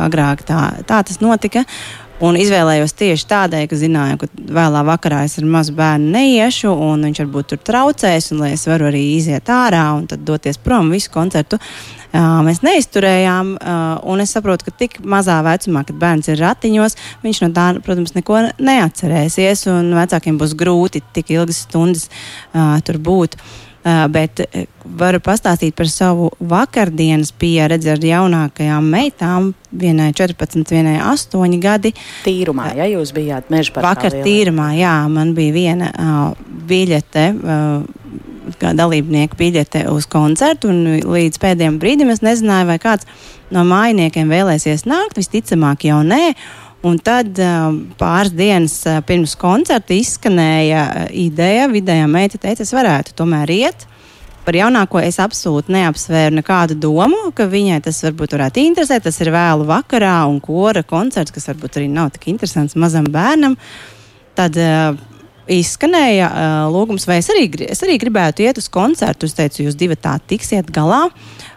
agrāk. 0.08 0.42
Tā, 0.48 0.62
tā 0.88 1.04
tas 1.06 1.22
notika. 1.22 1.62
Un 2.24 2.38
izvēlējos 2.39 2.93
tieši 2.95 3.26
tādēļ, 3.28 3.66
ka 3.68 3.76
zināju, 3.76 4.18
ka 4.22 4.28
vēlā 4.55 4.86
vakarā 4.88 5.26
es 5.28 5.34
ar 5.41 5.47
mazu 5.51 5.74
bērnu 5.76 6.13
neiešu, 6.13 6.72
un 6.72 7.03
viņš 7.09 7.20
varbūt 7.26 7.49
tur 7.51 7.59
traucēs, 7.68 8.30
un 8.32 8.45
lai 8.45 8.53
es 8.55 8.63
varu 8.70 8.88
arī 8.88 9.01
iziet 9.18 9.51
ārā 9.51 9.84
un 9.97 10.05
tad 10.07 10.24
doties 10.24 10.61
prom 10.63 10.93
visu 10.95 11.11
koncertu. 11.11 11.59
Uh, 12.16 12.39
mēs 12.47 12.61
neizturējām, 12.63 13.51
uh, 13.57 13.84
un 14.07 14.24
es 14.24 14.32
saprotu, 14.32 14.70
ka 14.70 14.72
tik 14.80 15.01
mazā 15.03 15.41
vecumā, 15.43 15.84
kad 15.84 15.99
bērns 15.99 16.32
ir 16.32 16.39
ratiņos, 16.39 16.95
viņš 17.26 17.43
no 17.43 17.51
tā, 17.57 17.68
protams, 17.84 18.16
neko 18.16 18.39
neatcerēsies, 18.63 19.66
un 19.74 19.91
vecākiem 19.99 20.39
būs 20.39 20.55
grūti 20.55 21.03
tik 21.18 21.36
ilgas 21.36 21.66
stundas 21.68 22.07
uh, 22.07 22.78
tur 22.88 23.03
būt. 23.03 23.36
Uh, 23.36 23.74
bet 24.10 24.42
uh, 24.42 24.64
varu 24.98 25.20
pastāstīt 25.24 25.76
par 25.78 25.90
savu 25.92 26.32
vakardienas 26.40 27.32
pieredzi 27.38 27.92
ar 27.94 28.02
jaunākajām 28.02 28.88
meitām. 28.90 29.52
Vienai 29.76 30.12
14, 30.16 30.66
vienai 30.72 30.96
8 31.04 31.60
gadi. 31.62 31.92
Tīrumā, 32.26 32.72
ja 32.80 32.88
jūs 32.90 33.14
bijāt 33.16 33.52
meža 33.54 33.76
parkā. 33.76 33.92
Vakar 33.92 34.18
tīrumā, 34.26 34.72
jā, 34.80 34.96
man 35.12 35.36
bija 35.38 35.56
viena 35.56 35.92
uh, 35.94 36.50
biļete. 36.70 37.30
Uh, 37.36 38.02
kā 38.62 38.76
dalībnieku 38.78 39.38
biļete 39.40 39.88
uz 39.90 40.06
koncertu, 40.06 40.70
un 40.70 41.00
līdz 41.02 41.40
pēdējiem 41.42 41.80
brīdim 41.82 42.12
es 42.14 42.22
nezināju, 42.22 42.68
vai 42.70 42.78
kāds 42.82 43.08
no 43.54 43.64
mājiniekiem 43.66 44.30
vēlēsies 44.30 44.86
nākt. 44.90 45.18
Visticamāk, 45.18 45.88
jau 45.90 46.04
nē. 46.06 46.36
Un 46.86 47.00
tad 47.02 47.40
pāris 47.98 48.34
dienas 48.38 48.76
pirms 49.08 49.34
koncerta 49.42 49.96
izskanēja 49.96 51.08
ideja, 51.18 51.66
vidējā 51.72 52.06
meita 52.12 52.38
teica, 52.38 52.62
es 52.62 52.74
varētu 52.76 53.16
tomēr 53.18 53.54
iet. 53.56 53.88
Par 54.46 54.54
jaunāko 54.54 55.00
es 55.02 55.18
absolūti 55.18 55.74
neapsvēru 55.74 56.38
nekādu 56.38 56.76
domu, 56.78 57.32
ka 57.34 57.48
viņai 57.50 57.80
tas 57.88 58.04
varbūt 58.06 58.36
varētu 58.36 58.62
interesēt. 58.62 59.08
Tas 59.08 59.18
ir 59.24 59.32
vēlu 59.34 59.66
vakarā 59.66 60.20
un 60.30 60.38
kora 60.44 60.84
koncerts, 60.86 61.34
kas 61.34 61.50
varbūt 61.50 61.80
arī 61.80 61.90
nav 61.90 62.12
tik 62.14 62.28
interesants 62.30 62.78
mazam 62.78 63.08
bērnam. 63.10 63.56
Tad 64.38 64.60
uh, 64.62 65.00
izskanēja 65.50 66.28
uh, 66.30 66.58
lūgums, 66.70 67.08
vai 67.10 67.18
es 67.24 67.32
arī, 67.34 67.48
es 67.66 67.82
arī 67.88 67.98
gribētu 68.04 68.46
iet 68.46 68.62
uz 68.62 68.70
koncertu. 68.70 69.26
Es 69.26 69.34
teicu, 69.34 69.64
jūs 69.66 69.80
divi 69.80 69.98
tā 69.98 70.14
tiksiet 70.30 70.70
galā. 70.76 71.08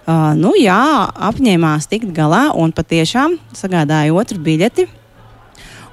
Uh, 0.09 0.33
nu, 0.41 0.55
jā, 0.57 0.81
apņēmās 1.29 1.91
tikt 1.93 2.15
galā 2.17 2.47
un 2.57 2.73
patiešām 2.73 3.37
sagādāja 3.53 4.17
otru 4.17 4.41
biļeti. 4.49 4.89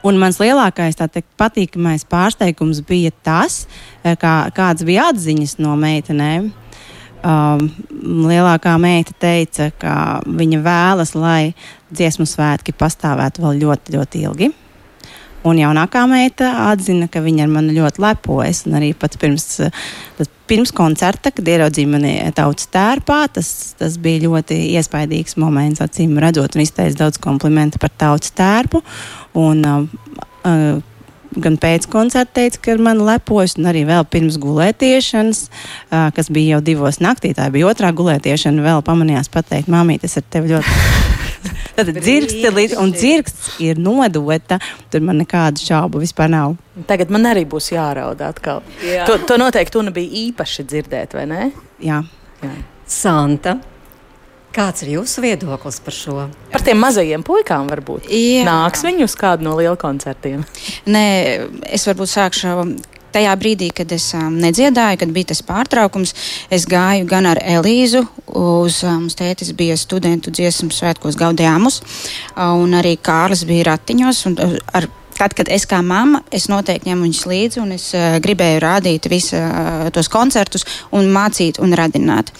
Un 0.05 0.19
mans 0.21 0.37
lielākais 0.37 0.99
teikt, 0.99 1.31
patīkamais 1.39 2.05
pārsteigums 2.09 2.83
bija 2.85 3.09
tas, 3.25 3.63
kā, 4.03 4.35
kādas 4.53 4.85
bija 4.85 5.09
atziņas 5.11 5.57
no 5.63 5.73
meitenēm. 5.81 6.51
Um, 7.25 7.63
lielākā 8.29 8.75
meita 8.77 9.15
teica, 9.17 9.71
ka 9.81 9.95
viņa 10.29 10.59
vēlas, 10.61 11.15
lai 11.17 11.55
dziesmu 11.89 12.27
svētki 12.29 12.75
pastāvētu 12.77 13.41
vēl 13.41 13.63
ļoti, 13.63 13.95
ļoti 13.97 14.21
ilgi. 14.27 14.51
Un 15.45 15.59
jaunākā 15.61 16.05
meita 16.09 16.47
atzina, 16.71 17.05
ka 17.11 17.21
viņa 17.21 17.45
ar 17.45 17.51
mani 17.53 17.75
ļoti 17.75 18.01
lepojas. 18.01 18.63
Arī 18.65 18.89
pirms, 18.97 19.45
pirms 20.49 20.73
koncerta, 20.75 21.29
kad 21.35 21.51
ieraudzīja 21.53 21.91
mani 21.91 22.15
tautas 22.37 22.69
tērpā, 22.73 23.19
tas, 23.35 23.51
tas 23.77 23.99
bija 24.01 24.23
ļoti 24.25 24.57
iespaidīgs 24.79 25.37
moments, 25.41 25.83
acīm 25.85 26.17
redzot, 26.21 26.57
un 26.57 26.65
izteica 26.65 27.03
daudz 27.03 27.21
komplimentu 27.21 27.81
par 27.81 27.93
tautas 27.93 28.33
tērpu. 28.33 28.81
Un, 29.37 29.61
uh, 29.69 30.21
uh, 30.49 30.81
gan 31.35 31.59
pēc 31.61 31.85
koncerta 31.91 32.39
teica, 32.39 32.61
ka 32.65 32.73
ar 32.73 32.81
mani 32.87 33.05
lepojas, 33.05 33.57
un 33.59 33.69
arī 33.69 33.83
vēl 33.85 34.07
pirms 34.09 34.39
gulētiešanas, 34.41 35.43
uh, 35.45 36.07
kas 36.15 36.31
bija 36.33 36.55
jau 36.55 36.63
divos 36.71 37.01
naktī, 37.03 37.35
tā 37.37 37.51
bija 37.53 37.69
otrā 37.69 37.93
gulētiešana, 37.93 38.65
vēl 38.65 38.81
pamanījās 38.87 39.29
pateikt, 39.33 39.69
māmīt, 39.69 40.07
es 40.09 40.17
ar 40.17 40.25
tevi 40.25 40.55
ļoti. 40.55 41.13
Tad 41.75 41.91
dzirksti 41.95 42.77
un 42.81 42.93
dzirksts 42.95 43.59
ir 43.63 43.79
nodota. 43.81 44.59
Tur 44.91 45.03
man 45.05 45.19
nekādu 45.23 45.63
šaubu 45.63 46.01
vispār 46.03 46.31
nav. 46.31 46.57
Tagad 46.89 47.11
man 47.13 47.27
arī 47.31 47.45
būs 47.49 47.71
jāraud 47.73 48.21
atkal. 48.25 48.63
Jā. 48.83 49.05
To, 49.09 49.19
to 49.27 49.39
noteikti 49.41 49.75
tu 49.75 49.85
nebija 49.85 50.25
īpaši 50.25 50.67
dzirdēt, 50.67 51.15
vai 51.17 51.25
ne? 51.29 51.45
Jā. 51.83 52.01
Jā. 52.43 52.51
Santa. 52.87 53.57
Kāds 54.55 54.85
ir 54.85 54.93
jūsu 54.93 55.19
viedoklis 55.19 55.81
par 55.83 55.95
šo? 55.95 56.13
Par 56.53 56.63
tiem 56.63 56.79
mazajiem 56.79 57.25
puikām 57.27 57.67
varbūt. 57.67 58.07
Jā. 58.07 58.45
Nāks 58.47 58.85
viņi 58.87 59.03
uz 59.03 59.15
kādu 59.19 59.43
no 59.43 59.57
lieliem 59.57 59.75
koncertiem? 59.79 60.45
Nē, 60.87 61.07
es 61.75 61.83
varbūt 61.89 62.13
sākšu 62.13 62.53
tajā 63.15 63.35
brīdī, 63.39 63.71
kad 63.75 63.91
es 63.95 64.09
um, 64.17 64.35
nedziedāju, 64.43 64.99
kad 65.01 65.15
bija 65.15 65.31
tas 65.31 65.41
pārtraukums, 65.45 66.13
es 66.53 66.67
gāju 66.69 67.07
gan 67.09 67.29
ar 67.31 67.41
Elīzu 67.41 68.03
uz 68.35 68.81
um, 68.87 69.07
tētis 69.07 69.53
bija 69.57 69.77
studentu 69.79 70.33
dziesmu 70.35 70.73
svētkos 70.75 71.17
gaudējumus, 71.19 71.81
uh, 71.81 72.53
un 72.59 72.77
arī 72.77 72.97
Kārlis 72.99 73.45
bija 73.47 73.71
ratiņos. 73.71 74.27
Un, 74.31 74.39
uh, 74.43 74.61
ar, 74.75 74.91
Tad, 75.15 75.31
kad 75.31 75.47
es 75.47 75.63
kā 75.63 75.77
mamma, 75.79 76.19
es 76.35 76.49
noteikti 76.51 76.89
ņemu 76.89 77.05
viņus 77.05 77.21
līdzi, 77.31 77.59
un 77.63 77.69
es 77.71 77.85
uh, 77.95 78.17
gribēju 78.19 78.59
rādīt 78.59 79.05
visus 79.07 79.37
uh, 79.37 79.85
tos 79.95 80.09
koncertus, 80.11 80.65
un 80.91 81.07
mācīt 81.07 81.61
un 81.63 81.71
radināt. 81.79 82.33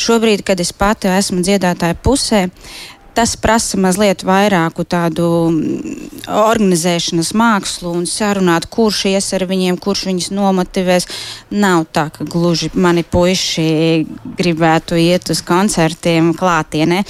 Šobrīd, 0.00 0.40
kad 0.48 0.60
es 0.64 0.72
pati 0.72 1.10
esmu 1.12 1.42
dziedātāja 1.44 1.98
pusē, 2.00 2.46
tas 3.14 3.34
prasa 3.36 3.78
mazliet 3.80 4.24
vairāku 4.26 4.84
tādu 4.88 5.26
mm, 5.50 6.08
organizēšanas 6.32 7.32
mākslu 7.38 7.92
un 7.98 8.06
sarunāt, 8.08 8.68
kurš 8.72 9.04
ies 9.12 9.30
ar 9.36 9.44
viņiem, 9.50 9.78
kurš 9.82 10.06
viņus 10.08 10.30
nomotivēs. 10.34 11.08
Nav 11.52 11.86
tā, 11.94 12.08
ka 12.14 12.26
gluži 12.28 12.70
mani 12.74 13.04
puiši 13.04 13.66
gribētu 14.38 14.98
iet 15.00 15.32
uz 15.32 15.42
koncertiem 15.46 16.32
klātienē. 16.38 17.02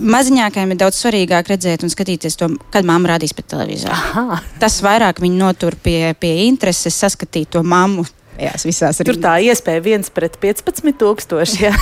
Maziņākajiem 0.00 0.74
ir 0.74 0.82
daudz 0.82 1.02
svarīgāk 1.02 1.52
redzēt 1.52 1.86
un 1.86 1.92
skatīties 1.92 2.38
to, 2.40 2.52
kad 2.74 2.88
mamma 2.88 3.14
rādīs 3.14 3.34
pa 3.36 3.44
televizoru. 3.54 4.40
Tas 4.62 4.80
vairāk 4.84 5.22
viņu 5.22 5.40
notur 5.42 5.78
pie, 5.82 6.12
pie 6.18 6.34
intereses 6.46 6.98
saskatīt 7.02 7.52
to 7.56 7.64
mammu. 7.66 8.06
Tur 9.06 9.18
tā 9.20 9.36
iespēja 9.44 9.82
viens 9.84 10.08
pret 10.14 10.38
15 10.40 10.96
tūkstoši. 11.02 11.74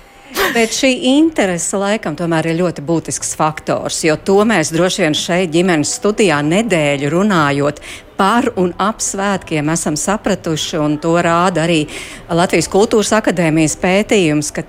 Bet 0.54 0.74
šī 0.74 0.90
interese 1.16 1.78
laikam 1.78 2.16
tomēr 2.18 2.50
ir 2.50 2.58
ļoti 2.60 2.82
būtisks 2.86 3.36
faktors, 3.38 4.00
jo 4.06 4.16
to 4.18 4.40
mēs 4.46 4.72
droši 4.74 5.04
vien 5.04 5.16
šeit 5.16 5.52
ģimenes 5.54 5.92
studijā 5.98 6.40
nedēļu 6.46 7.10
runājot 7.14 7.80
par 8.18 8.50
un 8.60 8.72
ap 8.82 9.00
svētkiem 9.02 9.70
esam 9.72 9.96
sapratuši, 9.98 10.76
un 10.82 10.98
to 11.02 11.14
rāda 11.22 11.64
arī 11.64 11.84
Latvijas 12.28 12.68
Kultūras 12.70 13.14
Akadēmijas 13.16 13.78
pētījums, 13.80 14.52
ka 14.54 14.66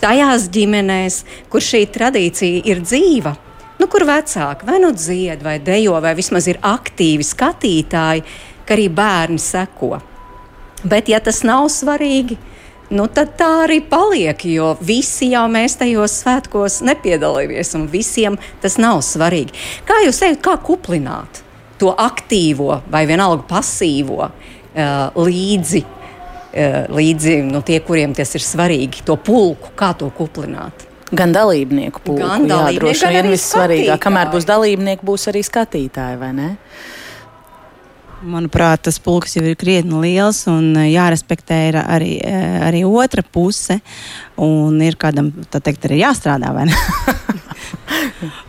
tajās 0.00 0.48
ģimenēs, 0.54 1.20
kur 1.52 1.64
šī 1.64 1.84
tradīcija 1.92 2.64
ir 2.70 2.82
dzīva, 2.84 3.36
nu, 3.80 3.88
kur 3.92 4.06
vecāki 4.08 4.68
vai 4.68 4.80
nu 4.82 4.92
dzied, 4.96 5.42
vai 5.44 5.58
dejo, 5.62 5.96
vai 6.02 6.16
vismaz 6.18 6.48
ir 6.50 6.60
aktīvi 6.64 7.26
skatītāji, 7.26 8.26
ka 8.66 8.76
arī 8.78 8.90
bērni 8.92 9.42
seko. 9.42 9.96
Bet, 10.86 11.10
ja 11.10 11.20
tas 11.24 11.42
nav 11.46 11.66
svarīgi, 11.72 12.36
tad 12.36 12.55
nu, 12.90 13.06
tad 13.12 13.34
tā 13.38 13.48
arī 13.64 13.80
paliek. 13.84 14.44
Jo 14.48 14.74
visi 14.84 15.30
jau 15.32 15.46
mēs 15.50 15.78
tajos 15.80 16.20
svētkos 16.22 16.80
nepiedalāmies, 16.86 17.74
un 17.78 17.88
visiem 17.90 18.38
tas 18.62 18.78
nav 18.82 19.02
svarīgi. 19.06 19.54
Kā 19.88 20.00
jūs 20.04 20.22
teicat, 20.22 20.42
kā 20.44 20.56
kuplināt 20.66 21.42
to 21.80 21.92
aktīvo 21.92 22.80
vai 22.92 23.04
vienalga 23.08 23.44
pasīvo 23.48 24.26
uh, 24.26 24.32
līdzi? 25.16 25.84
Uh, 26.56 26.82
līdzi 26.96 27.40
nu, 27.44 27.60
tie, 27.66 27.82
kuriem 27.84 28.14
tas 28.16 28.30
ir 28.38 28.44
svarīgi, 28.44 29.04
to 29.04 29.18
pulku, 29.20 29.74
kā 29.76 29.92
to 29.98 30.08
kuplināt. 30.16 30.86
Gan 31.16 31.30
dalībnieku 31.30 32.00
pulku, 32.02 32.24
gan 32.24 32.48
dalībnieku, 32.48 32.72
jā, 32.74 32.82
droši 32.82 33.10
vien 33.14 33.28
vissvarīgāk. 33.30 34.00
Kamēr 34.02 34.32
būs 34.32 34.46
dalībnieki, 34.48 35.06
būs 35.06 35.28
arī 35.30 35.44
skatītāji, 35.46 36.18
vai 36.18 36.32
ne? 36.34 36.48
Manuprāt, 38.26 38.82
tas 38.88 38.96
pulks 38.98 39.36
jau 39.36 39.44
ir 39.46 39.54
krietni 39.58 40.00
liels 40.02 40.40
un 40.50 40.72
eh, 40.74 40.90
jārespektē 40.90 41.58
ir 41.68 41.76
arī, 41.78 42.12
eh, 42.26 42.58
arī 42.66 42.82
otra 42.86 43.22
puse. 43.22 43.78
Un 44.42 44.80
ir 44.82 44.96
kādam, 44.98 45.30
tā 45.52 45.60
teikt, 45.62 45.86
arī 45.86 46.00
jāstrādā, 46.00 46.50
vai 46.56 46.64
ne? 46.66 46.78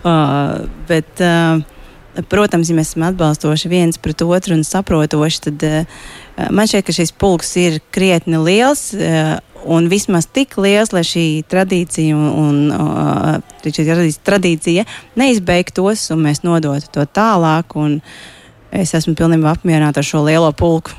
uh, 0.02 0.66
bet, 0.90 1.22
uh, 1.22 2.24
protams, 2.32 2.72
ja 2.72 2.78
mēs 2.78 2.94
esam 2.94 3.06
atbalstoši 3.12 3.70
viens 3.72 4.02
pret 4.02 4.24
otru 4.26 4.58
un 4.58 4.64
saprotoši, 4.66 5.44
tad 5.46 5.66
uh, 5.68 6.08
man 6.50 6.70
šķiet, 6.70 6.88
ka 6.88 6.96
šis 6.98 7.14
pulks 7.14 7.54
ir 7.62 7.78
krietni 7.94 8.42
liels. 8.42 8.90
Uh, 8.98 9.38
un 9.68 9.90
vismaz 9.92 10.26
tik 10.32 10.56
liels, 10.62 10.94
lai 10.96 11.04
šī 11.06 11.28
tradīcija, 11.50 12.16
un, 12.16 12.26
un, 12.40 12.58
uh, 12.74 13.62
šī 13.62 13.86
tradīcija 14.26 14.88
neizbeigtos, 15.20 16.08
un 16.16 16.26
mēs 16.26 16.42
nodotu 16.46 16.90
to 16.94 17.06
tālāk. 17.14 17.78
Un, 17.78 18.00
uh, 18.02 18.34
es 18.78 18.94
esmu 18.98 19.16
pilnībā 19.18 19.56
apmierināta 19.56 20.04
ar 20.04 20.08
šo 20.08 20.24
lielo 20.28 20.52
pulku. 20.56 20.94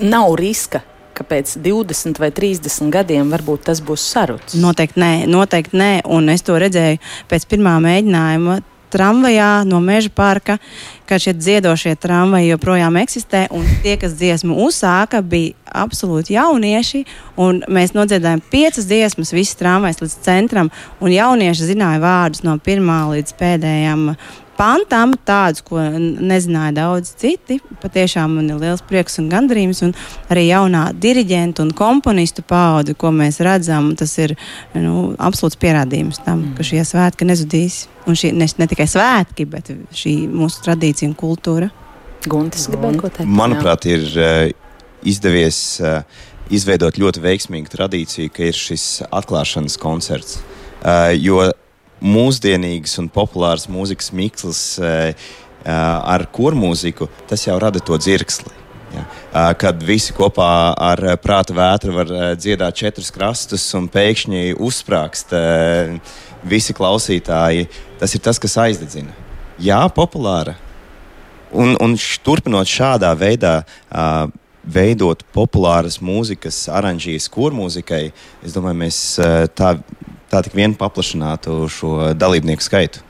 Nav 0.00 0.34
riska, 0.38 0.82
ka 1.16 1.26
pēc 1.26 1.58
20 1.60 2.20
vai 2.22 2.30
30 2.34 2.90
gadiem 2.94 3.30
varbūt 3.32 3.66
tas 3.68 3.82
būs 3.84 4.04
sarucis. 4.12 4.60
Noteikti 4.62 5.02
nē, 5.02 5.12
noteikti 5.30 5.76
nē. 5.76 5.92
Un 6.08 6.30
es 6.32 6.44
to 6.46 6.58
redzēju 6.60 7.00
pēc 7.30 7.48
pirmā 7.50 7.76
mēģinājuma 7.84 8.60
tramvajā 8.90 9.50
no 9.70 9.78
meža 9.84 10.10
parka, 10.14 10.56
ka 11.06 11.18
šie 11.22 11.34
dziedošie 11.38 11.94
tramvaji 12.00 12.50
joprojām 12.50 12.98
eksistē. 13.00 13.46
Tie, 13.84 13.94
kas 14.00 14.16
dziesmu 14.18 14.56
uzsāka, 14.66 15.22
bija 15.22 15.54
absolūti 15.84 16.34
jaunieši. 16.34 17.04
Mēs 17.70 17.94
nodziedājām 17.94 18.42
piecas 18.50 18.88
dziesmas, 18.90 19.34
visas 19.36 19.58
tramvajas 19.60 20.02
līdz 20.02 20.16
centram. 20.26 20.72
Un 21.00 21.14
jaunieši 21.14 21.72
zināja 21.72 22.02
vārdus 22.02 22.44
no 22.46 22.56
pirmā 22.58 23.02
līdz 23.14 23.36
pēdējām 23.38 24.08
pantam, 24.60 25.14
tādus, 25.26 25.62
ko 25.64 25.80
nezināja 25.80 26.74
daudz 26.76 27.14
citi. 27.20 27.58
Patiešām 27.80 28.36
man 28.36 28.50
ir 28.52 28.60
liels 28.60 28.82
prieks 28.86 29.18
un 29.22 29.30
gandarījums. 29.32 29.82
Un 29.86 29.94
arī 30.32 30.46
jaunā 30.50 30.90
diriģenta 31.00 31.64
un 31.64 31.72
komponistu 31.76 32.44
paudze, 32.46 32.94
ko 32.98 33.12
mēs 33.14 33.40
redzam, 33.44 33.92
tas 33.98 34.12
ir 34.20 34.36
nu, 34.76 35.10
absolūts 35.16 35.58
pierādījums 35.60 36.20
tam, 36.24 36.42
mm. 36.42 36.56
ka 36.58 36.66
šie 36.66 36.84
svētki 36.86 37.28
nezudīs. 37.28 37.82
Un 38.08 38.18
šī 38.18 38.32
ne, 38.36 38.48
ne 38.60 38.68
tikai 38.70 38.88
svētki, 38.90 39.46
bet 39.48 39.72
šī 39.96 40.16
mūsu 40.32 40.64
tradīcija 40.66 41.10
un 41.10 41.16
kultūra. 41.18 41.70
Guntis, 42.28 42.66
gribēju 42.68 43.00
ko 43.00 43.12
teikt? 43.12 43.32
Manuprāt, 43.32 43.86
ir 43.88 44.04
uh, 44.20 44.42
izdevies 45.08 45.80
uh, 45.80 46.02
izveidot 46.52 46.98
ļoti 47.00 47.22
veiksmīgu 47.24 47.72
tradīciju, 47.72 48.32
ka 48.34 48.50
ir 48.50 48.58
šis 48.58 48.86
atklāšanas 49.08 49.78
koncerts. 49.80 50.40
Uh, 50.80 51.12
jo 51.16 51.44
mūsdienīgs 52.00 52.98
un 53.02 53.10
populārs 53.12 53.68
mūzikas 53.70 54.10
mikslis 54.16 54.62
uh, 54.80 55.12
ar 55.64 56.26
kormūziku, 56.32 57.10
tas 57.28 57.46
jau 57.46 57.58
rada 57.60 57.82
to 57.84 57.98
dzirksli. 58.00 58.56
Ja. 58.90 59.04
Uh, 59.30 59.52
kad 59.54 59.82
visi 59.86 60.14
kopā 60.16 60.74
ar 60.74 61.02
uh, 61.04 61.14
prāta 61.20 61.54
vētru 61.54 61.94
var 61.94 62.08
uh, 62.10 62.24
dziedāt 62.34 62.80
četrus 62.80 63.12
krastus 63.14 63.68
un 63.78 63.86
pēkšņi 63.92 64.56
uzsprāgst 64.58 65.30
uh, 65.36 65.94
visi 66.42 66.74
klausītāji, 66.74 67.68
tas 68.00 68.16
ir 68.16 68.24
tas, 68.24 68.40
kas 68.42 68.58
aizdedzina. 68.58 69.14
Jā, 69.62 69.84
populāra. 69.94 70.56
Un, 71.54 71.76
un 71.82 71.94
turpinot 72.24 72.70
šādā 72.70 73.14
veidā. 73.18 73.60
Uh, 73.90 74.26
veidot 74.60 75.22
populāras 75.32 75.98
mūzikas, 76.04 76.66
oranžijas 76.68 77.30
kurmūzikai, 77.32 78.02
es 78.44 78.52
domāju, 78.52 78.76
mēs 78.82 78.98
tā, 79.56 79.70
tā 80.30 80.42
tik 80.46 80.56
vien 80.58 80.74
paplašinātu 80.78 81.62
šo 81.70 81.94
dalībnieku 82.18 82.64
skaitu. 82.64 83.04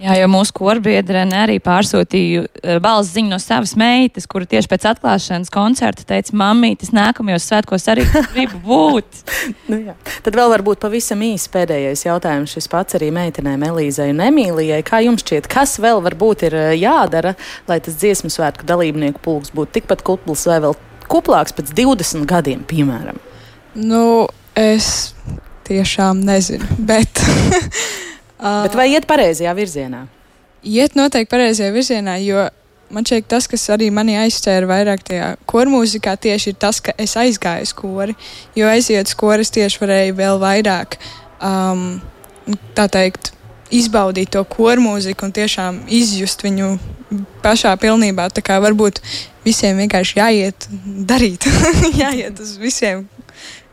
Jā, 0.00 0.14
jo 0.16 0.30
mūsu 0.32 0.54
korbiedrene 0.56 1.36
arī 1.42 1.58
pārsūtīja 1.60 2.46
uh, 2.46 2.78
balss 2.80 3.12
ziņu 3.12 3.34
no 3.34 3.38
savas 3.42 3.74
meitas, 3.76 4.24
kura 4.30 4.46
tieši 4.48 4.70
pēc 4.72 4.86
atklāšanas 4.94 5.52
koncerta 5.52 6.06
teica, 6.08 6.32
mamītis, 6.40 6.94
nākamajos 6.96 7.44
svētkos 7.50 7.84
arī 7.92 8.06
gribu 8.32 8.62
būt. 8.64 9.20
nu, 9.68 9.82
jā. 9.90 9.96
Tad 10.24 10.38
vēl 10.40 10.54
varbūt 10.54 10.80
pavisam 10.80 11.20
īsi 11.26 11.52
pēdējais 11.52 12.06
jautājums. 12.06 12.56
Šis 12.56 12.70
pats 12.72 12.96
arī 12.96 13.10
meitenēm 13.12 13.66
Elīzai 13.68 14.08
un 14.14 14.24
Emīlijai. 14.24 14.80
Kā 14.88 15.02
jums 15.04 15.20
šķiet, 15.26 15.50
kas 15.52 15.76
vēl 15.84 16.00
varbūt 16.08 16.46
ir 16.48 16.56
jādara, 16.80 17.34
lai 17.68 17.82
tas 17.84 18.00
dziesmu 18.00 18.32
svētku 18.32 18.64
dalībnieku 18.72 19.20
pulks 19.20 19.52
būtu 19.52 19.76
tikpat 19.76 20.06
kupls 20.08 20.48
vai 20.48 20.62
vēl 20.64 20.80
kuplāks 21.12 21.52
pēc 21.52 21.76
20 21.76 22.24
gadiem, 22.30 22.64
piemēram? 22.64 23.20
Nu, 23.76 24.30
es 24.56 25.10
tiešām 25.70 26.22
nezinu, 26.26 26.66
bet. 26.78 27.22
Bet 28.40 28.72
vai 28.72 28.86
iet 28.94 29.04
pareizajā 29.04 29.52
virzienā? 29.52 30.06
Iet 30.64 30.94
noteikti 30.96 31.28
pareizajā 31.28 31.74
virzienā, 31.74 32.14
jo 32.24 32.46
man 32.90 33.06
šķiet, 33.06 33.26
tas, 33.30 33.46
kas 33.50 33.66
arī 33.74 33.90
mani 33.94 34.16
aizķēra 34.20 34.68
vairāk 34.70 35.02
tajā 35.06 35.26
kormūzikā, 35.50 36.14
tieši 36.24 36.52
ir 36.52 36.56
tas, 36.60 36.80
ka 36.84 36.94
es 37.00 37.16
aizgāju 37.20 37.68
uz 37.68 37.74
kori. 37.76 38.16
Jo 38.58 38.70
aiziet 38.70 39.10
uz 39.10 39.16
kori, 39.18 39.44
es 39.46 39.52
tieši 39.54 39.82
varēju 39.82 40.16
vēl 40.18 40.40
vairāk, 40.42 40.96
um, 41.44 41.84
tā 42.76 42.88
teikt, 42.90 43.34
izbaudīt 43.70 44.32
to 44.34 44.42
kormūziku 44.50 45.28
un 45.28 45.34
tiešām 45.36 45.84
izjust 46.00 46.42
viņu 46.42 46.72
pašā 47.44 47.76
pilnībā. 47.80 48.28
Tā 48.34 48.42
kā 48.44 48.58
varbūt 48.62 48.98
visiem 49.46 49.78
vienkārši 49.84 50.18
jāiet 50.18 50.68
darīt, 51.06 51.46
jāiet 52.02 52.42
uz 52.42 52.56
visiem 52.60 53.06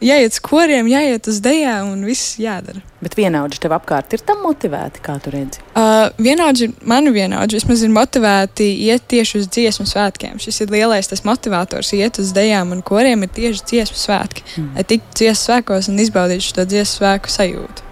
jāiet 0.04 0.36
uz 0.36 0.42
koriem, 0.44 0.88
jāiet 0.92 1.28
uz 1.30 1.40
dejām 1.44 1.92
un 1.94 2.04
viss 2.08 2.36
jādara. 2.42 2.82
Bet 3.02 3.16
vienaudži 3.18 3.62
tev 3.62 3.76
apkārt 3.78 4.14
ir 4.16 4.24
tam 4.26 4.42
motivēti, 4.46 5.02
kā 5.06 5.18
tu 5.22 5.32
redzi? 5.34 5.62
Uh, 5.78 6.10
vienaudži, 6.22 6.70
mani 6.88 7.14
vienaudži 7.14 7.60
vismaz 7.60 7.84
ir 7.86 7.94
motivēti 7.94 8.68
iet 8.88 9.06
tieši 9.10 9.42
uz 9.42 9.50
dziesmu 9.54 9.88
svētkiem. 9.90 10.42
Šis 10.42 10.64
ir 10.66 10.74
lielais 10.74 11.10
tas 11.10 11.24
motivators, 11.28 11.94
iet 11.98 12.22
uz 12.22 12.34
dejām 12.36 12.74
un 12.76 12.84
koriem 12.86 13.26
ir 13.26 13.34
tieši 13.34 13.66
dziesmu 13.72 14.02
svētki. 14.02 14.46
Mm. 14.58 14.70
Lai 14.78 14.86
tiktu 14.94 15.22
dziesmu 15.22 15.44
svētkos 15.44 15.92
un 15.92 16.04
izbaudītu 16.06 16.50
šo 16.50 16.68
dziesmu 16.70 16.94
svētku 17.02 17.34
sajūtu. 17.34 17.90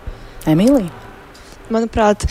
Emīlija? 0.49 0.89
Manuprāt, 1.73 2.27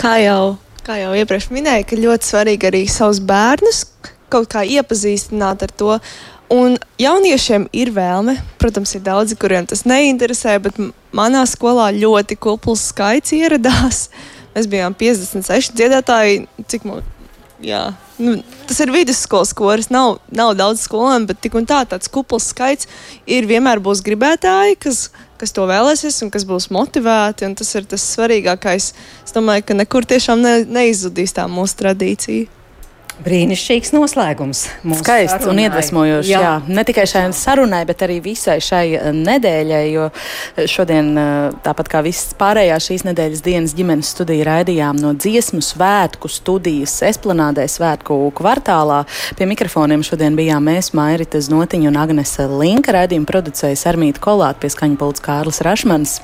kā 0.00 0.16
jau, 0.22 0.56
kā 0.86 0.96
jau 1.02 1.12
iepriekš 1.16 1.50
minēju, 1.52 1.88
ka 1.88 2.00
ļoti 2.00 2.32
svarīgi 2.32 2.68
arī 2.70 2.86
savus 2.88 3.20
bērnus 3.20 3.84
kaut 4.30 4.50
kā 4.52 4.62
iepazīstināt 4.64 5.64
ar 5.66 5.72
to, 5.74 5.96
Un 6.50 6.74
jauniešiem 6.98 7.68
ir 7.70 7.92
vēlme. 7.94 8.34
Protams, 8.58 8.96
ir 8.98 9.04
daudzi, 9.06 9.36
kuriem 9.38 9.68
tas 9.70 9.84
neinteresē, 9.86 10.56
bet 10.64 10.80
manā 11.14 11.44
skolā 11.46 11.92
ļoti 11.94 12.34
kupls 12.42 12.88
skaits 12.90 13.36
ieradās. 13.36 14.08
Mēs 14.56 14.66
bijām 14.70 14.96
56 14.98 15.76
dziedātāji. 15.78 16.48
Cik 16.66 16.88
man, 16.90 17.06
jā, 17.62 17.84
nu, 18.18 18.40
tas 18.66 18.82
ir 18.82 18.90
vidusskolas 18.90 19.54
koris, 19.54 19.92
nav, 19.94 20.18
nav 20.34 20.56
daudz 20.58 20.82
skolēnu, 20.88 21.30
bet 21.30 21.38
tik 21.44 21.54
un 21.60 21.70
tā 21.70 21.84
tāds 21.86 22.10
kupls 22.10 22.50
skaits 22.50 22.90
ir 23.30 23.46
vienmēr 23.46 23.78
būs 23.78 24.02
gribētāji, 24.02 24.80
kas, 24.82 25.06
kas 25.38 25.54
to 25.54 25.70
vēlēsies 25.70 26.18
un 26.26 26.34
kas 26.34 26.48
būs 26.50 26.66
motivēti. 26.74 27.54
Tas 27.62 27.76
ir 27.78 27.86
tas 27.94 28.10
svarīgākais. 28.16 28.90
Es 29.22 29.38
domāju, 29.38 29.70
ka 29.70 29.78
nekur 29.84 30.02
tiešām 30.02 30.42
ne, 30.42 30.56
neizudīs 30.66 31.38
tā 31.38 31.46
mūsu 31.46 31.78
tradīcija. 31.84 32.59
Brīnišķīgs 33.20 33.92
noslēgums. 33.92 34.62
Skaists 35.00 35.48
un 35.50 35.58
iedvesmojošs. 35.60 36.28
Jā. 36.30 36.40
jā, 36.40 36.52
ne 36.72 36.84
tikai 36.88 37.04
šai 37.08 37.26
sarunai, 37.36 37.82
bet 37.88 38.00
arī 38.06 38.16
visai 38.24 38.56
šai 38.64 38.84
eh, 38.96 39.08
nedēļai. 39.16 39.82
Jo 39.92 40.06
eh, 40.08 40.64
šodien, 40.70 41.10
eh, 41.20 41.58
tāpat 41.64 41.90
kā 41.92 42.00
visas 42.06 42.32
pārējās 42.40 42.88
šīs 42.88 43.04
nedēļas 43.10 43.42
dienas 43.44 43.74
ģimenes 43.76 44.12
studiju 44.14 44.46
raidījām 44.48 45.00
no 45.02 45.12
dziesmu 45.12 45.60
svētku 45.64 46.30
studijas 46.32 46.96
Esplanādē 47.10 47.66
svētku 47.68 48.16
kvartālā. 48.38 49.02
Pie 49.36 49.48
mikrofoniem 49.50 50.04
šodien 50.06 50.38
bijām 50.38 50.64
mēs, 50.70 50.92
Mairita 50.96 51.42
Znotiņa 51.44 51.90
un 51.92 52.00
Agnese 52.00 52.48
Linka. 52.48 52.94
Raidījuma 52.96 53.28
producēja 53.28 53.78
Sarmīta 53.82 54.22
Kolāta 54.24 54.62
pie 54.64 54.72
skaņa 54.72 54.96
pults 55.00 55.24
Kārlis 55.24 55.60
Rašmans. 55.66 56.16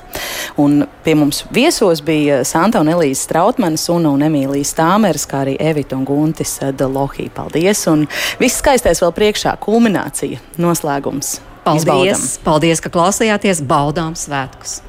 Un 0.63 0.87
pie 1.05 1.17
mums 1.19 1.45
viesos 1.53 2.01
bija 2.07 2.41
Santa 2.49 2.81
un 2.81 2.89
Elīze 2.95 3.27
Strautmanis 3.27 3.89
un, 3.93 4.09
un 4.09 4.25
Emīlijas 4.27 4.73
Tāmeres, 4.81 5.29
kā 5.29 5.45
arī 5.45 5.59
Evita 5.61 5.99
un 5.99 6.09
Guntis. 6.09 6.57
Lohī. 6.93 7.29
Paldies! 7.35 7.85
Un 7.91 8.07
viss 8.41 8.63
skaistais 8.63 9.03
vēl 9.05 9.15
priekšā, 9.17 9.57
kulminācija, 9.63 10.41
noslēgums. 10.63 11.39
Paldies! 11.67 11.85
Izbaudam. 11.87 12.27
Paldies, 12.47 12.83
ka 12.85 12.93
klausījāties! 12.95 13.65
Baudām 13.67 14.15
svētkus! 14.19 14.81